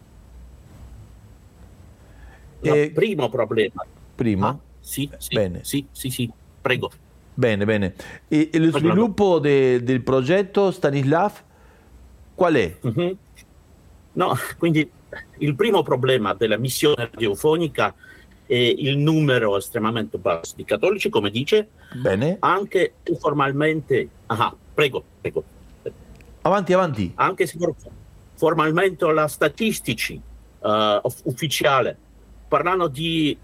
Eh, 2.64 2.92
primo 2.94 3.30
problema. 3.30 3.86
Primo? 4.16 4.48
Ah, 4.48 4.58
sì, 4.82 5.10
sì, 5.20 5.36
Bene. 5.36 5.64
sì, 5.64 5.88
sì, 5.92 6.10
sì, 6.10 6.30
prego. 6.68 6.92
Bene, 7.34 7.66
bene. 7.66 7.94
E, 8.28 8.50
e 8.52 8.60
lo 8.60 8.72
Prego. 8.72 8.88
sviluppo 8.90 9.40
de- 9.40 9.84
del 9.84 10.02
progetto 10.02 10.72
Stanislav 10.72 11.34
qual 12.36 12.54
è? 12.56 12.76
Mhm. 12.82 13.18
No, 14.14 14.34
quindi 14.58 14.90
il 15.38 15.56
primo 15.56 15.84
problema 15.84 16.34
della 16.34 16.58
missione 16.58 17.10
radiofonica 17.12 17.94
è 18.46 18.56
il 18.56 18.98
numero 18.98 19.56
estremamente 19.58 20.18
basso 20.18 20.54
di 20.56 20.64
cattolici, 20.66 21.10
come 21.10 21.30
dice, 21.30 21.70
Bene. 21.94 22.38
anche 22.40 22.94
formalmente. 23.20 24.10
Ah, 24.28 24.54
prego, 24.74 25.04
prego. 25.22 25.44
Avanti, 26.42 26.74
avanti. 26.74 27.12
Anche 27.16 27.46
se 27.46 27.58
for- 27.60 27.76
formalmente 28.36 29.06
la 29.14 29.28
statistici 29.28 30.14
eh, 30.16 31.00
uff- 31.04 31.22
ufficiale 31.26 31.96
parlano 32.48 32.88
di 32.88 33.38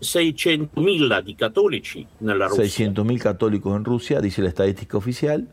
600.000 0.00 1.20
di 1.20 1.34
cattolici 1.34 2.06
nella 2.18 2.46
Russia. 2.46 2.90
600.000 2.90 3.16
católicos 3.18 3.74
en 3.74 3.84
Rusia, 3.84 4.20
dice 4.20 4.42
la 4.42 4.48
estadística 4.48 4.96
oficial. 4.96 5.46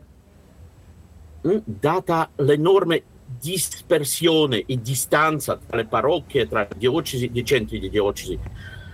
Mm, 1.46 1.56
data 1.64 2.30
l'enorme 2.36 3.02
dispersione 3.38 4.64
e 4.66 4.80
distanza 4.80 5.56
tra 5.56 5.76
le 5.76 5.86
parrocchie, 5.86 6.48
tra 6.48 6.66
diocesi 6.76 7.30
e 7.32 7.44
centri 7.44 7.78
di 7.78 7.90
diocesi, 7.90 8.38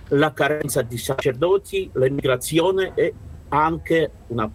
la 0.09 0.33
carenza 0.33 0.81
di 0.81 0.97
sacerdoti, 0.97 1.89
l'emigrazione 1.93 2.91
e 2.93 3.13
anche 3.49 4.11
una 4.27 4.51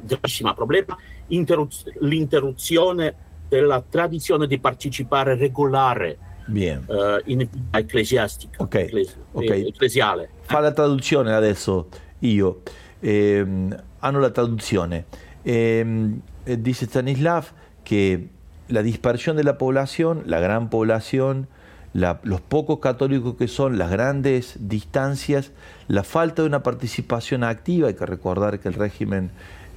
gravissimo 0.00 0.54
problema, 0.54 0.96
interruz- 1.28 1.90
l'interruzione 2.00 3.26
della 3.48 3.82
tradizione 3.86 4.46
di 4.46 4.58
partecipare 4.58 5.36
regolare 5.36 6.18
Bien. 6.48 6.80
eh, 6.88 7.22
in 7.26 7.48
ecclesiastica, 7.72 8.62
Ok, 8.62 8.74
ecclesi- 8.74 9.14
ok. 9.32 9.42
eh, 9.50 9.66
ecclesiale. 9.68 10.28
Fa 10.42 10.60
la 10.60 10.72
traduzione 10.72 11.32
adesso 11.32 11.88
io. 12.20 12.62
Ehm, 13.00 13.76
hanno 14.00 14.18
la 14.18 14.30
traduzione. 14.30 15.04
Ehm, 15.44 16.20
eh, 16.44 16.56
dice 16.60 16.86
Stanislav 16.86 17.52
que 17.84 18.28
la 18.68 18.82
dispersión 18.82 19.36
de 19.36 19.44
la 19.44 19.56
población, 19.58 20.22
la 20.26 20.40
gran 20.40 20.68
población, 20.70 21.46
la- 21.92 22.20
los 22.22 22.40
pocos 22.40 22.80
católicos 22.80 23.34
que 23.36 23.48
son, 23.48 23.78
las 23.78 23.90
grandes 23.90 24.56
distancias, 24.60 25.52
la 25.86 26.02
falta 26.02 26.42
de 26.42 26.48
una 26.48 26.62
participación 26.62 27.44
activa, 27.44 27.88
hay 27.88 27.94
que 27.94 28.06
recordar 28.06 28.58
que 28.60 28.68
el 28.68 28.74
régimen 28.74 29.30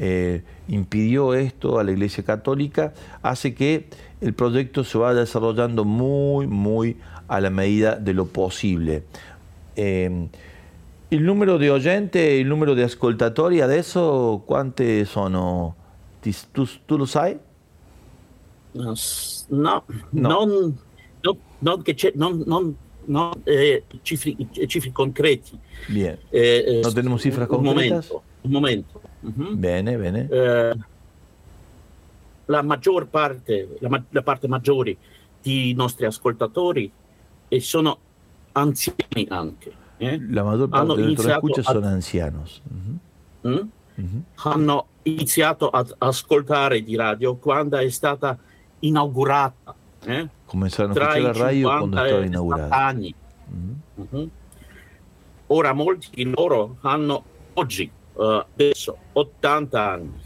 eh, 0.04 0.42
impidió 0.68 1.36
esto 1.36 1.78
a 1.78 1.84
la 1.84 1.92
Iglesia 1.92 2.24
Católica, 2.24 2.94
hace 3.22 3.54
que 3.54 3.88
el 4.22 4.34
proyecto 4.34 4.84
se 4.84 4.98
vaya 4.98 5.20
desarrollando 5.20 5.84
muy, 5.84 6.48
muy 6.48 6.98
a 7.28 7.42
la 7.42 7.50
medida 7.50 7.96
de 7.96 8.14
lo 8.14 8.26
posible. 8.28 9.04
Eh, 9.76 10.28
il 11.10 11.24
numero 11.24 11.58
di 11.58 11.68
oyenti 11.68 12.20
e 12.20 12.40
il 12.40 12.48
numero 12.48 12.74
di 12.74 12.82
ascoltatori 12.84 13.62
adesso 13.62 14.44
quante 14.46 15.04
sono? 15.06 15.76
Ti- 16.22 16.36
tu, 16.52 16.66
tu 16.86 16.98
lo 16.98 17.06
sai? 17.06 17.38
No, 18.74 18.94
no, 19.50 19.84
no- 21.22 21.38
non 21.60 21.82
che 21.82 21.94
c'è- 21.94 22.14
non- 22.16 22.44
non- 22.46 22.74
non, 23.06 23.32
eh, 23.44 23.84
cifri, 24.04 24.38
eh, 24.54 24.68
cifri 24.68 24.92
concreti. 24.92 25.60
Bien. 25.88 26.18
Eh, 26.30 26.64
eh, 26.68 26.82
¿No 26.84 26.94
tenemos 26.94 27.22
cifras 27.22 27.50
un 27.50 27.56
concretas? 27.58 28.10
momento, 28.10 28.24
un 28.44 28.52
momento. 28.52 29.02
Mhm. 29.24 29.60
Bene, 29.60 29.98
bene. 29.98 30.28
La 32.46 32.62
maggior 32.62 33.08
parte, 33.08 33.78
la, 33.80 33.90
ma- 33.90 34.04
la 34.10 34.22
parte 34.24 34.48
maggiore 34.48 34.98
di 35.42 35.74
nostri 35.74 36.06
ascoltatori 36.06 36.92
e 37.48 37.60
sono 37.60 37.98
anziani 38.54 39.26
anche. 39.30 39.72
eh. 39.98 40.20
La 40.30 40.44
mayor 40.44 40.68
parte 40.70 40.76
Hanno 40.86 40.96
de 40.96 41.04
nuestros 41.04 41.26
iniziato 41.26 41.48
escuchas 41.48 41.68
a- 41.68 41.72
son 41.74 41.84
ancianos. 41.84 42.62
Ujú. 43.44 43.50
Mm? 43.50 44.20
hanno 44.36 44.88
iniziato 45.04 45.70
ad 45.70 45.94
ascoltare 45.98 46.82
di 46.84 46.96
radio 46.96 47.36
quando 47.36 47.78
è 47.78 47.90
stata 47.90 48.38
inaugurata. 48.80 49.76
eh? 50.06 50.28
Comenzaron 50.46 50.92
a 50.92 50.94
la 51.20 51.32
radio 51.32 51.70
50 51.70 51.78
cuando 51.78 51.98
e 51.98 52.00
estaba 52.00 52.08
60 52.08 52.26
inaugurada. 52.26 52.76
anni. 52.76 53.16
Mhm. 53.96 54.30
Ora 55.48 55.74
molti 55.74 56.08
di 56.12 56.24
loro 56.34 56.78
hanno 56.82 57.24
oggi, 57.54 57.84
eh, 58.18 58.46
adesso, 58.54 58.98
80 59.14 59.92
anni. 59.92 60.22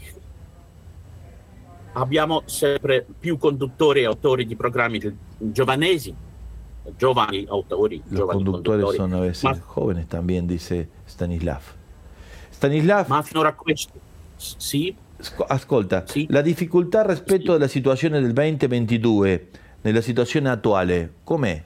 Abbiamo 1.98 2.42
sempre 2.44 3.06
più 3.18 3.38
conduttori 3.38 4.00
e 4.00 4.04
autori 4.04 4.44
di 4.46 4.54
programmi 4.54 4.98
gi- 4.98 5.16
giovanesi, 5.38 6.14
giovani 6.94 7.46
autori, 7.48 8.02
Los 8.04 8.18
giovani 8.18 8.42
conductores 8.44 8.82
conduttori. 8.82 8.96
son 8.96 9.12
a 9.14 9.20
veces 9.24 9.42
Ma, 9.44 9.58
jóvenes 9.74 10.06
también, 10.06 10.46
dice 10.46 10.88
Stanislav. 11.06 11.62
Stanislav, 12.50 13.08
ma 13.08 13.22
finora 13.22 13.54
questo, 13.54 13.92
sì, 14.36 14.94
Sc- 15.18 15.44
Ascolta, 15.48 16.04
la 16.28 16.42
difficoltà 16.42 17.02
rispetto 17.06 17.54
alla 17.54 17.66
situazione 17.68 18.20
del 18.20 18.32
2022, 18.34 19.48
nella 19.80 20.02
situazione 20.02 20.50
attuale, 20.50 21.14
com'è? 21.24 21.62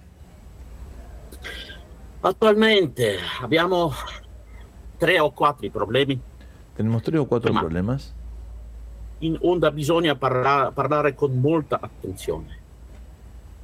attualmente 2.22 3.16
abbiamo 3.40 3.92
tre 4.98 5.18
o 5.18 5.32
quattro 5.32 5.68
problemi. 5.70 6.20
Tenemos 6.76 7.02
tres 7.02 7.18
o 7.18 7.26
cuatro 7.26 7.52
Ma- 7.52 7.60
problemas. 7.60 8.14
In 9.22 9.36
onda 9.42 9.70
bisogna 9.70 10.14
parla- 10.14 10.70
parlare 10.72 11.14
con 11.14 11.38
molta 11.38 11.78
attenzione. 11.80 12.58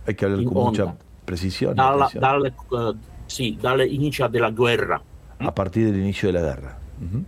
In 0.07 0.14
con 0.44 0.62
mucha 0.64 0.96
y 1.28 1.74
Dalla, 1.74 2.09
dalle, 2.14 2.54
eh, 2.70 2.94
sì, 3.26 3.57
dall'inizio 3.61 4.28
della 4.28 4.50
guerra. 4.50 5.00
a 5.38 5.52
partir 5.52 5.90
del 5.90 6.00
inicio 6.00 6.26
de 6.28 6.32
la 6.32 6.40
guerra. 6.40 6.78
Ujú. 7.00 7.24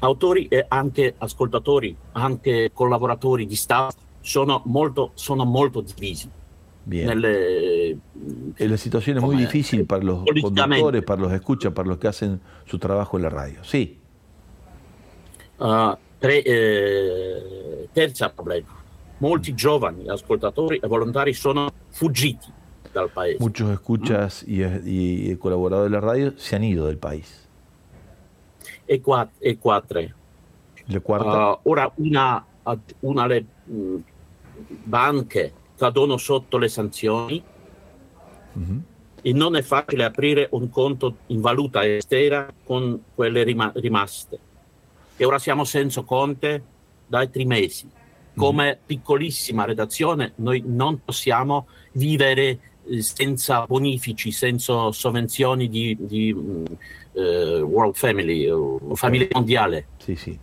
Autori 0.00 0.48
e 0.48 0.64
anche 0.68 1.14
ascoltatori, 1.16 1.96
anche 2.12 2.70
collaboratori 2.74 3.46
di 3.46 3.54
staff 3.54 3.94
sono 4.20 4.62
molto, 4.66 5.12
sono 5.14 5.44
molto 5.44 5.80
divisi. 5.82 6.28
Nelle, 6.86 7.96
Eh, 8.56 8.68
La 8.68 8.76
situación 8.76 9.16
es 9.16 9.22
muy 9.22 9.34
Come- 9.36 9.46
difícil 9.46 9.86
para 9.86 10.02
los 10.02 10.24
conductores, 10.42 11.02
para 11.04 11.20
los 11.22 11.32
escuchas, 11.32 11.72
para 11.72 11.88
los 11.88 11.96
que 11.98 12.08
hacen 12.08 12.40
su 12.66 12.78
trabajo 12.78 13.16
en 13.16 13.22
la 13.22 13.30
radio. 13.30 13.62
Sí, 13.62 13.98
Uh, 15.56 15.94
tre, 16.24 16.42
eh, 16.42 17.88
terza 17.92 18.30
problema. 18.30 18.68
Molti 19.18 19.52
giovani 19.54 20.08
ascoltatori 20.08 20.78
e 20.82 20.86
volontari 20.86 21.34
sono 21.34 21.70
fuggiti 21.90 22.50
dal 22.90 23.10
paese. 23.10 23.36
muchos 23.40 23.70
escuchas 23.70 24.42
y, 24.46 24.62
y- 24.62 25.30
y 25.30 25.36
colaboradores 25.36 25.90
de 25.90 25.98
la 26.00 26.00
radio 26.00 26.32
se 26.36 26.56
han 26.56 26.64
ido 26.64 26.86
del 26.86 26.96
país. 26.96 27.46
E, 28.86 29.00
qua- 29.00 29.30
e 29.38 29.58
quattro. 29.58 30.00
Cuarta, 31.02 31.52
Uh, 31.52 31.58
ora 31.68 31.90
una, 31.96 32.44
una 33.00 33.26
le 33.26 33.44
mh, 33.64 33.96
banche 34.84 35.52
cadono 35.76 36.16
sotto 36.18 36.58
le 36.58 36.68
sanzioni 36.68 37.42
Ujú. 38.54 38.82
e 39.22 39.32
non 39.32 39.56
è 39.56 39.62
facile 39.62 40.04
aprire 40.04 40.48
un 40.52 40.68
conto 40.70 41.16
in 41.28 41.40
valuta 41.40 41.84
estera 41.86 42.52
con 42.64 43.02
quelle 43.14 43.42
rima- 43.44 43.72
rimaste. 43.74 44.38
E 45.16 45.24
ora 45.24 45.38
siamo 45.38 45.64
senza 45.64 46.02
conte 46.02 46.62
da 47.06 47.26
tre 47.26 47.44
mesi. 47.44 47.88
Come 48.36 48.78
piccolissima 48.84 49.64
redazione 49.64 50.32
noi 50.36 50.62
non 50.66 51.00
possiamo 51.04 51.68
vivere 51.92 52.58
eh, 52.88 53.00
senza 53.00 53.64
bonifici, 53.64 54.32
senza 54.32 54.90
sovvenzioni 54.90 55.68
di, 55.68 55.96
di, 56.00 56.34
eh, 57.12 57.60
World 57.60 57.94
Family, 57.94 58.48
o 58.48 58.94
famiglia 58.94 59.28
mondiale. 59.32 59.86
sí, 59.98 60.16
sí. 60.16 60.38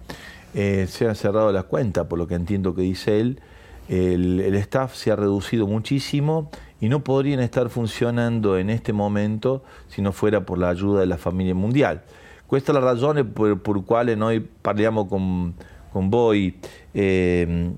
Eh, 0.54 0.86
se 0.88 1.08
han 1.08 1.16
cerrado 1.16 1.52
las 1.52 1.64
cuentas, 1.66 2.08
por 2.08 2.18
lo 2.18 2.28
que 2.28 2.36
entiendo 2.36 2.74
que 2.76 2.82
dice 2.82 3.20
él. 3.20 3.40
El, 3.88 4.40
el 4.40 4.56
staff 4.56 4.96
se 4.96 5.12
ha 5.12 5.16
reducido 5.16 5.68
muchísimo 5.68 6.50
y 6.80 6.90
no 6.90 7.04
podrían 7.04 7.40
estar 7.40 7.70
funcionando 7.70 8.58
en 8.58 8.70
este 8.70 8.94
momento 8.94 9.64
si 9.88 10.02
no 10.02 10.12
fuera 10.12 10.46
por 10.46 10.58
la 10.58 10.70
ayuda 10.70 11.02
de 11.02 11.08
la 11.08 11.18
familia 11.18 11.56
mundial. 11.56 12.04
Questa 12.52 12.74
è 12.74 12.76
la 12.76 12.82
ragione 12.82 13.24
per, 13.24 13.56
per 13.56 13.82
quale 13.86 14.14
noi 14.14 14.42
parliamo 14.42 15.06
con, 15.06 15.54
con 15.90 16.10
voi, 16.10 16.60
eh, 16.92 17.72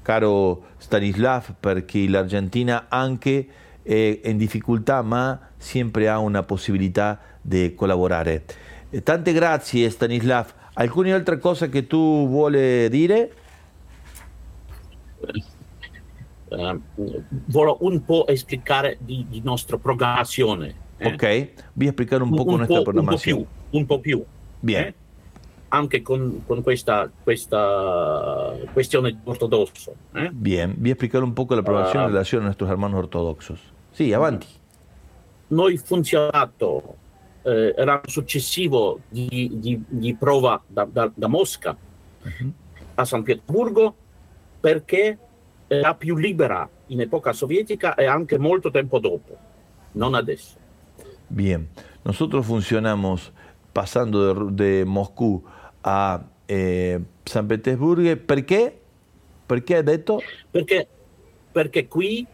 caro 0.00 0.62
Stanislav, 0.78 1.56
perché 1.60 2.08
l'Argentina 2.08 2.86
anche 2.88 3.46
è 3.82 4.18
in 4.24 4.38
difficoltà 4.38 5.02
ma 5.02 5.38
sempre 5.58 6.08
ha 6.08 6.18
una 6.20 6.42
possibilità 6.42 7.20
di 7.42 7.74
collaborare. 7.74 8.44
Eh, 8.88 9.02
Tante 9.02 9.30
grazie 9.34 9.90
Stanislav. 9.90 10.50
Alcune 10.72 11.12
altre 11.12 11.38
cose 11.38 11.68
che 11.68 11.86
tu 11.86 12.26
vuole 12.28 12.88
dire? 12.88 13.32
Eh, 16.48 16.78
voglio 17.44 17.76
un 17.80 18.02
po' 18.06 18.26
esplicare 18.26 18.96
di, 19.00 19.26
di 19.28 19.42
nostra 19.44 19.76
programmazione. 19.76 20.74
eh. 20.96 21.12
Ok, 21.12 21.22
a 21.22 21.84
explicar 21.84 22.22
un 22.22 22.30
Un- 22.30 22.36
poco 22.36 22.50
un 22.52 22.56
nuestra 22.56 22.80
po', 22.80 22.90
un 22.98 23.04
po' 23.04 23.16
più, 23.18 23.46
un 23.72 23.84
po' 23.86 24.00
più. 24.00 24.22
Eh. 24.66 24.94
Anche 25.74 26.02
con, 26.02 26.42
con 26.46 26.62
questa, 26.62 27.10
questa 27.24 28.54
questione 28.72 29.18
ortodossa. 29.24 29.90
eh. 30.14 30.30
Bien, 30.32 30.74
voy 30.76 30.90
a 30.90 30.92
explicar 30.92 31.22
un 31.22 31.32
poco 31.34 31.54
la 31.54 31.62
programación 31.62 32.02
Ah. 32.02 32.06
en 32.06 32.12
relación 32.12 32.42
a 32.42 32.44
nuestros 32.44 32.68
hermanos 32.70 32.98
ortodoxos. 32.98 33.58
Sí, 33.92 34.12
avanti. 34.12 34.46
Noi 35.48 35.76
funzionato 35.78 36.96
eh, 37.44 37.74
l'anno 37.76 38.02
successivo 38.06 39.00
di, 39.08 39.50
di- 39.54 39.82
di 39.88 40.14
prova 40.14 40.62
da, 40.66 40.84
da- 40.84 41.10
da 41.14 41.26
Mosca 41.28 41.76
a 42.94 43.04
San 43.04 43.22
Pietroburgo 43.22 43.94
perché 44.60 45.18
era 45.66 45.94
più 45.94 46.16
libera 46.16 46.68
in 46.88 47.00
epoca 47.00 47.32
sovietica 47.32 47.94
e 47.94 48.04
anche 48.06 48.38
molto 48.38 48.70
tempo 48.70 48.98
dopo, 48.98 49.36
non 49.92 50.14
adesso. 50.14 50.56
Bien, 51.28 51.66
nosotros 52.04 52.44
funcionamos 52.46 53.32
pasando 53.72 54.50
de, 54.50 54.64
de 54.64 54.84
Moscú 54.84 55.42
a 55.82 56.22
eh, 56.48 57.00
San 57.24 57.48
Petersburgo. 57.48 58.16
¿Por 58.26 58.44
qué? 58.44 58.80
¿Por 59.46 59.64
qué 59.64 59.76
ha 59.76 59.82
detto? 59.82 60.20
Perché, 60.50 60.88
perché 61.52 61.86
qui 61.88 62.26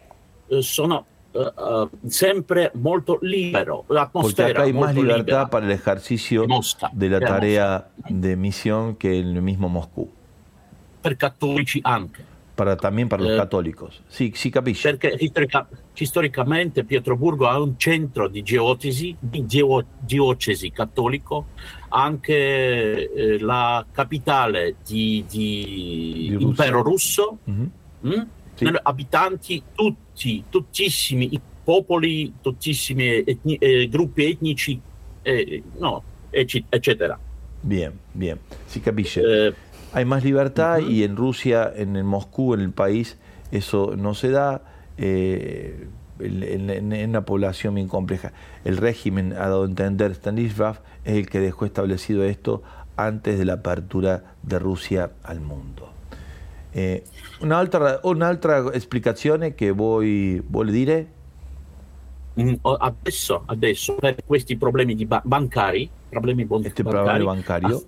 eh, 0.49 0.63
sono 0.63 1.05
eh, 1.35 1.41
eh, 1.41 1.89
sempre 2.09 2.71
molto 2.75 3.19
libero, 3.23 3.85
Porque 3.87 3.95
l'atmosfera 3.95 4.49
acá 4.51 4.63
hay 4.63 4.73
más 4.73 4.95
libertad 4.95 5.25
libera. 5.25 5.51
para 5.51 5.67
el 5.67 5.73
ejercicio 5.73 6.47
Mosca, 6.47 6.91
de 6.93 7.09
la 7.09 7.21
tarea 7.21 7.89
de 8.09 8.37
misión 8.37 8.97
que 8.97 9.19
en 9.19 9.37
el 9.37 9.43
mismo 9.43 9.69
Moscú. 9.69 10.09
per 11.01 11.17
cattolici 11.17 11.81
anche. 11.85 12.25
Para, 12.59 12.77
también 12.77 13.07
para 13.09 13.23
los 13.23 13.35
Eh, 13.35 13.37
católicos. 13.37 14.03
Sì, 14.09 14.33
si 14.35 14.51
capisce. 14.51 14.91
Perché 14.97 15.15
istorica- 15.25 15.69
storicamente 15.95 16.83
Pietroburgo 16.83 17.47
ha 17.47 17.61
un 17.61 17.79
centro 17.79 18.27
di 18.27 18.43
geotesi, 18.43 19.15
di 19.21 19.47
geo- 19.47 19.85
geocesi 20.05 20.73
cattolico, 20.73 21.47
anche 21.91 23.13
eh, 23.13 23.39
la 23.39 23.87
capitale 23.93 24.75
di, 24.85 25.25
di 25.29 26.31
Russia. 26.33 26.49
impero 26.49 26.83
russo, 26.83 27.39
Mhm. 27.45 27.71
mm? 28.07 28.23
Nel- 28.59 28.81
abitanti 28.83 29.63
tutti, 29.73 30.43
tuttissimi 30.51 31.33
i 31.35 31.41
popoli, 31.63 32.35
tuttissimi 32.41 33.23
etni- 33.25 33.55
eh, 33.61 33.87
gruppi 33.89 34.25
etnici, 34.25 34.81
eh, 35.23 35.63
no, 35.79 36.03
ecc- 36.31 36.65
eccetera. 36.69 37.17
Bien, 37.61 37.97
bien. 38.11 38.37
Si 38.67 38.81
capisce. 38.81 39.55
Hay 39.93 40.05
más 40.05 40.23
libertad 40.25 40.79
y 40.81 41.03
en 41.03 41.17
Rusia, 41.17 41.73
en 41.75 41.97
el 41.97 42.05
Moscú, 42.05 42.55
en 42.55 42.61
el 42.61 42.73
país, 42.73 43.19
eso 43.51 43.95
no 43.97 44.15
se 44.15 44.31
da. 44.31 44.63
eh, 45.01 45.87
en, 46.21 46.43
en- 46.71 46.93
en- 46.93 47.11
una 47.11 47.25
población 47.25 47.77
bien 47.77 47.87
compleja. 47.87 48.33
El 48.65 48.77
régimen, 48.77 49.33
ha 49.33 49.47
dado 49.49 49.63
a 49.63 49.67
entender, 49.67 50.11
Stanislav 50.11 50.81
es 51.05 51.15
el 51.17 51.29
que 51.31 51.39
dejó 51.39 51.65
establecido 51.65 52.25
esto 52.25 52.63
antes 52.97 53.39
de 53.39 53.45
la 53.45 53.53
apertura 53.55 54.35
de 54.43 54.59
Rusia 54.59 55.13
al 55.23 55.41
mundo. 55.41 55.89
Eh, 56.75 57.05
un'altra, 57.41 58.01
un'altra 58.03 58.65
spiegazione 58.81 59.55
che 59.55 59.71
voi 59.71 60.43
vuole 60.45 60.73
dire? 60.73 61.07
Mm, 62.41 62.55
Adesso, 62.63 63.43
adesso, 63.47 63.95
per 63.95 64.17
questi 64.27 64.57
problemi 64.57 64.97
di 64.97 65.07
ba- 65.07 65.23
bancari, 65.25 65.89
problemi 66.09 66.45
bon- 66.45 66.65
Este 66.65 66.83
problema 66.83 67.13
bancari, 67.19 67.25
bancario. 67.25 67.83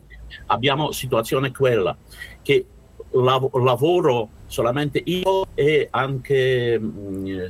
Abbiamo 0.46 0.92
situazione 0.92 1.50
quella 1.52 1.96
che 2.42 2.66
lav- 3.12 3.54
lavoro 3.56 4.28
solamente 4.46 5.02
io 5.04 5.46
e 5.54 5.88
anche 5.90 6.78
mm, 6.78 7.44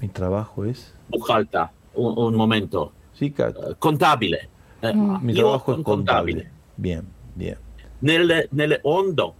Mi 0.00 0.08
trabajo 0.12 0.64
es. 0.64 0.94
Buchalta, 1.08 1.72
un, 1.94 2.14
un 2.16 2.34
momento, 2.34 2.92
Sí, 3.12 3.32
ca- 3.32 3.48
eh, 3.48 3.74
contabile. 3.78 4.48
Eh, 4.80 4.92
mi 4.94 5.32
io 5.32 5.40
trabajo 5.40 5.72
es 5.72 5.76
con 5.76 5.82
contable. 5.82 6.52
Bien, 6.76 7.04
bien. 7.34 7.56
Nelle, 8.00 8.46
nelle 8.52 8.78
ondo 8.84 9.34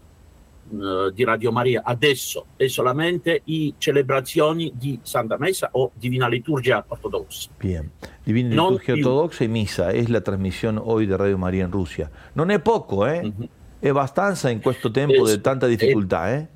eh, 0.70 1.12
di 1.12 1.24
Radio 1.24 1.52
Maria 1.52 1.82
adesso 1.84 2.46
è 2.56 2.66
solamente 2.68 3.42
i 3.44 3.74
celebrazioni 3.78 4.72
di 4.74 4.98
Santa 5.02 5.36
Messa 5.38 5.68
o 5.72 5.90
Divina 5.94 6.28
Liturgia 6.28 6.84
Ortodossa. 6.86 7.50
Bien. 7.58 7.90
Divina 8.22 8.54
Non 8.54 8.72
Liturgia 8.72 8.92
più. 8.94 9.06
Ortodoxa 9.06 9.44
y 9.44 9.48
Misa 9.48 9.90
es 9.92 10.08
la 10.08 10.20
trasmissione 10.20 10.80
hoy 10.82 11.06
de 11.06 11.16
Radio 11.16 11.38
María 11.38 11.64
en 11.64 11.72
Rusia. 11.72 12.10
Non 12.34 12.50
è 12.50 12.60
poco, 12.60 13.06
eh? 13.06 13.32
È 13.78 13.88
abbastanza 13.88 14.50
in 14.50 14.60
questo 14.60 14.90
tempo 14.90 15.24
Es- 15.24 15.34
di 15.34 15.40
tanta 15.40 15.66
difficoltà, 15.66 16.34
eh? 16.34 16.46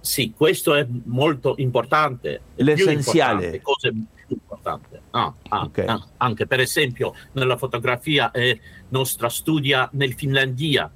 Sì, 0.00 0.32
questo 0.36 0.74
è 0.74 0.84
molto 1.04 1.54
importante. 1.58 2.40
è 2.56 2.62
L'essenziale. 2.62 3.60
Cosa 3.60 3.90
più 3.90 4.04
importante. 4.30 5.00
Ah, 5.10 5.32
ah, 5.48 5.70
ah, 5.86 6.06
anche 6.16 6.46
per 6.46 6.58
esempio 6.58 7.14
nella 7.32 7.56
fotografia 7.56 8.32
è 8.32 8.58
nostra 8.88 9.28
studia 9.28 9.88
nel 9.92 10.14
Finlandia. 10.14 10.90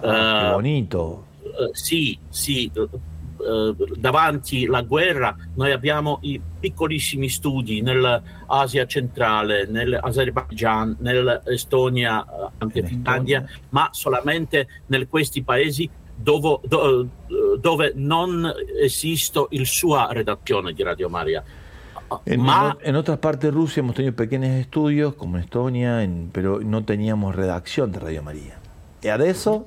Ah, 0.00 0.40
che 0.40 0.46
Eh, 0.48 0.52
bonito. 0.52 1.26
Eh, 1.58 1.70
sì, 1.72 2.18
sì, 2.28 2.70
eh, 2.74 2.88
eh, 3.40 3.74
davanti 3.96 4.66
alla 4.66 4.82
guerra 4.82 5.36
noi 5.54 5.70
abbiamo 5.72 6.18
i 6.22 6.40
piccolissimi 6.60 7.28
studi 7.28 7.82
nell'Asia 7.82 8.86
centrale, 8.86 9.66
nell'Azerbaijan, 9.66 10.96
nell'Estonia, 11.00 12.24
eh, 12.24 12.48
anche 12.58 12.82
Finlandia, 12.84 13.46
ma 13.70 13.88
solamente 13.92 14.66
in 14.88 15.06
questi 15.08 15.42
paesi 15.42 15.88
dove, 16.14 16.58
do- 16.66 17.06
dove 17.60 17.92
non 17.94 18.52
esiste 18.80 19.46
il 19.50 19.66
sua 19.66 20.08
redazione 20.10 20.72
di 20.72 20.82
Radio 20.82 21.08
Maria. 21.08 21.44
En, 22.24 22.40
Ma- 22.40 22.76
en- 22.80 22.96
otras 22.96 23.18
partes 23.18 23.42
de 23.42 23.50
Rusia 23.50 23.80
hemos 23.82 23.94
tenido 23.94 24.14
pequeños 24.16 24.50
estudios, 24.58 25.14
como 25.14 25.36
en 25.36 25.42
Estonia, 25.44 26.02
en- 26.02 26.30
pero 26.32 26.58
no 26.60 26.82
teníamos 26.82 27.34
redacción 27.36 27.92
de 27.92 27.98
Radio 28.00 28.22
María. 28.22 28.58
¿Y 29.02 29.08
adesso? 29.08 29.66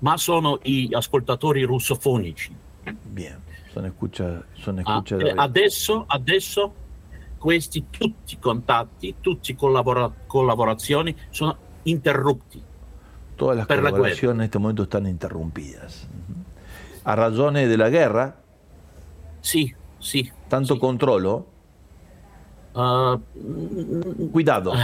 Ma 0.00 0.16
sono 0.16 0.58
gli 0.62 0.92
ascoltatori 0.94 1.62
russofonici. 1.64 2.54
Bien, 3.02 3.38
son 3.72 3.84
escucha, 3.86 4.44
son 4.54 4.78
Ah, 4.78 4.80
escucha 4.82 5.14
eh, 5.14 5.18
de 5.18 5.24
radio. 5.30 5.42
adesso, 5.42 6.04
adesso 6.08 6.72
questi 7.38 7.84
tutti 7.90 8.34
i 8.34 8.38
contatti, 8.38 9.16
tutte 9.20 9.54
collabora- 9.54 10.12
collaborazioni 10.26 11.14
sono 11.30 11.56
interrotti. 11.84 12.62
Todas 13.36 13.56
las 13.58 13.66
per 13.66 13.82
la 13.82 13.90
colaboraciones 13.90 14.34
en 14.38 14.44
este 14.44 14.58
momento 14.58 14.82
están 14.82 15.06
interrumpidas. 15.06 16.06
Ujú. 16.10 16.40
A 17.04 17.14
razones 17.14 17.68
de 17.68 17.76
la 17.76 17.88
guerra, 17.88 18.34
Sì, 19.40 19.72
sì. 19.98 20.30
tanto 20.48 20.76
controllo, 20.78 21.46
Uh, 22.74 23.18
cuidado. 24.30 24.72
eh, 24.74 24.76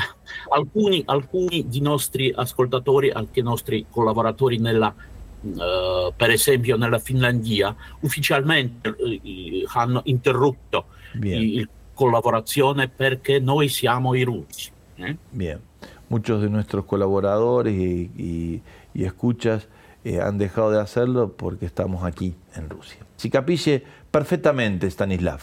alcuni, 0.49 1.03
alcuni 1.07 1.67
di 1.69 1.81
nostri 1.81 2.33
ascoltatori, 2.35 3.11
anche 3.11 3.43
nostri 3.43 3.87
collaboratori 3.91 4.59
nella, 4.59 4.95
eh, 5.43 6.13
per 6.17 6.31
esempio 6.31 6.77
nella 6.77 6.99
Finlandia, 6.99 7.75
ufficialmente 8.01 8.95
eh, 8.99 9.65
hanno 9.75 10.01
interrotto 10.05 10.87
il- 11.21 11.69
collaborazione 11.95 12.89
perché 12.89 13.39
noi 13.39 13.69
siamo 13.69 14.15
i 14.15 14.25
russi. 14.25 14.69
eh? 14.97 15.17
Bien, 15.31 15.61
muchos 16.09 16.41
de 16.43 16.49
nuestros 16.49 16.85
colaboradores 16.87 17.73
y, 17.73 18.11
y- 18.17 18.63
y 18.93 19.05
escuchas 19.05 19.69
eh, 20.05 20.21
han 20.21 20.37
dejado 20.39 20.71
de 20.73 20.81
hacerlo 20.81 21.31
porque 21.33 21.67
estamos 21.67 22.03
aquí 22.03 22.35
en 22.57 22.69
Rusia. 22.69 22.99
Si 23.17 23.31
capisce 23.31 23.83
perfectamente, 24.11 24.91
Stanislav. 24.91 25.41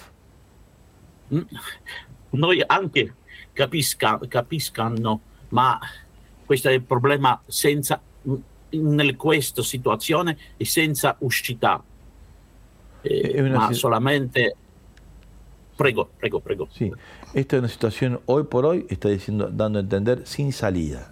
Mm. 1.31 1.39
Noi 2.31 2.61
anche 2.67 3.13
capisca, 3.53 4.19
capiscano, 4.27 5.19
ma 5.49 5.79
questo 6.45 6.69
è 6.69 6.73
il 6.73 6.81
problema 6.81 7.39
senza, 7.45 8.01
in 8.69 9.13
questa 9.17 9.61
situazione 9.63 10.37
e 10.57 10.65
senza 10.65 11.15
uscita, 11.19 11.83
Eh, 13.03 13.41
ma 13.49 13.67
si- 13.67 13.73
solamente... 13.73 14.55
Prego, 15.75 16.09
prego, 16.19 16.39
prego. 16.39 16.67
Sí, 16.71 16.91
esta 17.33 17.55
es 17.55 17.59
una 17.61 17.67
situación 17.67 18.19
hoy 18.27 18.43
por 18.43 18.65
hoy, 18.65 18.85
está 18.89 19.09
diciendo, 19.09 19.49
dando 19.51 19.79
a 19.79 19.81
entender, 19.81 20.27
sin 20.27 20.51
salida. 20.53 21.09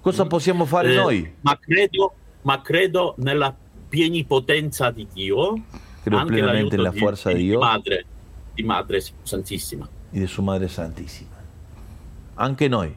Cosa 0.00 0.24
possiamo 0.24 0.64
fare 0.64 0.92
Eh, 0.94 0.96
noi? 0.96 1.34
Ma 1.42 1.58
credo, 1.58 2.14
ma 2.42 2.62
credo 2.62 3.14
nella 3.18 3.54
pienipotenza 3.88 4.90
di 4.90 5.06
Dio, 5.12 5.62
Creo 6.02 6.18
anche 6.18 6.32
plenamente 6.32 6.76
l'aiuto 6.76 6.76
en 6.76 6.82
la 6.82 6.90
di- 6.90 7.34
de 7.34 7.44
di 7.50 7.56
Madre, 7.56 8.04
di 8.54 8.62
Madre 8.62 9.02
Santissima. 9.22 9.86
Y 10.14 10.20
de 10.20 10.26
su 10.28 10.42
Madre 10.42 10.68
Santísima. 10.68 11.30
Anche 12.36 12.68
noi. 12.68 12.94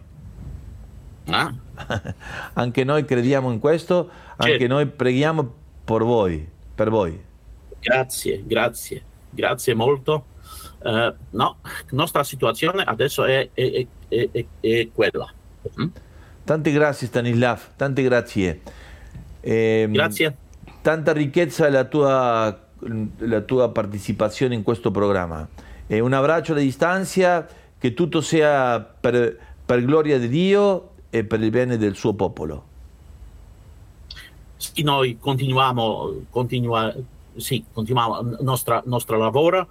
Ah? 1.28 1.51
Anche 2.53 2.84
noi 2.86 3.03
crediamo 3.05 3.51
in 3.51 3.59
questo, 3.59 4.09
anche 4.38 4.59
Certo. 4.59 4.74
noi 4.74 4.86
preghiamo 4.86 5.53
per 5.84 6.03
voi, 6.03 6.47
per 6.74 6.89
voi. 6.89 7.20
Grazie, 7.80 8.43
grazie, 8.45 9.01
grazie 9.30 9.74
molto. 9.74 10.26
Eh, 10.84 11.13
no, 11.32 11.57
nostra 11.91 12.24
situazione 12.24 12.84
adesso 12.84 13.26
è, 13.26 13.49
è- 13.53 13.86
è- 14.07 14.45
è- 14.61 14.88
quella. 14.93 15.30
Mm? 15.82 15.88
Tante 16.43 16.72
grazie 16.72 17.07
Stanislav, 17.07 17.76
tante 17.76 18.01
grazie. 18.03 18.61
Ehm, 19.41 19.91
Grazie. 19.91 20.36
Tanta 20.82 21.11
ricchezza 21.11 21.70
la 21.70 21.84
tua, 21.84 22.57
la 23.18 23.41
tua 23.41 23.70
partecipazione 23.70 24.55
in 24.55 24.63
questo 24.63 24.91
programma. 24.91 25.45
E 25.88 25.99
un 25.99 26.13
abbraccio 26.13 26.51
alla 26.51 26.61
distanza, 26.61 27.47
che 27.77 27.93
tutto 27.93 28.21
sia 28.21 28.79
per, 28.79 29.38
per 29.65 29.83
gloria 29.85 30.19
di 30.19 30.27
Dio 30.27 30.89
e 31.09 31.23
per 31.23 31.41
il 31.41 31.49
bene 31.49 31.77
del 31.77 31.95
suo 31.95 32.13
popolo. 32.13 32.65
Sì, 34.57 34.83
noi 34.83 35.17
continuiamo, 35.19 36.25
continua, 36.29 36.93
sì, 37.35 37.63
continuiamo 37.71 38.19
il 38.19 38.38
nostro, 38.41 38.81
nostro 38.85 39.17
lavoro, 39.17 39.67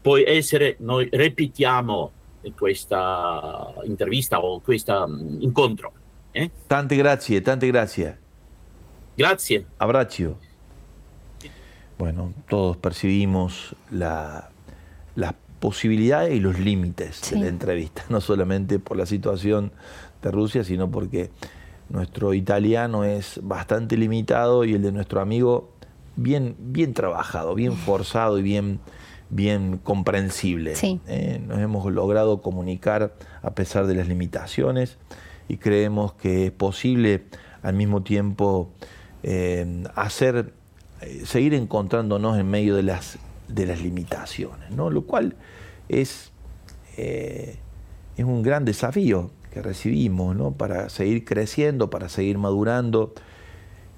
può 0.00 0.16
essere, 0.18 0.76
noi 0.78 1.08
ripetiamo 1.10 2.12
questa 2.56 3.72
intervista 3.84 4.40
o 4.40 4.60
questo 4.60 5.06
incontro. 5.40 5.92
eh? 6.32 6.50
Tante 6.66 6.96
grazie, 6.96 7.40
tante 7.40 7.66
grazie. 7.66 8.18
Grazie. 9.14 9.66
Abbraccio. 9.76 10.38
Bueno, 11.98 12.32
todos 12.48 12.76
percibimos 12.78 13.74
la, 13.90 14.50
las 15.14 15.34
posibilidades 15.60 16.34
y 16.34 16.40
los 16.40 16.58
límites 16.58 17.16
Sí. 17.22 17.34
de 17.36 17.42
la 17.42 17.48
entrevista, 17.48 18.04
no 18.08 18.20
solamente 18.20 18.78
por 18.78 18.96
la 18.96 19.06
situación 19.06 19.72
de 20.22 20.30
Rusia, 20.30 20.64
sino 20.64 20.90
porque 20.90 21.30
nuestro 21.88 22.34
italiano 22.34 23.04
es 23.04 23.40
bastante 23.42 23.96
limitado 23.96 24.64
y 24.64 24.74
el 24.74 24.82
de 24.82 24.92
nuestro 24.92 25.20
amigo 25.20 25.70
bien, 26.16 26.56
bien 26.58 26.94
trabajado, 26.94 27.54
bien 27.54 27.74
forzado 27.74 28.38
y 28.38 28.42
bien, 28.42 28.80
bien 29.30 29.78
comprensible. 29.78 30.74
Sí. 30.76 31.00
Eh, 31.06 31.40
nos 31.46 31.58
hemos 31.58 31.90
logrado 31.92 32.40
comunicar 32.42 33.14
a 33.42 33.50
pesar 33.50 33.86
de 33.86 33.94
las 33.94 34.08
limitaciones 34.08 34.98
y 35.48 35.56
creemos 35.58 36.14
que 36.14 36.46
es 36.46 36.52
posible 36.52 37.24
al 37.62 37.74
mismo 37.74 38.02
tiempo 38.02 38.70
eh, 39.22 39.84
hacer, 39.94 40.52
eh, 41.02 41.22
seguir 41.24 41.54
encontrándonos 41.54 42.38
en 42.38 42.48
medio 42.48 42.74
de 42.74 42.82
las, 42.84 43.18
de 43.48 43.66
las 43.66 43.82
limitaciones, 43.82 44.70
¿no? 44.70 44.90
lo 44.90 45.02
cual 45.02 45.36
es, 45.88 46.32
eh, 46.96 47.56
es 48.16 48.24
un 48.24 48.42
gran 48.42 48.64
desafío 48.64 49.30
que 49.52 49.62
recibimos 49.62 50.34
¿no? 50.34 50.52
para 50.52 50.88
seguir 50.88 51.24
creciendo, 51.24 51.90
para 51.90 52.08
seguir 52.08 52.38
madurando 52.38 53.14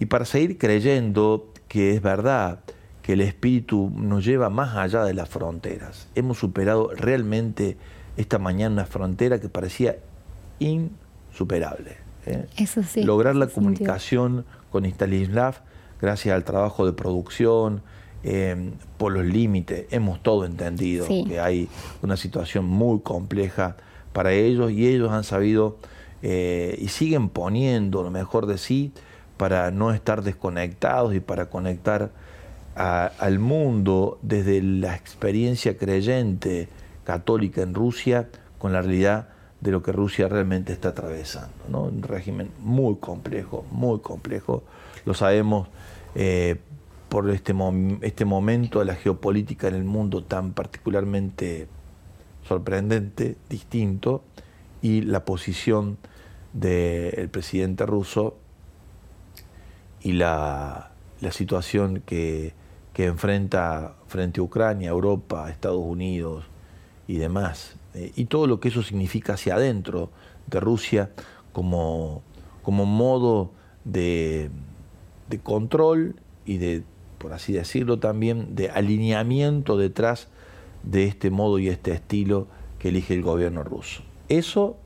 y 0.01 0.07
para 0.07 0.25
seguir 0.25 0.59
creyendo 0.59 1.53
que 1.69 1.93
es 1.93 2.03
verdad 2.03 2.61
que 3.03 3.13
el 3.13 3.21
Espíritu 3.21 3.93
nos 3.95 4.25
lleva 4.25 4.49
más 4.49 4.77
allá 4.77 5.05
de 5.05 5.13
las 5.13 5.29
fronteras. 5.29 6.09
Hemos 6.15 6.39
superado 6.39 6.91
realmente 6.95 7.77
esta 8.17 8.39
mañana 8.39 8.73
una 8.73 8.87
frontera 8.87 9.41
que 9.41 9.49
parecía 9.49 9.99
insuperable. 10.59 11.99
¿eh? 12.27 12.47
Eso 12.57 12.83
sí. 12.83 13.03
Lograr 13.03 13.37
la 13.37 13.49
comunicación 13.49 14.47
con 14.71 14.87
Stanislav, 14.87 15.57
gracias 16.01 16.35
al 16.35 16.45
trabajo 16.45 16.87
de 16.87 16.93
producción, 16.93 17.83
eh, 18.25 18.73
por 18.99 19.13
los 19.13 19.25
límites, 19.25 19.87
hemos 19.91 20.23
todo 20.23 20.45
entendido 20.47 21.07
Sí. 21.07 21.25
que 21.29 21.41
hay 21.41 21.69
una 22.03 22.17
situación 22.17 22.65
muy 22.65 23.01
compleja 23.01 23.77
para 24.13 24.33
ellos 24.33 24.73
y 24.73 24.87
ellos 24.89 25.11
han 25.13 25.25
sabido 25.25 25.77
eh, 26.23 26.79
y 26.81 26.89
siguen 26.89 27.29
poniendo 27.29 28.03
lo 28.03 28.11
mejor 28.11 28.47
de 28.47 28.57
sí 28.59 28.93
para 29.37 29.71
no 29.71 29.93
estar 29.93 30.23
desconectados 30.23 31.15
y 31.15 31.21
para 31.21 31.51
conectar 31.51 32.11
a- 32.77 33.11
al 33.19 33.39
mundo 33.39 34.19
desde 34.23 34.63
la 34.63 34.95
experiencia 34.97 35.77
creyente 35.77 36.69
católica 37.05 37.61
en 37.63 37.75
Rusia 37.75 38.29
con 38.59 38.73
la 38.73 38.81
realidad 38.81 39.29
de 39.61 39.71
lo 39.71 39.83
que 39.83 39.93
Rusia 39.93 40.29
realmente 40.29 40.73
está 40.73 40.89
atravesando. 40.91 41.53
¿no? 41.69 41.83
Un 41.83 42.03
régimen 42.03 42.51
muy 42.61 42.97
complejo, 42.97 43.65
muy 43.71 43.99
complejo. 44.01 44.63
Lo 45.05 45.13
sabemos 45.15 45.69
eh, 46.15 46.57
por 47.15 47.31
este, 47.31 47.55
este 48.01 48.25
momento 48.25 48.81
de 48.81 48.87
la 48.87 48.97
geopolítica 48.97 49.69
en 49.69 49.77
el 49.77 49.85
mundo 49.85 50.25
tan 50.25 50.53
particularmente 50.53 51.69
sorprendente, 52.43 53.37
distinto, 53.49 54.25
y 54.83 55.03
la 55.03 55.25
posición 55.25 55.97
del 56.55 57.29
presidente 57.29 57.87
ruso 57.87 58.37
y 60.03 60.15
la, 60.15 60.91
la 61.21 61.31
situación 61.31 62.03
que, 62.05 62.53
que 62.93 63.05
enfrenta 63.05 63.95
frente 64.09 64.41
a 64.41 64.43
Ucrania, 64.43 64.89
Europa, 64.89 65.49
Estados 65.51 65.85
Unidos 65.85 66.47
y 67.07 67.19
demás, 67.19 67.77
eh, 67.95 68.11
y 68.17 68.25
todo 68.25 68.49
lo 68.49 68.59
que 68.59 68.71
eso 68.71 68.83
significa 68.83 69.35
hacia 69.35 69.55
adentro 69.55 70.11
de 70.49 70.59
Rusia 70.59 71.13
como, 71.53 72.25
como 72.65 72.87
modo 72.87 73.53
de, 73.85 74.51
de 75.29 75.39
control 75.39 76.17
y 76.45 76.59
de, 76.59 76.83
por 77.25 77.33
así 77.33 77.55
decirlo 77.55 77.99
también, 77.99 78.55
de 78.55 78.69
alineamiento 78.69 79.79
detrás 79.79 80.29
de 80.83 81.05
este 81.05 81.31
modo 81.31 81.59
y 81.59 81.71
este 81.71 81.93
estilo 81.93 82.49
que 82.79 82.89
elige 82.89 83.15
el 83.15 83.23
gobierno 83.23 83.65
ruso. 83.65 84.03
Eso 84.29 84.77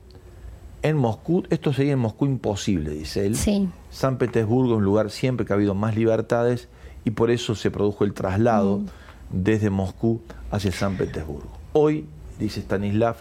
en 0.83 0.95
Moscú, 0.95 1.43
esto 1.49 1.73
sería 1.73 1.91
en 1.91 1.99
Moscú 1.99 2.27
imposible, 2.27 2.91
dice 2.91 3.25
él. 3.25 3.35
Sí. 3.35 3.67
San 3.89 4.17
Petersburgo 4.17 4.75
es 4.75 4.77
un 4.77 4.85
lugar 4.85 5.11
siempre 5.11 5.45
que 5.45 5.51
ha 5.51 5.57
habido 5.57 5.75
más 5.75 5.97
libertades 5.97 6.69
y 7.03 7.11
por 7.11 7.29
eso 7.29 7.55
se 7.55 7.71
produjo 7.71 8.05
el 8.05 8.13
traslado 8.13 8.77
Mm. 8.77 8.85
desde 9.31 9.69
Moscú 9.69 10.21
hacia 10.49 10.71
San 10.71 10.95
Petersburgo. 10.95 11.51
Hoy, 11.73 12.05
dice 12.39 12.61
Stanislav, 12.61 13.17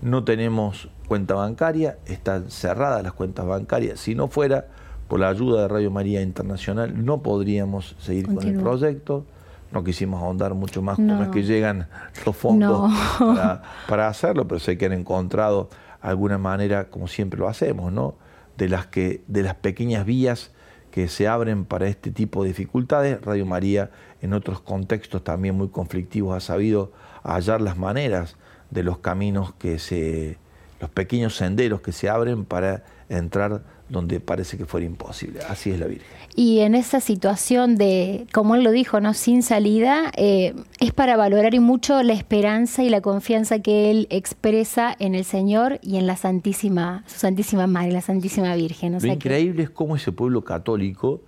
no 0.00 0.22
tenemos 0.22 0.90
cuenta 1.08 1.34
bancaria, 1.34 1.98
están 2.06 2.52
cerradas 2.52 3.02
las 3.02 3.14
cuentas 3.14 3.44
bancarias. 3.48 3.98
Si 3.98 4.14
no 4.14 4.28
fuera 4.28 4.68
por 5.10 5.18
la 5.20 5.28
ayuda 5.28 5.62
de 5.62 5.68
Radio 5.68 5.90
María 5.90 6.22
Internacional, 6.22 7.04
no 7.04 7.20
podríamos 7.20 7.96
seguir 7.98 8.26
con 8.32 8.46
el 8.46 8.58
proyecto. 8.60 9.26
No 9.72 9.84
quisimos 9.84 10.22
ahondar 10.22 10.54
mucho 10.54 10.82
más 10.82 10.96
cómo 10.96 11.16
No. 11.16 11.22
es 11.24 11.28
que 11.30 11.42
llegan 11.42 11.88
los 12.24 12.36
fondos 12.36 12.90
No. 13.20 13.34
para, 13.34 13.62
para 13.88 14.08
hacerlo, 14.08 14.46
pero 14.48 14.60
sé 14.60 14.78
que 14.78 14.86
han 14.86 14.92
encontrado 14.92 15.68
alguna 16.00 16.38
manera, 16.38 16.90
como 16.90 17.08
siempre 17.08 17.38
lo 17.40 17.48
hacemos, 17.48 17.92
¿no? 17.92 18.14
De 18.56 18.68
las 18.68 18.86
que, 18.86 19.22
de 19.26 19.42
las 19.42 19.54
pequeñas 19.56 20.06
vías 20.06 20.52
que 20.92 21.08
se 21.08 21.26
abren 21.28 21.64
para 21.64 21.86
este 21.88 22.10
tipo 22.12 22.42
de 22.42 22.48
dificultades. 22.48 23.20
Radio 23.22 23.46
María, 23.46 23.90
en 24.22 24.32
otros 24.32 24.60
contextos 24.60 25.22
también 25.24 25.56
muy 25.56 25.68
conflictivos, 25.68 26.36
ha 26.36 26.40
sabido 26.40 26.92
hallar 27.22 27.60
las 27.60 27.76
maneras 27.76 28.36
de 28.70 28.82
los 28.84 28.98
caminos 28.98 29.54
que 29.54 29.78
se, 29.78 30.38
los 30.80 30.90
pequeños 30.90 31.36
senderos 31.36 31.80
que 31.80 31.92
se 31.92 32.08
abren 32.08 32.44
para 32.44 32.82
entrar 33.08 33.62
donde 33.90 34.20
parece 34.20 34.56
que 34.56 34.64
fuera 34.64 34.86
imposible. 34.86 35.40
Así 35.48 35.70
es 35.70 35.78
la 35.78 35.86
Virgen. 35.86 36.06
Y 36.36 36.60
en 36.60 36.74
esa 36.74 37.00
situación 37.00 37.76
de, 37.76 38.26
como 38.32 38.54
él 38.54 38.62
lo 38.62 38.70
dijo, 38.70 39.00
no 39.00 39.12
sin 39.14 39.42
salida, 39.42 40.12
eh, 40.16 40.54
es 40.78 40.92
para 40.92 41.16
valorar 41.16 41.54
y 41.54 41.58
mucho 41.60 42.02
la 42.02 42.12
esperanza 42.12 42.82
y 42.84 42.88
la 42.88 43.00
confianza 43.00 43.58
que 43.58 43.90
él 43.90 44.06
expresa 44.10 44.94
en 44.98 45.14
el 45.14 45.24
Señor 45.24 45.80
y 45.82 45.96
en 45.96 46.06
la 46.06 46.16
Santísima, 46.16 47.02
su 47.06 47.18
Santísima 47.18 47.66
Madre, 47.66 47.92
la 47.92 48.00
Santísima 48.00 48.54
Virgen. 48.54 48.92
O 48.92 48.94
Lo 48.94 49.00
sea 49.00 49.10
que- 49.10 49.14
increíble 49.16 49.64
es 49.64 49.70
cómo 49.70 49.96
ese 49.96 50.12
pueblo 50.12 50.44
católico, 50.44 51.20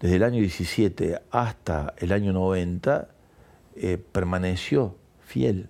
desde 0.00 0.16
el 0.16 0.24
año 0.24 0.40
17 0.40 1.20
hasta 1.30 1.94
el 1.98 2.10
año 2.12 2.32
90, 2.32 3.08
eh, 3.76 3.98
permaneció 4.12 4.96
fiel. 5.20 5.68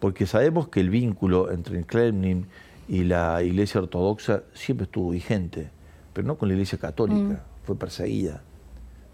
Porque 0.00 0.26
sabemos 0.26 0.68
que 0.68 0.80
el 0.80 0.90
vínculo 0.90 1.50
entre 1.52 1.78
el 1.78 1.86
Kremlin 1.86 2.46
y 2.88 3.04
la 3.04 3.42
Iglesia 3.42 3.80
Ortodoxa 3.80 4.44
siempre 4.52 4.84
estuvo 4.84 5.10
vigente, 5.10 5.70
pero 6.12 6.26
no 6.26 6.36
con 6.36 6.48
la 6.48 6.54
Iglesia 6.54 6.78
Católica, 6.78 7.44
fue 7.64 7.76
perseguida. 7.76 8.42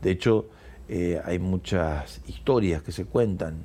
De 0.03 0.11
hecho, 0.11 0.49
eh, 0.89 1.21
hay 1.25 1.39
muchas 1.39 2.21
historias 2.27 2.83
que 2.83 2.93
se 2.93 3.05
cuentan 3.05 3.65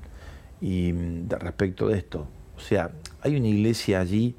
y, 0.62 0.94
mm, 0.94 1.28
de 1.28 1.38
respecto 1.38 1.88
de 1.88 1.98
esto. 1.98 2.28
O 2.56 2.60
sea, 2.60 2.92
hay 3.22 3.36
una 3.36 3.48
iglesia 3.48 4.00
allí 4.00 4.36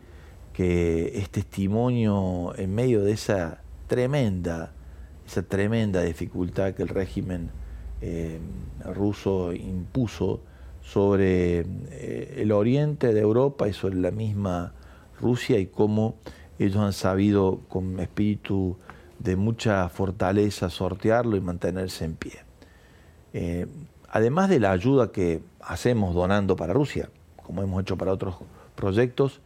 que 0.52 1.18
es 1.18 1.28
testimonio 1.30 2.54
en 2.56 2.74
medio 2.74 3.02
de 3.02 3.12
esa 3.12 3.60
tremenda, 3.88 4.72
esa 5.26 5.42
tremenda 5.42 6.02
dificultad 6.02 6.74
que 6.74 6.82
el 6.82 6.88
régimen 6.88 7.50
eh, 8.00 8.38
ruso 8.84 9.52
impuso 9.52 10.40
sobre 10.80 11.60
eh, 11.90 12.36
el 12.38 12.52
oriente 12.52 13.12
de 13.12 13.20
Europa 13.20 13.68
y 13.68 13.72
sobre 13.72 13.96
la 13.96 14.12
misma 14.12 14.72
Rusia 15.20 15.58
y 15.58 15.66
cómo 15.66 16.16
ellos 16.58 16.76
han 16.78 16.92
sabido 16.92 17.60
con 17.68 18.00
espíritu 18.00 18.76
de 19.18 19.36
mucha 19.36 19.88
fortaleza 19.88 20.68
sortearlo 20.70 21.36
y 21.36 21.40
mantenerse 21.40 22.04
en 22.04 22.14
pie. 22.16 22.32
Eh, 23.32 23.66
además 24.10 24.48
de 24.48 24.60
la 24.60 24.72
ayuda 24.72 25.12
que 25.12 25.42
hacemos 25.60 26.14
donando 26.14 26.56
para 26.56 26.72
Rusia, 26.72 27.10
como 27.42 27.62
hemos 27.62 27.82
hecho 27.82 27.96
para 27.96 28.12
otros 28.12 28.36
proyectos, 28.74 29.40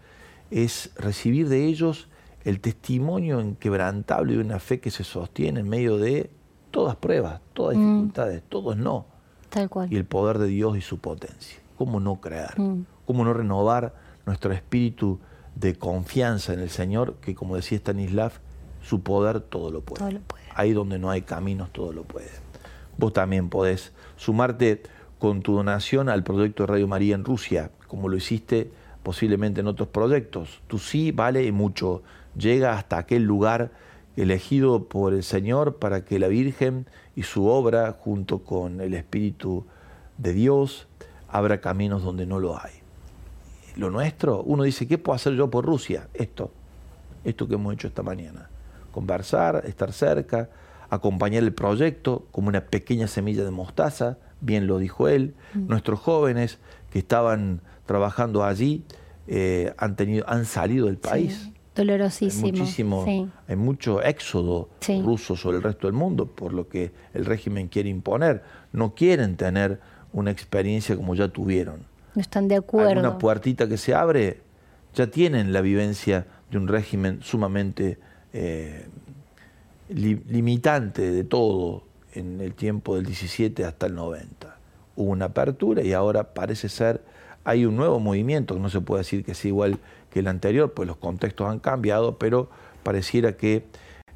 es 0.50 0.90
recibir 0.96 1.48
de 1.48 1.66
ellos 1.66 2.08
el 2.44 2.60
testimonio 2.60 3.40
inquebrantable 3.40 4.34
de 4.34 4.40
una 4.40 4.58
fe 4.58 4.80
que 4.80 4.90
se 4.90 5.04
sostiene 5.04 5.60
en 5.60 5.68
medio 5.68 5.98
de 5.98 6.30
todas 6.70 6.96
pruebas, 6.96 7.40
todas 7.52 7.76
Mm. 7.76 7.80
dificultades, 7.80 8.42
todos 8.48 8.76
no, 8.76 9.06
Tal 9.50 9.68
cual. 9.68 9.92
y 9.92 9.96
el 9.96 10.04
poder 10.04 10.38
de 10.38 10.46
Dios 10.48 10.76
y 10.76 10.80
su 10.80 10.98
potencia. 10.98 11.58
¿Cómo 11.76 12.00
no 12.00 12.20
creer? 12.20 12.58
Mm. 12.58 12.84
¿Cómo 13.06 13.24
no 13.24 13.32
renovar 13.34 13.94
nuestro 14.26 14.52
espíritu 14.52 15.18
de 15.60 15.76
confianza 15.76 16.54
en 16.54 16.60
el 16.60 16.70
Señor, 16.70 17.16
que 17.20 17.34
como 17.34 17.56
decía 17.56 17.78
Stanislav, 17.78 18.32
su 18.82 19.02
poder 19.02 19.40
todo 19.40 19.70
lo 19.70 19.82
puede. 19.82 19.98
Todo 19.98 20.12
lo 20.12 20.20
puede. 20.20 20.44
Ahí 20.54 20.72
donde 20.72 20.98
no 20.98 21.10
hay 21.10 21.22
caminos, 21.22 21.70
todo 21.70 21.92
lo 21.92 22.04
puede. 22.04 22.30
Vos 22.96 23.12
también 23.12 23.50
podés 23.50 23.92
sumarte 24.16 24.82
con 25.18 25.42
tu 25.42 25.54
donación 25.54 26.08
al 26.08 26.24
proyecto 26.24 26.62
de 26.62 26.68
Radio 26.68 26.88
María 26.88 27.14
en 27.14 27.24
Rusia, 27.24 27.70
como 27.88 28.08
lo 28.08 28.16
hiciste 28.16 28.72
posiblemente 29.02 29.60
en 29.60 29.66
otros 29.66 29.88
proyectos. 29.88 30.62
Tu 30.66 30.78
sí 30.78 31.12
vale 31.12 31.50
mucho. 31.52 32.02
Llega 32.36 32.78
hasta 32.78 32.96
aquel 32.96 33.24
lugar 33.24 33.70
elegido 34.16 34.88
por 34.88 35.12
el 35.12 35.22
Señor 35.22 35.76
para 35.76 36.04
que 36.04 36.18
la 36.18 36.28
Virgen 36.28 36.86
y 37.14 37.22
su 37.24 37.46
obra, 37.46 37.96
junto 37.98 38.40
con 38.44 38.80
el 38.80 38.94
Espíritu 38.94 39.66
de 40.16 40.32
Dios, 40.32 40.88
abra 41.28 41.60
caminos 41.60 42.02
donde 42.02 42.24
no 42.24 42.40
lo 42.40 42.58
hay. 42.58 42.79
Lo 43.76 43.90
nuestro, 43.90 44.42
uno 44.42 44.62
dice, 44.64 44.86
¿qué 44.86 44.98
puedo 44.98 45.14
hacer 45.16 45.34
yo 45.34 45.50
por 45.50 45.64
Rusia? 45.64 46.08
Esto, 46.14 46.50
esto 47.24 47.46
que 47.48 47.54
hemos 47.54 47.74
hecho 47.74 47.88
esta 47.88 48.02
mañana. 48.02 48.48
Conversar, 48.92 49.62
estar 49.66 49.92
cerca, 49.92 50.48
acompañar 50.88 51.42
el 51.42 51.52
proyecto 51.52 52.26
como 52.32 52.48
una 52.48 52.62
pequeña 52.66 53.06
semilla 53.06 53.44
de 53.44 53.50
mostaza, 53.50 54.18
bien 54.40 54.66
lo 54.66 54.78
dijo 54.78 55.08
él. 55.08 55.34
Nuestros 55.54 56.00
jóvenes 56.00 56.58
que 56.90 56.98
estaban 56.98 57.60
trabajando 57.86 58.44
allí 58.44 58.84
eh, 59.28 59.72
han, 59.78 59.94
tenido, 59.96 60.28
han 60.28 60.44
salido 60.44 60.86
del 60.86 60.98
país. 60.98 61.44
Hay 61.44 61.54
Dolorosísimo. 61.76 62.48
muchísimo, 62.48 63.04
sí. 63.04 63.28
hay 63.46 63.56
mucho 63.56 64.02
éxodo 64.02 64.68
Sí. 64.80 65.00
ruso 65.02 65.36
sobre 65.36 65.58
el 65.58 65.62
resto 65.62 65.86
del 65.86 65.94
mundo, 65.94 66.26
por 66.26 66.52
lo 66.52 66.68
que 66.68 66.90
el 67.14 67.24
régimen 67.24 67.68
quiere 67.68 67.88
imponer. 67.88 68.42
No 68.72 68.94
quieren 68.94 69.36
tener 69.36 69.80
una 70.12 70.32
experiencia 70.32 70.96
como 70.96 71.14
ya 71.14 71.28
tuvieron. 71.28 71.88
No 72.14 72.20
están 72.20 72.48
de 72.48 72.56
acuerdo. 72.56 72.90
Alguna 72.90 73.18
puertita 73.18 73.68
que 73.68 73.76
se 73.76 73.94
abre, 73.94 74.40
ya 74.94 75.08
tienen 75.08 75.52
la 75.52 75.60
vivencia 75.60 76.26
de 76.50 76.58
un 76.58 76.68
régimen 76.68 77.20
sumamente 77.22 77.98
eh, 78.32 78.86
limitante 79.88 81.10
de 81.10 81.24
todo 81.24 81.84
en 82.14 82.40
el 82.40 82.54
tiempo 82.54 82.96
del 82.96 83.06
17 83.06 83.64
hasta 83.64 83.86
el 83.86 83.94
90. 83.94 84.56
Hubo 84.96 85.10
una 85.10 85.26
apertura 85.26 85.82
y 85.82 85.92
ahora 85.92 86.34
parece 86.34 86.68
ser, 86.68 87.02
hay 87.44 87.64
un 87.64 87.76
nuevo 87.76 88.00
movimiento, 88.00 88.58
no 88.58 88.68
se 88.68 88.80
puede 88.80 89.00
decir 89.00 89.24
que 89.24 89.34
sea 89.34 89.48
igual 89.48 89.78
que 90.10 90.20
el 90.20 90.28
anterior, 90.28 90.72
pues 90.72 90.88
los 90.88 90.96
contextos 90.96 91.48
han 91.48 91.60
cambiado, 91.60 92.18
pero 92.18 92.50
pareciera 92.82 93.36
que 93.36 93.64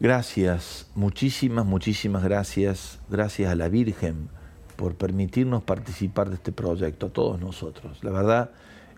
Gracias, 0.00 0.90
muchísimas, 0.96 1.64
muchísimas 1.64 2.24
gracias. 2.24 2.98
Gracias 3.08 3.52
a 3.52 3.54
la 3.54 3.68
Virgen 3.68 4.28
por 4.74 4.96
permitirnos 4.96 5.62
participar 5.62 6.30
de 6.30 6.34
este 6.34 6.50
proyecto, 6.50 7.06
a 7.06 7.10
todos 7.10 7.40
nosotros. 7.40 8.02
La 8.02 8.10
verdad, 8.10 8.50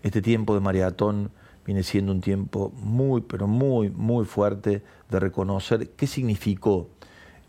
este 0.03 0.22
tiempo 0.22 0.55
de 0.55 0.61
maratón 0.61 1.30
viene 1.66 1.82
siendo 1.82 2.12
un 2.12 2.22
tiempo 2.22 2.72
muy, 2.78 3.20
pero 3.20 3.47
muy, 3.47 3.90
muy 3.90 4.24
fuerte 4.24 4.82
de 5.11 5.20
reconocer 5.20 5.90
qué 5.90 6.07
significó 6.07 6.88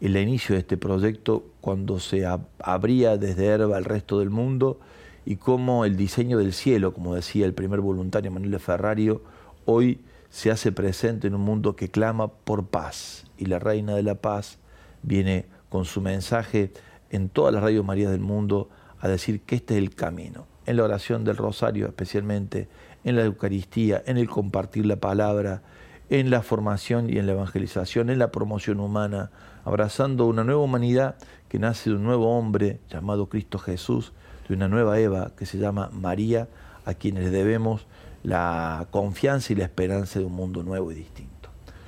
el 0.02 0.18
inicio 0.18 0.56
de 0.56 0.60
este 0.60 0.76
proyecto 0.76 1.46
cuando 1.62 2.02
se 2.02 2.26
abría 2.60 3.16
desde 3.16 3.46
Herba 3.46 3.78
al 3.78 3.86
resto 3.86 4.20
del 4.20 4.30
mundo 4.30 4.78
y 5.26 5.38
cómo 5.38 5.86
el 5.86 5.96
diseño 5.96 6.38
del 6.38 6.52
cielo, 6.52 6.94
como 6.94 7.16
decía 7.16 7.46
el 7.46 7.54
primer 7.54 7.80
voluntario 7.80 8.30
Manuel 8.30 8.60
Ferrario, 8.60 9.22
hoy 9.64 10.02
se 10.30 10.52
hace 10.52 10.74
presente 10.74 11.28
en 11.28 11.34
un 11.36 11.42
mundo 11.42 11.78
que 11.78 11.88
clama 11.88 12.28
por 12.28 12.68
paz 12.68 13.27
y 13.38 13.46
la 13.46 13.60
Reina 13.60 13.96
de 13.96 14.04
la 14.04 14.16
Paz 14.16 14.60
viene 15.04 15.46
con 15.70 15.86
su 15.86 16.02
mensaje 16.02 16.72
en 17.10 17.30
todas 17.30 17.54
las 17.54 17.64
radios 17.64 17.86
Marías 17.86 18.12
del 18.12 18.22
mundo 18.22 18.70
a 19.00 19.08
decir 19.08 19.42
que 19.42 19.56
este 19.56 19.76
es 19.76 19.80
el 19.80 19.96
camino. 19.96 20.48
En 20.66 20.78
la 20.78 20.84
oración 20.84 21.24
del 21.24 21.38
rosario 21.38 21.88
especialmente, 21.88 22.68
en 23.04 23.16
la 23.16 23.24
Eucaristía, 23.24 24.04
en 24.06 24.18
el 24.18 24.30
compartir 24.30 24.86
la 24.86 24.98
palabra, 24.98 25.62
en 26.10 26.30
la 26.30 26.42
formación 26.42 27.10
y 27.10 27.18
en 27.18 27.26
la 27.26 27.34
evangelización, 27.34 28.10
en 28.10 28.20
la 28.20 28.32
promoción 28.32 28.80
humana, 28.80 29.32
abrazando 29.66 30.26
una 30.26 30.44
nueva 30.44 30.62
humanidad 30.62 31.16
que 31.50 31.60
nace 31.60 31.90
de 31.90 31.96
un 31.96 32.04
nuevo 32.04 32.38
hombre 32.38 32.80
llamado 32.90 33.28
Cristo 33.28 33.60
Jesús, 33.60 34.14
de 34.48 34.56
una 34.56 34.68
nueva 34.68 35.00
Eva 35.00 35.32
que 35.38 35.46
se 35.46 35.58
llama 35.58 35.90
María, 35.92 36.48
a 36.86 36.94
quienes 36.94 37.32
debemos 37.32 37.86
la 38.24 38.88
confianza 38.92 39.54
y 39.54 39.58
la 39.58 39.66
esperanza 39.66 40.20
de 40.20 40.26
un 40.26 40.34
mundo 40.34 40.64
nuevo 40.64 40.92
y 40.92 40.96
distinto. 40.96 41.37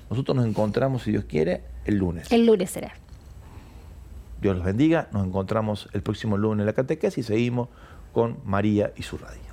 Nosotros 0.10 0.36
nos 0.36 0.46
encontramos, 0.46 1.04
si 1.04 1.12
Dios 1.12 1.26
quiere, 1.26 1.64
el 1.86 1.98
lunes. 1.98 2.32
El 2.32 2.46
lunes 2.46 2.72
será. 2.72 2.94
Dios 4.42 4.56
los 4.56 4.66
bendiga. 4.66 5.08
Nos 5.12 5.26
encontramos 5.26 5.90
el 5.94 6.02
próximo 6.02 6.38
lunes 6.38 6.62
en 6.62 6.66
la 6.66 6.74
catequesis 6.74 7.26
y 7.26 7.28
seguimos 7.28 7.70
con 8.14 8.40
María 8.46 8.94
y 8.96 9.04
su 9.04 9.18
radio. 9.18 9.49